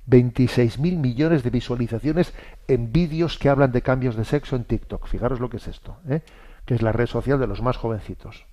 26 0.06 0.78
mil 0.78 0.96
millones 0.96 1.42
de 1.42 1.50
visualizaciones 1.50 2.32
en 2.68 2.90
vídeos 2.90 3.36
que 3.36 3.50
hablan 3.50 3.70
de 3.70 3.82
cambios 3.82 4.16
de 4.16 4.24
sexo 4.24 4.56
en 4.56 4.64
TikTok. 4.64 5.06
Fijaros 5.08 5.40
lo 5.40 5.50
que 5.50 5.58
es 5.58 5.68
esto, 5.68 5.98
¿eh? 6.08 6.22
que 6.64 6.74
es 6.74 6.80
la 6.80 6.92
red 6.92 7.06
social 7.06 7.38
de 7.38 7.46
los 7.46 7.60
más 7.60 7.76
jovencitos. 7.76 8.46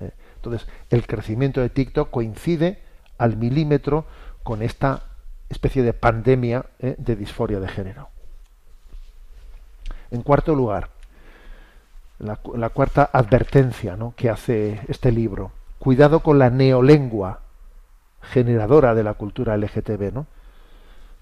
¿eh? 0.00 0.12
Entonces, 0.36 0.66
el 0.88 1.06
crecimiento 1.06 1.60
de 1.60 1.68
TikTok 1.68 2.10
coincide 2.10 2.78
al 3.18 3.36
milímetro 3.36 4.06
con 4.42 4.62
esta 4.62 5.02
especie 5.50 5.82
de 5.82 5.92
pandemia 5.92 6.64
¿eh? 6.78 6.94
de 6.96 7.14
disforia 7.14 7.60
de 7.60 7.68
género. 7.68 8.08
En 10.10 10.22
cuarto 10.22 10.54
lugar, 10.54 10.88
la, 12.20 12.40
la 12.54 12.70
cuarta 12.70 13.10
advertencia 13.12 13.98
¿no? 13.98 14.14
que 14.16 14.30
hace 14.30 14.80
este 14.88 15.12
libro. 15.12 15.52
Cuidado 15.86 16.18
con 16.18 16.40
la 16.40 16.50
neolengua 16.50 17.42
generadora 18.20 18.92
de 18.92 19.04
la 19.04 19.14
cultura 19.14 19.56
LGTB, 19.56 20.12
¿no? 20.12 20.26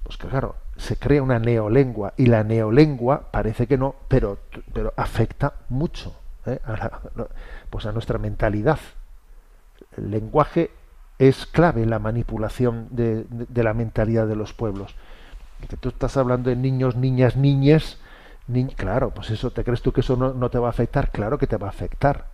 Pues 0.03 0.17
que 0.17 0.27
claro, 0.27 0.57
se 0.79 0.97
crea 0.97 1.23
una 1.23 1.39
neolengua 1.39 2.15
y 2.17 2.25
la 2.25 2.45
neolengua 2.45 3.31
parece 3.31 3.67
que 3.67 3.77
no, 3.77 3.95
pero, 4.09 4.39
pero 4.73 4.95
afecta 4.97 5.53
mucho 5.69 6.17
¿eh? 6.47 6.61
a, 6.65 7.01
pues 7.69 7.85
a 7.85 7.93
nuestra 7.93 8.17
mentalidad. 8.17 8.79
El 9.99 10.11
lenguaje 10.11 10.71
es 11.19 11.45
clave 11.45 11.83
en 11.83 11.91
la 11.91 11.99
manipulación 11.99 12.89
de, 12.91 13.27
la 13.55 13.75
mentalidad 13.75 14.27
de 14.27 14.37
los 14.37 14.55
pueblos. 14.55 14.95
Que 15.69 15.77
tú 15.77 15.91
estás 15.91 16.17
hablando 16.17 16.49
de 16.49 16.57
niños, 16.57 16.97
niñas, 16.97 17.37
niñes, 17.37 17.99
ni, 18.49 18.65
claro, 18.69 19.11
pues 19.11 19.29
eso, 19.29 19.51
¿te 19.51 19.63
crees 19.63 19.83
tú 19.83 19.93
que 19.93 20.01
eso 20.01 20.17
no, 20.17 20.33
no, 20.33 20.49
te 20.49 20.59
va 20.59 20.69
a 20.69 20.71
afectar? 20.71 21.11
Claro 21.11 21.37
que 21.37 21.47
te 21.47 21.59
va 21.59 21.67
a 21.67 21.71
afectar. 21.71 22.29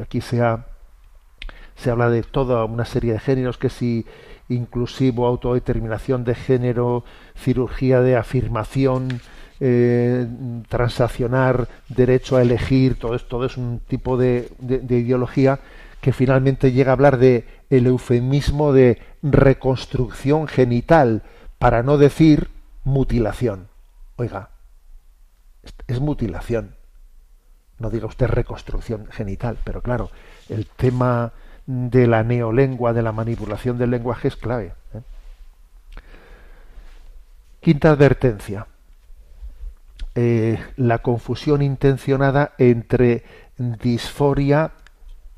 Aquí 0.00 0.20
se, 0.20 0.40
ha, 0.40 0.66
se 1.80 1.90
habla 1.90 2.10
de 2.10 2.22
toda 2.22 2.64
una 2.64 2.84
serie 2.84 3.14
de 3.14 3.20
géneros, 3.20 3.58
que 3.58 3.70
si 3.70 4.06
inclusivo, 4.48 5.26
autodeterminación 5.26 6.24
de 6.24 6.34
género, 6.34 7.04
cirugía 7.36 8.00
de 8.00 8.16
afirmación, 8.16 9.20
eh, 9.60 10.26
transaccionar, 10.68 11.68
derecho 11.88 12.36
a 12.36 12.42
elegir, 12.42 12.98
todo 12.98 13.14
esto 13.14 13.44
es 13.44 13.56
un 13.56 13.80
tipo 13.86 14.16
de, 14.16 14.50
de, 14.58 14.78
de, 14.78 14.98
ideología 14.98 15.60
que 16.00 16.12
finalmente 16.12 16.72
llega 16.72 16.90
a 16.90 16.94
hablar 16.94 17.18
de 17.18 17.46
el 17.70 17.86
eufemismo 17.86 18.72
de 18.72 18.98
reconstrucción 19.22 20.48
genital, 20.48 21.22
para 21.58 21.82
no 21.82 21.98
decir 21.98 22.48
mutilación. 22.84 23.68
Oiga, 24.16 24.50
es 25.86 26.00
mutilación. 26.00 26.74
No 27.78 27.90
diga 27.90 28.06
usted 28.06 28.26
reconstrucción 28.26 29.06
genital, 29.10 29.58
pero 29.62 29.82
claro, 29.82 30.10
el 30.48 30.66
tema 30.66 31.32
de 31.70 32.08
la 32.08 32.24
neolengua, 32.24 32.92
de 32.92 33.02
la 33.02 33.12
manipulación 33.12 33.78
del 33.78 33.90
lenguaje 33.90 34.26
es 34.26 34.36
clave. 34.36 34.72
¿eh? 34.92 35.02
Quinta 37.60 37.90
advertencia. 37.90 38.66
Eh, 40.16 40.58
la 40.76 40.98
confusión 40.98 41.62
intencionada 41.62 42.54
entre 42.58 43.22
disforia 43.56 44.72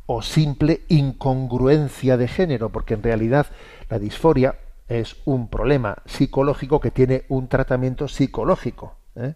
o 0.07 0.23
simple 0.23 0.81
incongruencia 0.89 2.17
de 2.17 2.29
género, 2.29 2.71
porque 2.71 2.95
en 2.95 3.03
realidad 3.03 3.49
la 3.91 3.99
disforia 3.99 4.55
es 4.89 5.17
un 5.27 5.49
problema 5.49 5.99
psicológico 6.07 6.81
que 6.81 6.91
tiene 6.91 7.25
un 7.29 7.49
tratamiento 7.49 8.09
psicológico. 8.09 8.97
¿eh? 9.17 9.35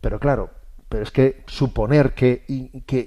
Pero 0.00 0.18
claro, 0.18 0.50
pero 0.88 1.02
es 1.02 1.10
que 1.10 1.42
suponer 1.46 2.14
que, 2.14 2.44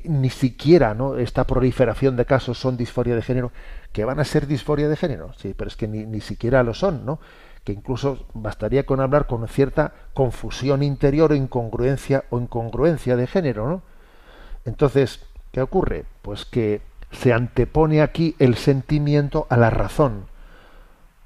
ni 0.03 0.30
siquiera 0.30 0.93
¿no? 0.93 1.17
esta 1.17 1.45
proliferación 1.45 2.15
de 2.15 2.25
casos 2.25 2.57
son 2.57 2.77
disforia 2.77 3.15
de 3.15 3.21
género, 3.21 3.51
que 3.93 4.05
van 4.05 4.19
a 4.19 4.25
ser 4.25 4.47
disforia 4.47 4.89
de 4.89 4.95
género, 4.95 5.34
sí, 5.34 5.53
pero 5.55 5.69
es 5.69 5.75
que 5.75 5.88
ni, 5.88 6.05
ni 6.05 6.21
siquiera 6.21 6.63
lo 6.63 6.73
son, 6.73 7.05
¿no? 7.05 7.19
que 7.63 7.73
incluso 7.73 8.25
bastaría 8.34 8.86
con 8.86 8.99
hablar 8.99 9.27
con 9.27 9.47
cierta 9.47 9.93
confusión 10.13 10.84
interior 10.84 11.32
o 11.32 11.36
incongruencia 11.36 12.25
o 12.30 12.39
incongruencia 12.39 13.15
de 13.15 13.27
género, 13.27 13.67
¿no? 13.67 13.82
Entonces, 14.65 15.25
¿qué 15.51 15.61
ocurre? 15.61 16.05
Pues 16.21 16.45
que 16.45 16.82
se 17.11 17.34
antepone 17.34 18.01
aquí 18.01 18.36
el 18.39 18.55
sentimiento 18.55 19.47
a 19.49 19.57
la 19.57 19.69
razón, 19.69 20.25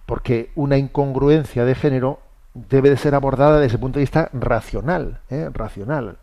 porque 0.06 0.52
una 0.56 0.78
incongruencia 0.78 1.66
de 1.66 1.76
género 1.76 2.20
debe 2.54 2.90
de 2.90 2.98
ser 2.98 3.16
abordada 3.16 3.60
desde 3.60 3.76
el 3.76 3.82
punto 3.82 4.00
de 4.00 4.04
vista 4.04 4.30
racional, 4.34 5.22
¿eh? 5.30 5.50
racional. 5.52 6.18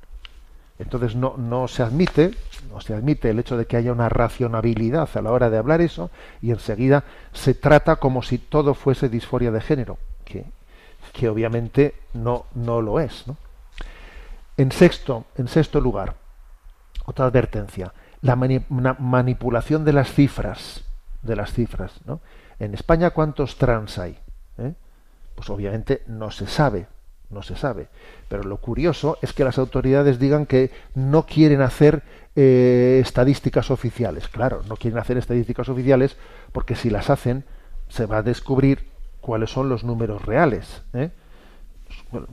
Entonces 0.80 1.14
no, 1.14 1.34
no 1.36 1.68
se 1.68 1.82
admite, 1.82 2.30
no 2.72 2.80
se 2.80 2.94
admite 2.94 3.28
el 3.28 3.38
hecho 3.38 3.58
de 3.58 3.66
que 3.66 3.76
haya 3.76 3.92
una 3.92 4.08
racionabilidad 4.08 5.10
a 5.14 5.22
la 5.22 5.30
hora 5.30 5.50
de 5.50 5.58
hablar 5.58 5.82
eso, 5.82 6.10
y 6.40 6.50
enseguida 6.50 7.04
se 7.34 7.52
trata 7.52 7.96
como 7.96 8.22
si 8.22 8.38
todo 8.38 8.72
fuese 8.72 9.10
disforia 9.10 9.50
de 9.50 9.60
género, 9.60 9.98
que, 10.24 10.46
que 11.12 11.28
obviamente 11.28 11.94
no, 12.14 12.46
no 12.54 12.80
lo 12.80 12.98
es. 12.98 13.26
¿no? 13.26 13.36
En 14.56 14.72
sexto, 14.72 15.26
en 15.36 15.48
sexto 15.48 15.82
lugar, 15.82 16.14
otra 17.04 17.26
advertencia, 17.26 17.92
la 18.22 18.34
mani 18.36 18.64
manipulación 18.68 19.84
de 19.84 19.92
las 19.92 20.12
cifras, 20.12 20.84
de 21.22 21.36
las 21.36 21.52
cifras, 21.52 21.92
¿no? 22.06 22.20
En 22.58 22.74
España, 22.74 23.10
¿cuántos 23.10 23.56
trans 23.56 23.98
hay? 23.98 24.18
¿Eh? 24.58 24.74
Pues 25.34 25.48
obviamente 25.48 26.02
no 26.06 26.30
se 26.30 26.46
sabe, 26.46 26.86
no 27.30 27.42
se 27.42 27.56
sabe. 27.56 27.88
Pero 28.28 28.42
lo 28.42 28.58
curioso 28.58 29.18
es 29.22 29.32
que 29.32 29.44
las 29.44 29.58
autoridades 29.58 30.18
digan 30.18 30.46
que 30.46 30.70
no 30.94 31.26
quieren 31.26 31.62
hacer 31.62 32.02
eh, 32.36 33.00
estadísticas 33.02 33.70
oficiales. 33.70 34.28
Claro, 34.28 34.62
no 34.68 34.76
quieren 34.76 34.98
hacer 34.98 35.16
estadísticas 35.16 35.68
oficiales 35.68 36.16
porque 36.52 36.74
si 36.74 36.90
las 36.90 37.10
hacen 37.10 37.44
se 37.88 38.06
va 38.06 38.18
a 38.18 38.22
descubrir 38.22 38.88
cuáles 39.20 39.50
son 39.50 39.68
los 39.68 39.84
números 39.84 40.24
reales. 40.24 40.82
¿eh? 40.92 41.10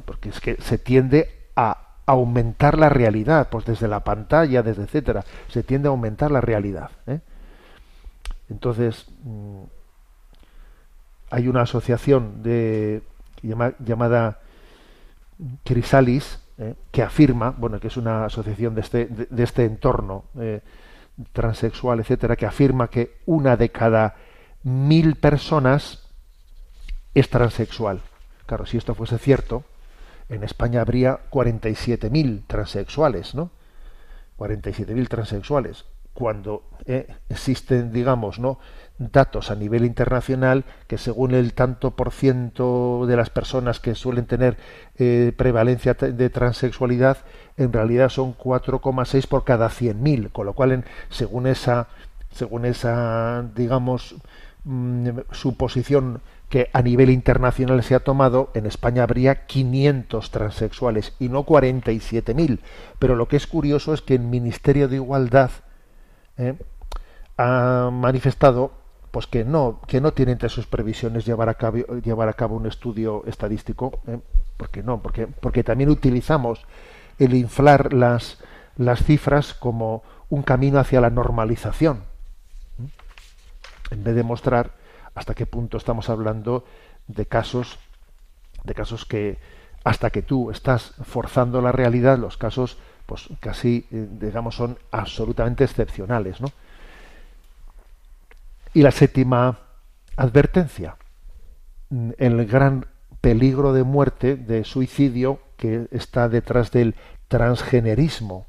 Porque 0.05 0.29
es 0.29 0.39
que 0.39 0.55
se 0.61 0.77
tiende 0.77 1.29
a 1.55 1.95
aumentar 2.05 2.77
la 2.77 2.89
realidad, 2.89 3.49
pues 3.49 3.65
desde 3.65 3.87
la 3.87 3.99
pantalla, 3.99 4.63
desde 4.63 4.83
etcétera, 4.83 5.25
se 5.49 5.63
tiende 5.63 5.87
a 5.87 5.91
aumentar 5.91 6.31
la 6.31 6.41
realidad. 6.41 6.91
¿eh? 7.05 7.19
Entonces, 8.49 9.05
mmm, 9.23 9.63
hay 11.29 11.47
una 11.47 11.63
asociación 11.63 12.43
de, 12.43 13.01
llama, 13.41 13.73
llamada 13.79 14.39
Crisalis 15.63 16.39
eh, 16.57 16.75
que 16.91 17.03
afirma, 17.03 17.51
bueno, 17.51 17.79
que 17.79 17.88
es 17.88 17.97
una 17.97 18.25
asociación 18.25 18.75
de 18.75 18.81
este, 18.81 19.05
de, 19.05 19.27
de 19.29 19.43
este 19.43 19.65
entorno 19.65 20.25
eh, 20.39 20.61
transexual, 21.33 21.99
etcétera, 21.99 22.35
que 22.35 22.45
afirma 22.45 22.89
que 22.89 23.17
una 23.25 23.57
de 23.57 23.69
cada 23.69 24.15
mil 24.63 25.15
personas 25.15 26.07
es 27.13 27.29
transexual. 27.29 28.01
Claro, 28.45 28.65
si 28.65 28.77
esto 28.77 28.95
fuese 28.95 29.17
cierto, 29.17 29.63
en 30.29 30.43
España 30.43 30.81
habría 30.81 31.19
47.000 31.31 32.43
transexuales, 32.47 33.33
¿no? 33.33 33.51
47.000 34.38 35.07
transexuales. 35.07 35.85
Cuando 36.18 36.63
eh, 36.88 37.05
existen, 37.30 37.91
digamos, 37.91 38.39
¿no? 38.39 38.57
datos 38.97 39.51
a 39.51 39.55
nivel 39.55 39.86
internacional 39.86 40.65
que 40.88 40.97
según 40.97 41.36
el 41.36 41.53
tanto 41.53 41.91
por 41.91 42.11
ciento 42.11 43.05
de 43.05 43.15
las 43.15 43.30
personas 43.30 43.80
que 43.80 43.93
suelen 43.93 44.26
tener 44.26 44.57
eh, 44.97 45.32
prevalencia 45.38 45.93
de 45.93 46.30
transexualidad 46.32 47.18
en 47.57 47.72
realidad 47.72 48.09
son 48.09 48.36
4,6 48.36 49.28
por 49.28 49.43
cada 49.43 49.70
100.000 49.70 50.32
con 50.32 50.47
lo 50.47 50.53
cual 50.53 50.72
en, 50.72 50.86
según 51.11 51.45
esa 51.45 51.89
según 52.32 52.65
esa 52.65 53.45
digamos 53.55 54.15
mmm, 54.63 55.20
suposición 55.32 56.22
que 56.49 56.72
a 56.74 56.82
nivel 56.82 57.11
internacional 57.11 57.84
se 57.84 57.93
ha 57.93 57.99
tomado 57.99 58.49
en 58.55 58.65
España 58.65 59.03
habría 59.03 59.45
500 59.45 60.32
transexuales 60.32 61.13
y 61.20 61.30
no 61.30 61.45
47.000 61.45 62.61
pero 62.97 63.15
lo 63.15 63.28
que 63.28 63.38
es 63.38 63.45
curioso 63.45 63.93
es 63.93 64.01
que 64.01 64.15
el 64.15 64.22
Ministerio 64.22 64.88
de 64.88 64.95
Igualdad 64.95 65.51
eh, 66.38 66.55
ha 67.38 67.89
manifestado 67.91 68.71
pues 69.11 69.27
que 69.27 69.45
no 69.45 69.79
que 69.88 70.01
no 70.01 70.11
tiene 70.11 70.33
entre 70.33 70.49
sus 70.49 70.67
previsiones 70.67 71.25
llevar 71.25 71.49
a 71.49 71.53
cabo 71.53 71.77
llevar 72.03 72.29
a 72.29 72.33
cabo 72.33 72.55
un 72.55 72.67
estudio 72.67 73.23
estadístico 73.25 73.99
¿eh? 74.07 74.19
porque 74.57 74.83
no 74.83 75.01
porque 75.01 75.27
porque 75.27 75.63
también 75.63 75.89
utilizamos 75.89 76.65
el 77.19 77.33
inflar 77.33 77.93
las, 77.93 78.38
las 78.75 79.03
cifras 79.03 79.53
como 79.53 80.03
un 80.29 80.43
camino 80.43 80.79
hacia 80.79 81.01
la 81.01 81.09
normalización, 81.09 82.03
en 83.91 84.03
vez 84.03 84.15
de 84.15 84.23
mostrar 84.23 84.71
hasta 85.15 85.33
qué 85.33 85.45
punto 85.45 85.77
estamos 85.77 86.09
hablando 86.09 86.65
de 87.07 87.25
casos, 87.25 87.79
de 88.63 88.73
casos 88.73 89.05
que 89.05 89.39
hasta 89.83 90.09
que 90.09 90.21
tú 90.21 90.51
estás 90.51 90.93
forzando 91.03 91.61
la 91.61 91.71
realidad, 91.71 92.17
los 92.17 92.38
casos, 92.38 92.77
pues 93.07 93.29
casi, 93.39 93.87
eh, 93.89 94.07
digamos, 94.19 94.55
son 94.55 94.77
absolutamente 94.91 95.63
excepcionales, 95.63 96.39
¿no? 96.41 96.51
Y 98.73 98.83
la 98.83 98.91
séptima 98.91 99.57
advertencia, 100.17 100.97
mm, 101.89 102.11
el 102.17 102.45
gran 102.45 102.85
peligro 103.21 103.73
de 103.73 103.83
muerte, 103.83 104.35
de 104.35 104.63
suicidio 104.65 105.39
que 105.55 105.87
está 105.91 106.29
detrás 106.29 106.69
del 106.71 106.95
transgenerismo, 107.29 108.45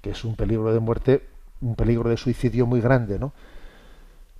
que 0.00 0.10
es 0.10 0.24
un 0.24 0.36
peligro 0.36 0.72
de 0.72 0.80
muerte, 0.80 1.26
un 1.60 1.74
peligro 1.74 2.08
de 2.08 2.16
suicidio 2.16 2.64
muy 2.64 2.80
grande, 2.80 3.18
¿no? 3.18 3.32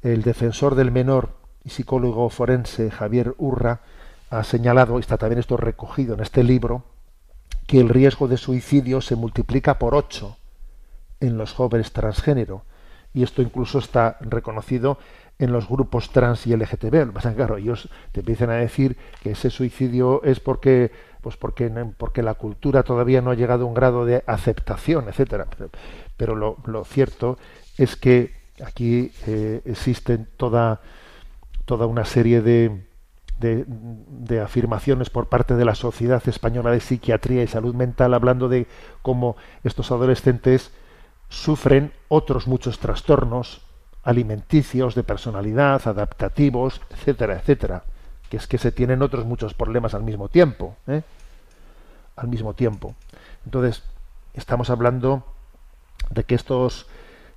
El 0.02 0.22
defensor 0.22 0.76
del 0.76 0.92
menor 0.92 1.30
y 1.64 1.70
psicólogo 1.70 2.30
forense 2.30 2.90
Javier 2.92 3.34
Urra 3.36 3.80
ha 4.30 4.44
señalado, 4.44 4.98
y 4.98 5.00
está 5.00 5.18
también 5.18 5.40
esto 5.40 5.56
recogido 5.56 6.14
en 6.14 6.20
este 6.20 6.44
libro, 6.44 6.84
que 7.66 7.80
el 7.80 7.88
riesgo 7.88 8.28
de 8.28 8.36
suicidio 8.36 9.00
se 9.00 9.14
multiplica 9.14 9.78
por 9.78 9.94
ocho 9.94 10.38
en 11.20 11.36
los 11.36 11.52
jóvenes 11.52 11.92
transgénero. 11.92 12.62
Y 13.12 13.22
esto 13.22 13.42
incluso 13.42 13.78
está 13.78 14.16
reconocido 14.20 14.98
en 15.38 15.52
los 15.52 15.68
grupos 15.68 16.10
trans 16.10 16.46
y 16.46 16.56
LGTB. 16.56 17.12
Claro, 17.36 17.56
ellos 17.56 17.88
te 18.12 18.20
empiezan 18.20 18.50
a 18.50 18.54
decir 18.54 18.96
que 19.22 19.32
ese 19.32 19.50
suicidio 19.50 20.22
es 20.24 20.40
porque, 20.40 20.90
pues 21.20 21.36
porque, 21.36 21.70
porque 21.96 22.22
la 22.22 22.34
cultura 22.34 22.82
todavía 22.82 23.20
no 23.22 23.30
ha 23.30 23.34
llegado 23.34 23.64
a 23.64 23.68
un 23.68 23.74
grado 23.74 24.04
de 24.04 24.24
aceptación, 24.26 25.08
etcétera. 25.08 25.46
Pero, 26.16 26.34
lo, 26.34 26.56
lo, 26.66 26.84
cierto 26.84 27.38
es 27.76 27.96
que 27.96 28.34
aquí 28.64 29.12
eh, 29.26 29.62
existen 29.64 30.28
toda, 30.36 30.80
toda 31.64 31.86
una 31.86 32.04
serie 32.04 32.42
de, 32.42 32.87
de, 33.38 34.40
afirmaciones 34.40 35.10
por 35.10 35.28
parte 35.28 35.54
de 35.54 35.64
la 35.64 35.74
Sociedad 35.74 36.22
Española 36.26 36.70
de 36.70 36.80
Psiquiatría 36.80 37.42
y 37.42 37.46
Salud 37.46 37.74
Mental 37.74 38.14
hablando 38.14 38.48
de 38.48 38.66
cómo 39.02 39.36
estos 39.64 39.90
adolescentes 39.90 40.72
sufren 41.28 41.92
otros 42.08 42.46
muchos 42.46 42.78
trastornos 42.78 43.62
alimenticios, 44.02 44.94
de 44.94 45.04
personalidad, 45.04 45.86
adaptativos, 45.86 46.80
etcétera, 46.90 47.36
etcétera. 47.36 47.84
Que 48.30 48.38
es 48.38 48.46
que 48.46 48.58
se 48.58 48.72
tienen 48.72 49.02
otros 49.02 49.24
muchos 49.24 49.54
problemas 49.54 49.94
al 49.94 50.02
mismo 50.02 50.28
tiempo. 50.28 50.76
¿eh? 50.86 51.02
Al 52.16 52.28
mismo 52.28 52.54
tiempo. 52.54 52.94
Entonces, 53.44 53.82
estamos 54.34 54.70
hablando 54.70 55.24
de 56.10 56.24
que 56.24 56.34
estos 56.34 56.86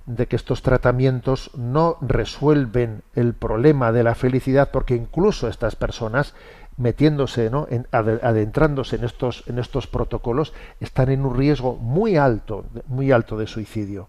de 0.06 0.26
que 0.26 0.36
estos 0.36 0.62
tratamientos 0.62 1.50
no 1.56 1.96
resuelven 2.00 3.02
el 3.14 3.34
problema 3.34 3.92
de 3.92 4.02
la 4.02 4.14
felicidad 4.14 4.70
porque 4.72 4.94
incluso 4.96 5.48
estas 5.48 5.76
personas 5.76 6.34
metiéndose 6.76 7.50
¿no? 7.50 7.66
en, 7.70 7.86
adentrándose 7.92 8.96
en 8.96 9.04
estos 9.04 9.44
en 9.46 9.58
estos 9.58 9.86
protocolos 9.86 10.52
están 10.80 11.10
en 11.10 11.24
un 11.24 11.36
riesgo 11.36 11.76
muy 11.76 12.16
alto 12.16 12.64
muy 12.88 13.12
alto 13.12 13.36
de 13.36 13.46
suicidio 13.46 14.08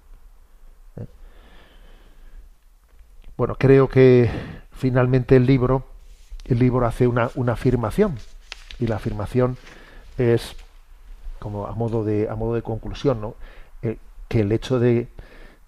Bueno, 3.36 3.56
creo 3.56 3.90
que 3.90 4.30
finalmente 4.72 5.36
el 5.36 5.48
libro, 5.48 5.84
el 6.46 6.60
libro 6.60 6.86
hace 6.86 7.08
una, 7.08 7.32
una 7.34 7.54
afirmación 7.54 8.16
y 8.80 8.86
la 8.86 8.98
afirmación 8.98 9.58
es 10.20 10.56
como 11.40 11.66
a 11.66 11.74
modo 11.74 12.04
de 12.04 12.30
a 12.30 12.36
modo 12.36 12.54
de 12.54 12.62
conclusión, 12.62 13.22
¿no? 13.22 13.36
Eh, 13.82 13.98
que 14.28 14.42
el 14.42 14.52
hecho 14.52 14.80
de, 14.80 15.08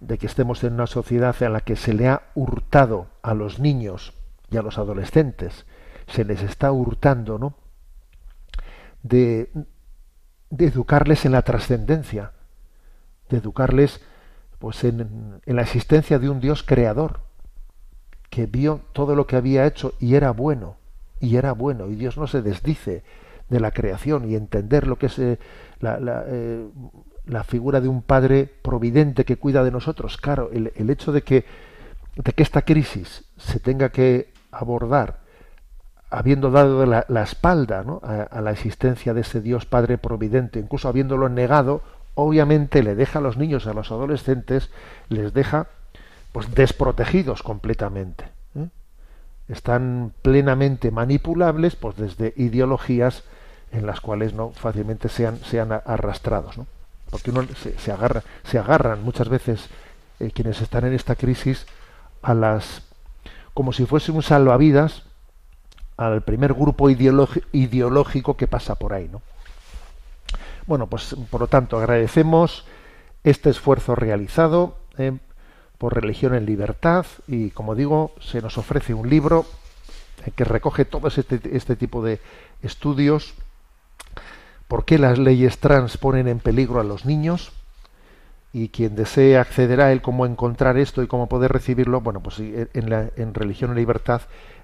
de 0.07 0.17
que 0.17 0.27
estemos 0.27 0.63
en 0.63 0.73
una 0.73 0.87
sociedad 0.87 1.35
en 1.41 1.53
la 1.53 1.61
que 1.61 1.75
se 1.75 1.93
le 1.93 2.07
ha 2.07 2.23
hurtado 2.35 3.07
a 3.21 3.33
los 3.33 3.59
niños 3.59 4.13
y 4.51 4.57
a 4.57 4.61
los 4.61 4.77
adolescentes, 4.77 5.65
se 6.07 6.23
les 6.23 6.43
está 6.43 6.71
hurtando, 6.71 7.39
¿no? 7.39 7.55
De, 9.01 9.49
de 10.51 10.65
educarles 10.67 11.25
en 11.25 11.31
la 11.31 11.41
trascendencia, 11.41 12.31
de 13.29 13.37
educarles 13.37 14.01
pues 14.59 14.83
en, 14.83 15.41
en 15.45 15.55
la 15.55 15.63
existencia 15.63 16.19
de 16.19 16.29
un 16.29 16.39
Dios 16.39 16.63
creador, 16.63 17.21
que 18.29 18.45
vio 18.45 18.81
todo 18.93 19.15
lo 19.15 19.25
que 19.25 19.35
había 19.35 19.65
hecho 19.65 19.93
y 19.99 20.15
era 20.15 20.31
bueno, 20.31 20.77
y 21.19 21.37
era 21.37 21.53
bueno, 21.53 21.87
y 21.87 21.95
Dios 21.95 22.17
no 22.17 22.27
se 22.27 22.41
desdice 22.41 23.03
de 23.49 23.59
la 23.59 23.71
creación 23.71 24.29
y 24.29 24.35
entender 24.35 24.87
lo 24.87 24.97
que 24.97 25.07
es 25.07 25.19
eh, 25.19 25.39
la, 25.79 25.99
la, 25.99 26.23
eh, 26.27 26.67
la, 27.27 27.43
figura 27.43 27.81
de 27.81 27.87
un 27.87 28.01
padre 28.01 28.49
providente 28.61 29.25
que 29.25 29.37
cuida 29.37 29.63
de 29.63 29.71
nosotros. 29.71 30.17
Claro, 30.17 30.49
el, 30.51 30.71
el 30.75 30.89
hecho 30.89 31.11
de 31.11 31.21
que, 31.23 31.45
de 32.15 32.31
que 32.33 32.43
esta 32.43 32.63
crisis 32.63 33.23
se 33.37 33.59
tenga 33.59 33.89
que 33.89 34.33
abordar 34.51 35.25
habiendo 36.09 36.51
dado 36.51 36.85
la, 36.85 37.23
espalda 37.23 37.83
¿no? 37.83 37.99
a, 38.03 38.39
la 38.39 38.51
existencia 38.51 39.13
de 39.13 39.21
ese 39.21 39.41
Dios 39.41 39.65
Padre 39.65 39.97
Providente, 39.97 40.59
incluso 40.59 40.87
habiéndolo 40.87 41.27
negado, 41.29 41.81
obviamente 42.13 42.83
le 42.83 42.95
deja 42.95 43.19
a 43.19 43.21
los 43.21 43.37
niños, 43.37 43.67
a 43.67 43.73
los 43.73 43.91
adolescentes, 43.91 44.69
les 45.09 45.33
deja 45.33 45.67
pues 46.31 46.53
desprotegidos 46.55 47.43
completamente. 47.43 48.25
¿eh? 48.55 48.69
Están 49.49 50.13
plenamente 50.21 50.91
manipulables 50.91 51.75
pues 51.75 51.97
desde 51.97 52.33
ideologías 52.37 53.23
en 53.71 53.85
las 53.85 53.99
cuales 53.99 54.33
no 54.33 54.51
fácilmente 54.51 55.09
sean, 55.09 55.37
sean 55.39 55.73
arrastrados. 55.73 56.57
¿no? 56.57 56.67
Porque 57.09 57.31
uno 57.31 57.45
se, 57.77 57.91
agarra, 57.91 58.23
se 58.43 58.57
agarran 58.57 59.03
muchas 59.03 59.29
veces 59.29 59.67
eh, 60.19 60.31
quienes 60.31 60.61
están 60.61 60.85
en 60.85 60.93
esta 60.93 61.15
crisis 61.15 61.65
a 62.21 62.33
las 62.33 62.81
como 63.53 63.71
si 63.71 63.85
fuese 63.85 64.11
un 64.11 64.21
salvavidas 64.21 65.03
al 65.95 66.23
primer 66.23 66.53
grupo 66.53 66.89
ideológico 66.89 68.35
que 68.35 68.47
pasa 68.47 68.75
por 68.75 68.93
ahí. 68.93 69.07
¿no? 69.09 69.21
Bueno, 70.67 70.87
pues 70.87 71.15
por 71.29 71.39
lo 71.39 71.47
tanto 71.47 71.77
agradecemos 71.77 72.65
este 73.23 73.49
esfuerzo 73.49 73.95
realizado. 73.95 74.77
Eh, 74.97 75.17
por 75.77 75.93
Religión 75.93 76.33
en 76.35 76.45
Libertad 76.45 77.05
y 77.27 77.49
como 77.51 77.75
digo, 77.75 78.13
se 78.21 78.41
nos 78.41 78.57
ofrece 78.57 78.93
un 78.93 79.09
libro 79.09 79.45
que 80.35 80.43
recoge 80.43 80.85
todo 80.85 81.07
este, 81.07 81.39
este 81.55 81.75
tipo 81.75 82.03
de 82.03 82.19
estudios, 82.63 83.35
por 84.67 84.85
qué 84.85 84.97
las 84.97 85.17
leyes 85.17 85.59
trans 85.59 85.97
ponen 85.97 86.27
en 86.27 86.39
peligro 86.39 86.79
a 86.79 86.83
los 86.83 87.05
niños 87.05 87.51
y 88.53 88.69
quien 88.69 88.95
desee 88.95 89.37
acceder 89.37 89.81
a 89.81 89.91
él, 89.91 90.01
cómo 90.01 90.25
encontrar 90.25 90.77
esto 90.77 91.03
y 91.03 91.07
cómo 91.07 91.27
poder 91.27 91.51
recibirlo, 91.51 92.01
bueno, 92.01 92.21
pues 92.21 92.39
en, 92.39 93.33
Religión 93.33 93.71
en 93.71 93.75
Libertad 93.75 94.21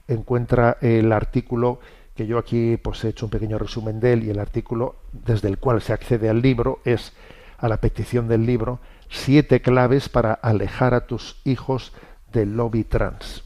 encuentra 0.08 0.78
el 0.82 1.12
artículo 1.12 1.80
que 2.16 2.26
yo 2.26 2.38
aquí 2.38 2.78
pues 2.78 3.04
he 3.04 3.10
hecho 3.10 3.26
un 3.26 3.32
pequeño 3.32 3.58
resumen 3.58 4.00
de 4.00 4.14
él 4.14 4.24
y 4.24 4.30
el 4.30 4.40
artículo 4.40 4.96
desde 5.12 5.50
el 5.50 5.58
cual 5.58 5.82
se 5.82 5.94
accede 5.94 6.30
al 6.30 6.42
libro 6.42 6.80
es 6.86 7.14
a 7.58 7.68
la 7.68 7.78
petición 7.78 8.28
del 8.28 8.46
libro 8.46 8.80
siete 9.10 9.62
claves 9.62 10.10
para 10.10 10.34
alejar 10.34 10.94
a 10.94 11.06
tus 11.06 11.40
hijos 11.44 11.92
del 12.32 12.56
lobby 12.56 12.84
trans. 12.84 13.44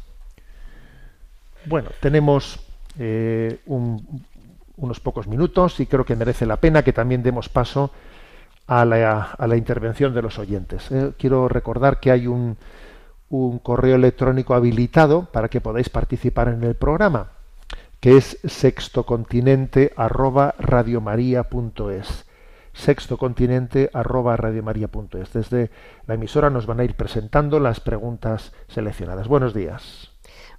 Bueno, 1.66 1.89
tenemos 1.99 2.60
eh, 2.99 3.60
un, 3.66 4.24
unos 4.78 4.99
pocos 4.99 5.28
minutos 5.28 5.80
y 5.80 5.86
creo 5.86 6.05
que 6.05 6.15
merece 6.15 6.45
la 6.45 6.57
pena 6.57 6.84
que 6.84 6.93
también 6.93 7.23
demos 7.23 7.49
paso 7.49 7.91
a 8.67 8.86
la, 8.86 9.21
a 9.38 9.47
la 9.47 9.57
intervención 9.57 10.13
de 10.13 10.21
los 10.21 10.39
oyentes. 10.39 10.91
Eh, 10.91 11.13
quiero 11.17 11.47
recordar 11.47 11.99
que 11.99 12.11
hay 12.11 12.28
un, 12.28 12.57
un, 13.30 13.59
correo 13.59 13.95
electrónico 13.95 14.53
habilitado 14.53 15.26
para 15.32 15.49
que 15.49 15.61
podáis 15.61 15.89
participar 15.89 16.49
en 16.49 16.63
el 16.63 16.76
programa, 16.76 17.32
que 17.99 18.17
es 18.17 18.39
sextocontinente 18.43 19.93
arroba 19.95 20.55
sextocontinente 22.73 23.89
arroba 23.93 24.36
radiomaria.es. 24.36 25.34
Desde 25.34 25.71
la 26.07 26.15
emisora 26.15 26.49
nos 26.49 26.65
van 26.65 26.82
a 26.82 26.84
ir 26.84 26.95
presentando 26.95 27.59
las 27.59 27.80
preguntas 27.80 28.51
seleccionadas. 28.67 29.28
Buenos 29.28 29.53
días. 29.53 30.11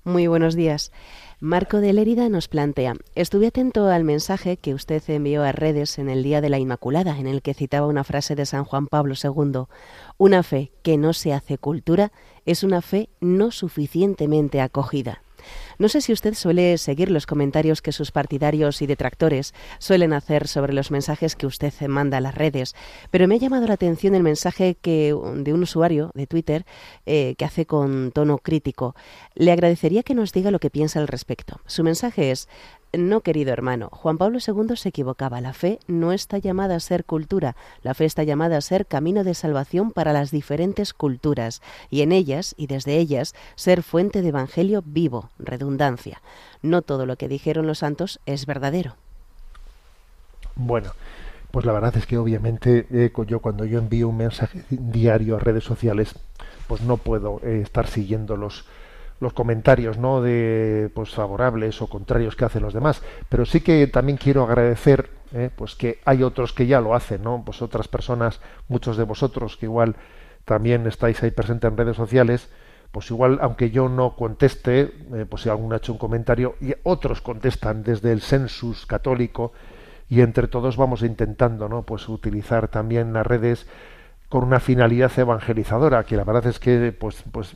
Muy 0.04 0.26
buenos 0.28 0.54
días. 0.54 0.92
Marco 1.38 1.82
de 1.82 1.92
Lérida 1.92 2.30
nos 2.30 2.48
plantea, 2.48 2.94
estuve 3.14 3.48
atento 3.48 3.88
al 3.88 4.04
mensaje 4.04 4.56
que 4.56 4.72
usted 4.72 5.02
envió 5.08 5.42
a 5.42 5.52
redes 5.52 5.98
en 5.98 6.08
el 6.08 6.22
Día 6.22 6.40
de 6.40 6.48
la 6.48 6.58
Inmaculada, 6.58 7.18
en 7.18 7.26
el 7.26 7.42
que 7.42 7.52
citaba 7.52 7.86
una 7.86 8.04
frase 8.04 8.34
de 8.34 8.46
San 8.46 8.64
Juan 8.64 8.86
Pablo 8.86 9.14
II, 9.22 9.64
una 10.16 10.42
fe 10.42 10.72
que 10.82 10.96
no 10.96 11.12
se 11.12 11.34
hace 11.34 11.58
cultura 11.58 12.10
es 12.46 12.62
una 12.62 12.80
fe 12.80 13.10
no 13.20 13.50
suficientemente 13.50 14.62
acogida. 14.62 15.20
No 15.78 15.88
sé 15.88 16.00
si 16.00 16.12
usted 16.12 16.34
suele 16.34 16.78
seguir 16.78 17.10
los 17.10 17.26
comentarios 17.26 17.82
que 17.82 17.92
sus 17.92 18.10
partidarios 18.10 18.82
y 18.82 18.86
detractores 18.86 19.54
suelen 19.78 20.12
hacer 20.12 20.48
sobre 20.48 20.72
los 20.72 20.90
mensajes 20.90 21.36
que 21.36 21.46
usted 21.46 21.72
manda 21.88 22.18
a 22.18 22.20
las 22.20 22.34
redes, 22.34 22.74
pero 23.10 23.28
me 23.28 23.34
ha 23.34 23.38
llamado 23.38 23.66
la 23.66 23.74
atención 23.74 24.14
el 24.14 24.22
mensaje 24.22 24.76
que, 24.80 25.14
de 25.34 25.52
un 25.52 25.62
usuario 25.62 26.10
de 26.14 26.26
Twitter 26.26 26.64
eh, 27.04 27.34
que 27.36 27.44
hace 27.44 27.66
con 27.66 28.12
tono 28.12 28.38
crítico. 28.38 28.94
Le 29.34 29.52
agradecería 29.52 30.02
que 30.02 30.14
nos 30.14 30.32
diga 30.32 30.50
lo 30.50 30.58
que 30.58 30.70
piensa 30.70 31.00
al 31.00 31.08
respecto. 31.08 31.60
Su 31.66 31.84
mensaje 31.84 32.30
es 32.30 32.48
No, 32.96 33.20
querido 33.20 33.52
hermano, 33.52 33.90
Juan 33.92 34.16
Pablo 34.16 34.38
II 34.38 34.76
se 34.76 34.88
equivocaba. 34.88 35.40
La 35.40 35.52
fe 35.52 35.80
no 35.86 36.12
está 36.12 36.38
llamada 36.38 36.76
a 36.76 36.80
ser 36.80 37.04
cultura, 37.04 37.54
la 37.82 37.92
fe 37.92 38.06
está 38.06 38.22
llamada 38.22 38.56
a 38.56 38.62
ser 38.62 38.86
camino 38.86 39.22
de 39.22 39.34
salvación 39.34 39.90
para 39.90 40.12
las 40.14 40.30
diferentes 40.30 40.94
culturas, 40.94 41.60
y 41.90 42.00
en 42.00 42.12
ellas 42.12 42.54
y 42.56 42.68
desde 42.68 42.96
ellas 42.96 43.34
ser 43.54 43.82
fuente 43.82 44.22
de 44.22 44.28
evangelio 44.28 44.82
vivo, 44.84 45.28
redundancia. 45.38 46.22
No 46.62 46.80
todo 46.80 47.04
lo 47.04 47.16
que 47.16 47.28
dijeron 47.28 47.66
los 47.66 47.80
santos 47.80 48.20
es 48.24 48.46
verdadero. 48.46 48.96
Bueno, 50.54 50.92
pues 51.50 51.66
la 51.66 51.72
verdad 51.72 51.96
es 51.96 52.06
que 52.06 52.16
obviamente 52.16 52.86
eh, 52.90 53.12
yo 53.26 53.40
cuando 53.40 53.66
yo 53.66 53.78
envío 53.78 54.08
un 54.08 54.16
mensaje 54.16 54.64
diario 54.70 55.36
a 55.36 55.38
redes 55.38 55.64
sociales, 55.64 56.14
pues 56.66 56.80
no 56.80 56.96
puedo 56.96 57.40
eh, 57.42 57.60
estar 57.62 57.88
siguiendo 57.88 58.36
los 58.36 58.64
los 59.20 59.32
comentarios 59.32 59.98
no 59.98 60.20
de 60.20 60.90
pues 60.94 61.10
favorables 61.10 61.80
o 61.82 61.88
contrarios 61.88 62.36
que 62.36 62.44
hacen 62.44 62.62
los 62.62 62.74
demás. 62.74 63.02
Pero 63.28 63.46
sí 63.46 63.60
que 63.60 63.86
también 63.86 64.18
quiero 64.18 64.42
agradecer 64.42 65.10
eh, 65.32 65.50
pues 65.54 65.74
que 65.74 65.98
hay 66.04 66.22
otros 66.22 66.52
que 66.52 66.66
ya 66.66 66.80
lo 66.80 66.94
hacen 66.94 67.24
no 67.24 67.42
pues 67.44 67.60
otras 67.60 67.88
personas 67.88 68.40
muchos 68.68 68.96
de 68.96 69.02
vosotros 69.02 69.56
que 69.56 69.66
igual 69.66 69.96
también 70.44 70.86
estáis 70.86 71.20
ahí 71.22 71.32
presentes 71.32 71.68
en 71.68 71.76
redes 71.76 71.96
sociales 71.96 72.48
pues 72.92 73.10
igual 73.10 73.40
aunque 73.42 73.72
yo 73.72 73.88
no 73.88 74.14
conteste 74.14 74.92
eh, 75.14 75.26
pues 75.28 75.42
si 75.42 75.48
alguno 75.48 75.74
ha 75.74 75.78
hecho 75.78 75.92
un 75.92 75.98
comentario 75.98 76.54
y 76.60 76.74
otros 76.84 77.20
contestan 77.22 77.82
desde 77.82 78.12
el 78.12 78.20
census 78.20 78.86
católico 78.86 79.52
y 80.08 80.20
entre 80.20 80.46
todos 80.46 80.76
vamos 80.76 81.02
intentando 81.02 81.68
no 81.68 81.82
pues 81.82 82.08
utilizar 82.08 82.68
también 82.68 83.12
las 83.12 83.26
redes 83.26 83.66
con 84.28 84.44
una 84.44 84.60
finalidad 84.60 85.10
evangelizadora, 85.16 86.04
que 86.04 86.16
la 86.16 86.24
verdad 86.24 86.46
es 86.46 86.58
que 86.58 86.92
pues, 86.92 87.22
pues 87.30 87.54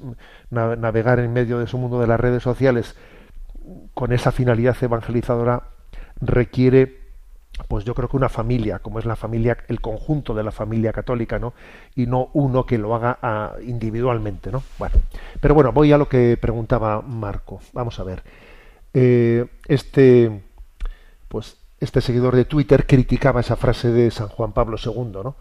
navegar 0.50 1.18
en 1.18 1.32
medio 1.32 1.58
de 1.58 1.66
su 1.66 1.78
mundo 1.78 2.00
de 2.00 2.06
las 2.06 2.20
redes 2.20 2.42
sociales 2.42 2.96
con 3.94 4.12
esa 4.12 4.32
finalidad 4.32 4.76
evangelizadora 4.80 5.64
requiere 6.20 7.00
pues 7.68 7.84
yo 7.84 7.94
creo 7.94 8.08
que 8.08 8.16
una 8.16 8.28
familia, 8.28 8.78
como 8.78 8.98
es 8.98 9.04
la 9.04 9.16
familia, 9.16 9.58
el 9.68 9.80
conjunto 9.80 10.34
de 10.34 10.42
la 10.42 10.50
familia 10.50 10.92
católica, 10.92 11.38
¿no? 11.38 11.52
Y 11.94 12.06
no 12.06 12.30
uno 12.32 12.64
que 12.64 12.78
lo 12.78 12.94
haga 12.94 13.18
ah, 13.22 13.54
individualmente, 13.62 14.50
¿no? 14.50 14.62
Bueno, 14.78 14.96
pero 15.40 15.54
bueno, 15.54 15.72
voy 15.72 15.92
a 15.92 15.98
lo 15.98 16.08
que 16.08 16.38
preguntaba 16.40 17.02
Marco. 17.02 17.60
Vamos 17.72 17.98
a 18.00 18.04
ver. 18.04 18.22
Eh, 18.94 19.46
este, 19.68 20.42
pues, 21.28 21.56
este 21.80 22.00
seguidor 22.00 22.34
de 22.34 22.44
Twitter 22.44 22.86
criticaba 22.86 23.40
esa 23.40 23.56
frase 23.56 23.90
de 23.90 24.10
San 24.10 24.28
Juan 24.28 24.52
Pablo 24.52 24.76
II, 24.82 25.20
¿no? 25.22 25.36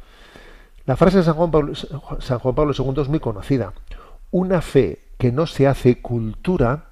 La 0.90 0.96
frase 0.96 1.18
de 1.18 1.24
San 1.24 1.36
Juan, 1.36 1.52
Pablo, 1.52 2.74
II 2.76 2.94
es 3.00 3.10
muy 3.10 3.20
conocida. 3.20 3.74
Una 4.32 4.60
fe 4.60 5.04
que 5.20 5.32
no 5.32 5.46
se 5.46 5.68
hace 5.68 6.02
cultura 6.02 6.86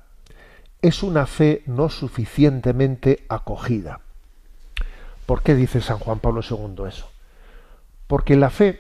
es 0.83 1.01
una 1.01 1.25
fe 1.25 1.63
no 1.65 1.89
suficientemente 1.89 3.25
acogida. 3.27 4.01
¿Por 5.25 5.41
qué 5.41 5.55
dice 5.55 5.81
San 5.81 5.97
Juan 5.97 6.19
Pablo 6.19 6.41
II 6.47 6.87
eso? 6.87 7.09
Porque 8.05 8.35
la 8.35 8.51
fe 8.51 8.79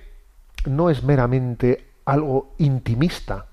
no 0.67 0.91
es 0.91 1.01
meramente 1.01 1.87
algo 2.05 2.53
intimista, 2.59 3.47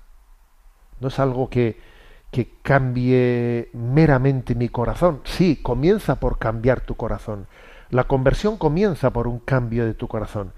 no 0.99 1.07
es 1.07 1.17
algo 1.17 1.49
que, 1.49 1.81
que 2.29 2.47
cambie 2.61 3.71
meramente 3.73 4.53
mi 4.53 4.69
corazón. 4.69 5.21
Sí, 5.23 5.55
comienza 5.63 6.19
por 6.19 6.37
cambiar 6.37 6.81
tu 6.81 6.93
corazón. 6.93 7.47
La 7.89 8.03
conversión 8.03 8.57
comienza 8.57 9.09
por 9.09 9.27
un 9.27 9.39
cambio 9.39 9.83
de 9.83 9.95
tu 9.95 10.07
corazón 10.07 10.53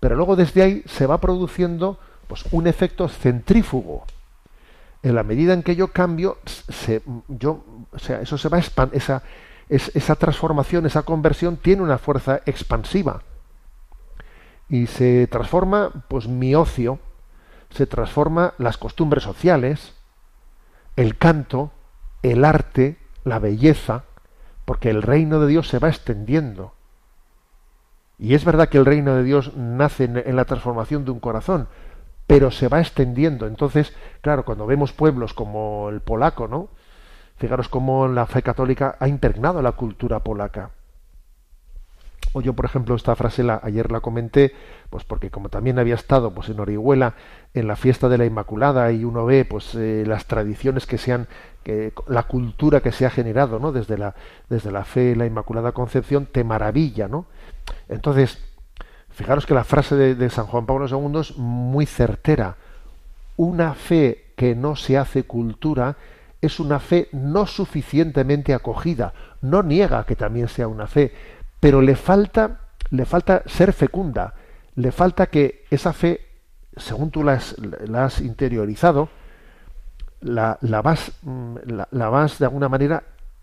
pero 0.00 0.16
luego 0.16 0.34
desde 0.34 0.62
ahí 0.62 0.82
se 0.86 1.06
va 1.06 1.20
produciendo 1.20 1.98
pues, 2.26 2.44
un 2.50 2.66
efecto 2.66 3.08
centrífugo. 3.08 4.04
En 5.02 5.14
la 5.14 5.22
medida 5.22 5.54
en 5.54 5.62
que 5.62 5.76
yo 5.76 5.88
cambio, 5.88 6.38
se, 6.46 7.02
yo, 7.28 7.64
o 7.92 7.98
sea, 7.98 8.20
eso 8.20 8.36
se 8.36 8.48
va 8.48 8.58
a 8.58 8.88
esa, 8.92 9.22
esa 9.68 10.16
transformación, 10.16 10.86
esa 10.86 11.02
conversión 11.02 11.56
tiene 11.56 11.82
una 11.82 11.98
fuerza 11.98 12.40
expansiva. 12.46 13.22
Y 14.68 14.86
se 14.86 15.26
transforma 15.26 15.90
pues 16.08 16.28
mi 16.28 16.54
ocio, 16.54 16.98
se 17.70 17.86
transforma 17.86 18.54
las 18.58 18.78
costumbres 18.78 19.22
sociales, 19.22 19.94
el 20.96 21.16
canto, 21.16 21.72
el 22.22 22.44
arte, 22.44 22.98
la 23.24 23.38
belleza, 23.38 24.04
porque 24.64 24.90
el 24.90 25.02
reino 25.02 25.40
de 25.40 25.46
Dios 25.46 25.68
se 25.68 25.78
va 25.78 25.88
extendiendo. 25.88 26.74
Y 28.20 28.34
es 28.34 28.44
verdad 28.44 28.68
que 28.68 28.76
el 28.76 28.84
reino 28.84 29.16
de 29.16 29.24
Dios 29.24 29.56
nace 29.56 30.04
en, 30.04 30.36
la 30.36 30.44
transformación 30.44 31.06
de 31.06 31.10
un 31.10 31.20
corazón, 31.20 31.68
pero 32.26 32.50
se 32.50 32.68
va 32.68 32.78
extendiendo. 32.78 33.46
Entonces, 33.46 33.96
claro, 34.20 34.44
cuando 34.44 34.66
vemos 34.66 34.92
pueblos 34.92 35.32
como 35.32 35.88
el 35.88 36.02
polaco, 36.02 36.46
¿no? 36.46 36.68
Fijaros 37.38 37.70
cómo 37.70 38.08
la 38.08 38.26
fe 38.26 38.42
católica 38.42 38.96
ha 39.00 39.08
impregnado 39.08 39.62
la 39.62 39.72
cultura 39.72 40.20
polaca. 40.20 40.72
O 42.34 42.42
yo, 42.42 42.52
por 42.52 42.66
ejemplo, 42.66 42.94
esta 42.94 43.16
frase 43.16 43.42
la, 43.42 43.58
ayer 43.62 43.90
la 43.90 44.00
comenté, 44.00 44.52
pues 44.90 45.04
porque 45.04 45.30
como 45.30 45.48
también 45.48 45.78
había 45.78 45.94
estado 45.94 46.32
pues 46.34 46.50
en 46.50 46.60
Orihuela 46.60 47.14
en 47.54 47.66
la 47.66 47.74
fiesta 47.74 48.10
de 48.10 48.18
la 48.18 48.26
Inmaculada 48.26 48.92
y 48.92 49.02
uno 49.02 49.24
ve 49.24 49.46
pues 49.46 49.74
eh, 49.74 50.04
las 50.06 50.26
tradiciones 50.26 50.86
que 50.86 50.98
se 50.98 51.14
han, 51.14 51.26
que, 51.62 51.94
la 52.06 52.24
cultura 52.24 52.82
que 52.82 52.92
se 52.92 53.06
ha 53.06 53.10
generado, 53.10 53.58
¿no? 53.58 53.72
Desde 53.72 53.96
la, 53.96 54.14
desde 54.50 54.70
la 54.70 54.84
fe, 54.84 55.16
la 55.16 55.24
Inmaculada 55.24 55.72
Concepción, 55.72 56.26
te 56.26 56.44
maravilla, 56.44 57.08
¿no? 57.08 57.24
Entonces, 57.88 58.38
fijaros 59.10 59.46
que 59.46 59.54
la 59.54 59.64
frase 59.64 59.96
de, 59.96 60.30
San 60.30 60.46
Juan 60.46 60.66
Pablo 60.66 60.86
II 60.86 61.20
es 61.20 61.36
muy 61.36 61.86
certera. 61.86 62.56
Una 63.36 63.74
fe 63.74 64.32
que 64.36 64.54
no 64.54 64.76
se 64.76 64.98
hace 64.98 65.24
cultura 65.24 65.96
es 66.40 66.60
una 66.60 66.80
fe 66.80 67.08
no 67.12 67.46
suficientemente 67.46 68.54
acogida. 68.54 69.12
No 69.42 69.62
niega 69.62 70.04
que 70.04 70.16
también 70.16 70.48
sea 70.48 70.68
una 70.68 70.86
fe, 70.86 71.12
pero 71.58 71.82
le 71.82 71.96
falta, 71.96 72.60
le 72.90 73.04
falta 73.04 73.42
ser 73.46 73.72
fecunda. 73.72 74.34
Le 74.76 74.92
falta 74.92 75.26
que 75.26 75.66
esa 75.70 75.92
fe, 75.92 76.20
según 76.76 77.10
tú 77.10 77.22
la 77.22 77.34
has, 77.34 78.20
interiorizado, 78.20 79.08
la, 80.20 80.58
vas, 80.82 81.12
mm, 81.22 81.56
la 81.90 82.08
vas 82.08 82.38
de 82.38 82.44
alguna 82.46 82.68
manera 82.68 83.02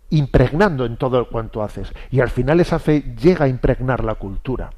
impregnando 0.09 0.85
en 0.85 0.97
todo 0.97 1.27
cuanto 1.29 1.63
haces. 1.63 1.93
Y 2.11 2.19
al 2.19 2.29
final 2.29 2.59
esa 2.59 2.79
fe 2.79 3.15
llega 3.19 3.45
a 3.45 3.49
impregnar 3.49 4.03
la 4.03 4.15
cultura. 4.15 4.71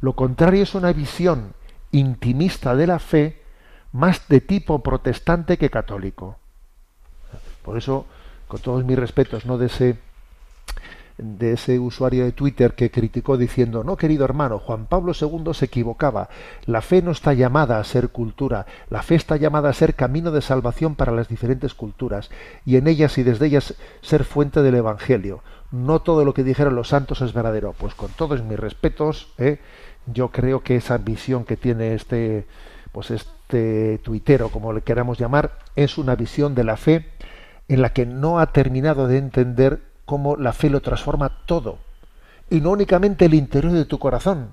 Lo 0.00 0.14
contrario 0.14 0.62
es 0.62 0.74
una 0.74 0.92
visión 0.92 1.52
intimista 1.92 2.74
de 2.74 2.86
la 2.86 2.98
fe 2.98 3.42
más 3.92 4.28
de 4.28 4.40
tipo 4.40 4.82
protestante 4.82 5.58
que 5.58 5.70
católico. 5.70 6.36
Por 7.62 7.76
eso, 7.76 8.06
con 8.48 8.60
todos 8.60 8.84
mis 8.84 8.98
respetos, 8.98 9.44
no 9.46 9.58
de 9.58 9.66
ese 9.66 9.98
de 11.22 11.52
ese 11.52 11.78
usuario 11.78 12.24
de 12.24 12.32
Twitter 12.32 12.74
que 12.74 12.90
criticó 12.90 13.36
diciendo, 13.36 13.84
no, 13.84 13.96
querido 13.96 14.24
hermano, 14.24 14.58
Juan 14.58 14.86
Pablo 14.86 15.12
II 15.18 15.54
se 15.54 15.66
equivocaba. 15.66 16.28
La 16.66 16.80
fe 16.80 17.02
no 17.02 17.10
está 17.10 17.32
llamada 17.34 17.78
a 17.78 17.84
ser 17.84 18.10
cultura, 18.10 18.66
la 18.88 19.02
fe 19.02 19.14
está 19.14 19.36
llamada 19.36 19.68
a 19.68 19.74
ser 19.74 19.94
camino 19.94 20.30
de 20.30 20.42
salvación 20.42 20.94
para 20.94 21.12
las 21.12 21.28
diferentes 21.28 21.74
culturas, 21.74 22.30
y 22.64 22.76
en 22.76 22.86
ellas 22.86 23.18
y 23.18 23.22
desde 23.22 23.46
ellas 23.46 23.74
ser 24.02 24.24
fuente 24.24 24.62
del 24.62 24.74
Evangelio. 24.74 25.42
No 25.70 26.00
todo 26.00 26.24
lo 26.24 26.34
que 26.34 26.44
dijeron 26.44 26.74
los 26.74 26.88
santos 26.88 27.20
es 27.20 27.32
verdadero. 27.32 27.74
Pues 27.78 27.94
con 27.94 28.10
todos 28.10 28.42
mis 28.42 28.58
respetos, 28.58 29.32
¿eh? 29.38 29.58
yo 30.06 30.28
creo 30.28 30.62
que 30.62 30.76
esa 30.76 30.98
visión 30.98 31.44
que 31.44 31.56
tiene 31.56 31.94
este, 31.94 32.46
pues 32.92 33.10
este 33.10 33.98
tuitero, 33.98 34.48
como 34.48 34.72
le 34.72 34.82
queramos 34.82 35.18
llamar, 35.18 35.58
es 35.76 35.98
una 35.98 36.16
visión 36.16 36.54
de 36.54 36.64
la 36.64 36.76
fe 36.76 37.06
en 37.68 37.82
la 37.82 37.92
que 37.92 38.04
no 38.04 38.40
ha 38.40 38.46
terminado 38.52 39.06
de 39.06 39.18
entender 39.18 39.89
cómo 40.10 40.34
la 40.34 40.52
fe 40.52 40.68
lo 40.68 40.80
transforma 40.80 41.28
todo. 41.46 41.78
Y 42.50 42.60
no 42.60 42.72
únicamente 42.72 43.26
el 43.26 43.34
interior 43.34 43.72
de 43.72 43.84
tu 43.84 44.00
corazón, 44.00 44.48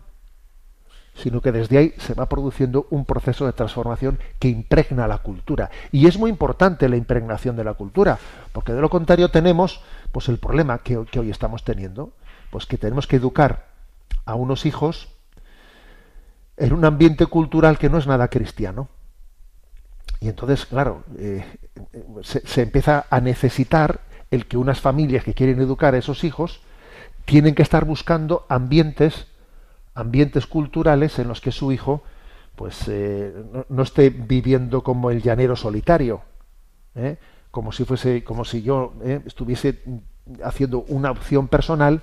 sino 1.16 1.42
que 1.42 1.52
desde 1.52 1.80
ahí 1.80 1.94
se 1.98 2.14
va 2.14 2.30
produciendo 2.30 2.86
un 2.92 3.06
proceso 3.06 3.44
de 3.48 3.54
transformación 3.54 4.20
que 4.38 4.50
impregna 4.50 5.08
la 5.08 5.18
cultura. 5.18 5.72
Y 5.92 6.06
es 6.06 6.20
muy 6.20 6.30
importante 6.30 6.88
la 6.88 6.96
impregnación 6.96 7.56
de 7.56 7.64
la 7.64 7.74
cultura, 7.74 8.20
porque 8.54 8.72
de 8.72 8.82
lo 8.82 8.92
contrario 8.92 9.32
tenemos 9.32 9.82
pues 10.12 10.30
el 10.30 10.38
problema 10.38 10.78
que, 10.78 10.98
hoy 10.98 11.32
estamos 11.32 11.64
teniendo, 11.64 12.14
pues 12.52 12.68
que 12.68 12.78
tenemos 12.78 13.08
que 13.08 13.16
educar 13.16 13.66
a 14.26 14.36
unos 14.36 14.68
hijos 14.68 15.08
en 16.56 16.72
un 16.72 16.86
ambiente 16.86 17.26
cultural 17.26 17.80
que 17.80 17.90
no 17.90 17.98
es 17.98 18.06
nada 18.06 18.28
cristiano. 18.28 18.90
Y 20.20 20.30
entonces, 20.30 20.68
claro, 20.68 21.04
eh, 21.18 21.44
se, 22.22 22.62
empieza 22.62 23.08
a 23.10 23.22
necesitar 23.22 24.02
el 24.32 24.46
que 24.46 24.58
unas 24.58 24.82
familias 24.82 25.24
que 25.24 25.34
quieren 25.34 25.60
educar 25.62 25.94
a 25.94 25.98
esos 25.98 26.24
hijos 26.24 26.62
tienen 27.26 27.56
que 27.56 27.64
estar 27.64 27.86
buscando 27.86 28.46
ambientes, 28.50 29.28
ambientes 29.96 30.48
culturales 30.48 31.20
en 31.20 31.28
los 31.28 31.42
que 31.42 31.52
su 31.52 31.72
hijo 31.72 32.04
pues 32.56 32.88
eh, 32.88 33.34
no, 33.70 33.84
esté 33.84 34.10
viviendo 34.10 34.82
como 34.82 35.12
el 35.12 35.22
llanero 35.22 35.56
solitario, 35.56 36.22
¿eh? 36.96 37.18
como 37.52 37.72
si 37.72 37.86
fuese, 37.86 38.24
como 38.24 38.46
si 38.46 38.64
yo 38.64 38.94
¿eh? 39.04 39.22
estuviese 39.28 39.84
haciendo 40.44 40.80
una 40.88 41.12
opción 41.12 41.48
personal 41.48 42.02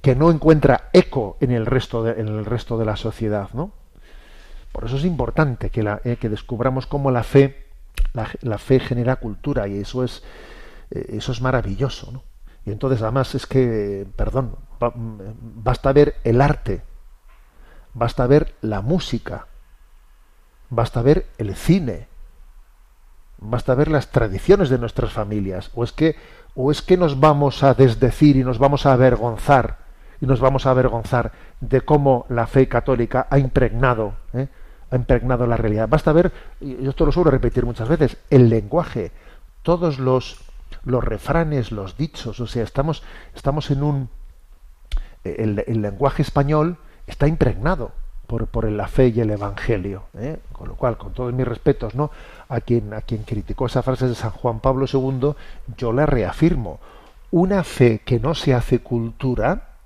que 0.00 0.16
no 0.16 0.30
encuentra 0.30 0.88
eco 0.94 1.36
en 1.40 1.50
el 1.50 1.66
resto 1.66 2.02
de, 2.02 2.20
en 2.20 2.28
el 2.28 2.46
resto 2.46 2.78
de 2.78 2.86
la 2.86 2.96
sociedad, 2.96 3.50
¿no? 3.52 3.72
Por 4.72 4.84
eso 4.84 4.96
es 4.96 5.04
importante 5.04 5.70
que, 5.70 5.82
la, 5.82 6.00
que 6.00 6.28
descubramos 6.28 6.86
cómo 6.86 7.10
la 7.10 7.22
fe, 7.22 7.66
la, 8.42 8.58
fe 8.58 8.78
genera 8.78 9.16
cultura 9.16 9.68
y 9.68 9.78
eso 9.78 10.04
es 10.04 10.22
eso 10.90 11.32
es 11.32 11.40
maravilloso, 11.40 12.12
¿no? 12.12 12.22
Y 12.64 12.72
entonces 12.72 13.00
además 13.02 13.34
es 13.34 13.46
que, 13.46 14.06
perdón, 14.16 14.56
ba- 14.80 14.92
basta 14.96 15.92
ver 15.92 16.16
el 16.24 16.40
arte, 16.40 16.82
basta 17.94 18.26
ver 18.26 18.54
la 18.60 18.80
música, 18.80 19.46
basta 20.68 21.00
ver 21.02 21.26
el 21.38 21.54
cine, 21.54 22.08
basta 23.38 23.74
ver 23.74 23.88
las 23.88 24.10
tradiciones 24.10 24.68
de 24.68 24.78
nuestras 24.78 25.12
familias. 25.12 25.70
O 25.74 25.84
es 25.84 25.92
que, 25.92 26.16
o 26.54 26.70
es 26.72 26.82
que 26.82 26.96
nos 26.96 27.20
vamos 27.20 27.62
a 27.62 27.74
desdecir 27.74 28.36
y 28.36 28.44
nos 28.44 28.58
vamos 28.58 28.84
a 28.86 28.92
avergonzar 28.92 29.78
y 30.20 30.26
nos 30.26 30.40
vamos 30.40 30.66
a 30.66 30.70
avergonzar 30.70 31.32
de 31.60 31.82
cómo 31.82 32.26
la 32.28 32.46
fe 32.46 32.68
católica 32.68 33.26
ha 33.30 33.38
impregnado, 33.38 34.14
¿eh? 34.32 34.48
ha 34.90 34.96
impregnado 34.96 35.46
la 35.46 35.56
realidad. 35.56 35.88
Basta 35.88 36.12
ver, 36.12 36.32
yo 36.60 36.90
esto 36.90 37.06
lo 37.06 37.12
suelo 37.12 37.30
repetir 37.30 37.64
muchas 37.64 37.88
veces, 37.88 38.16
el 38.30 38.48
lenguaje, 38.48 39.12
todos 39.62 39.98
los 39.98 40.40
los 40.84 41.02
refranes, 41.02 41.72
los 41.72 41.96
dichos, 41.96 42.40
o 42.40 42.46
sea, 42.46 42.62
estamos 42.62 43.02
estamos 43.34 43.70
en 43.70 43.82
un 43.82 44.08
el, 45.24 45.82
lenguaje 45.82 46.22
español 46.22 46.76
está 47.06 47.26
impregnado 47.26 47.92
por, 48.26 48.46
por 48.48 48.70
la 48.70 48.88
fe 48.88 49.08
y 49.08 49.20
el 49.20 49.30
evangelio, 49.30 50.04
¿eh? 50.18 50.38
con 50.52 50.68
lo 50.68 50.74
cual, 50.74 50.96
con 50.96 51.12
todos 51.12 51.32
mis 51.32 51.46
respetos, 51.46 51.94
¿no? 51.94 52.10
A 52.48 52.60
quien 52.60 52.92
a 52.92 53.00
quien 53.00 53.22
criticó 53.22 53.66
esa 53.66 53.82
frase 53.82 54.08
de 54.08 54.14
San 54.14 54.30
Juan 54.30 54.60
Pablo 54.60 54.86
II, 54.92 55.34
yo 55.76 55.92
la 55.92 56.06
reafirmo. 56.06 56.80
Una 57.30 57.62
fe 57.64 58.00
que 58.04 58.18
no 58.18 58.34
se 58.34 58.54
hace 58.54 58.80
cultura 58.80 59.76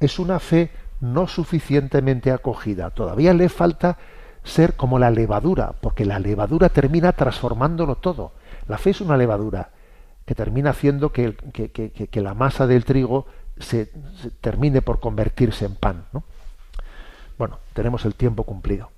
es 0.00 0.18
una 0.18 0.38
fe 0.38 0.70
no 1.00 1.26
suficientemente 1.28 2.30
acogida. 2.30 2.90
Todavía 2.90 3.32
le 3.34 3.48
falta 3.48 3.98
ser 4.44 4.74
como 4.74 4.98
la 4.98 5.10
levadura, 5.10 5.74
porque 5.80 6.04
la 6.04 6.18
levadura 6.18 6.68
termina 6.68 7.12
transformándolo 7.12 7.96
todo. 7.96 8.32
La 8.68 8.78
fe 8.78 8.90
es 8.90 9.00
una 9.00 9.16
levadura 9.16 9.70
que 10.26 10.34
termina 10.34 10.70
haciendo 10.70 11.12
que, 11.12 11.34
que- 11.52 11.70
que- 11.70 11.90
que- 11.90 12.20
la 12.20 12.34
masa 12.34 12.66
del 12.66 12.84
trigo 12.84 13.26
se, 13.58 13.90
se 14.20 14.30
termine 14.40 14.82
por 14.82 15.00
convertirse 15.00 15.64
en 15.64 15.74
pan. 15.74 16.04
¿no? 16.12 16.22
Bueno, 17.38 17.58
tenemos 17.74 18.04
el 18.04 18.14
tiempo 18.14 18.44
cumplido. 18.44 18.90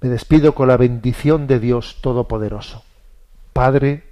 Me 0.00 0.08
despido 0.08 0.54
con 0.54 0.68
la 0.68 0.76
bendición 0.76 1.46
de 1.46 1.58
Dios 1.60 1.98
Todopoderoso, 2.02 2.84
Padre, 3.52 4.04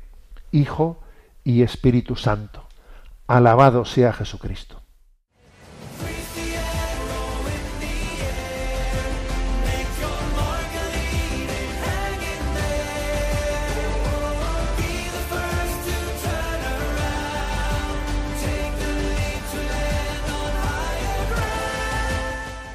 Hijo 0.53 0.99
y 1.45 1.63
Espíritu 1.63 2.17
Santo. 2.17 2.65
Alabado 3.27 3.85
sea 3.85 4.13
Jesucristo. 4.13 4.81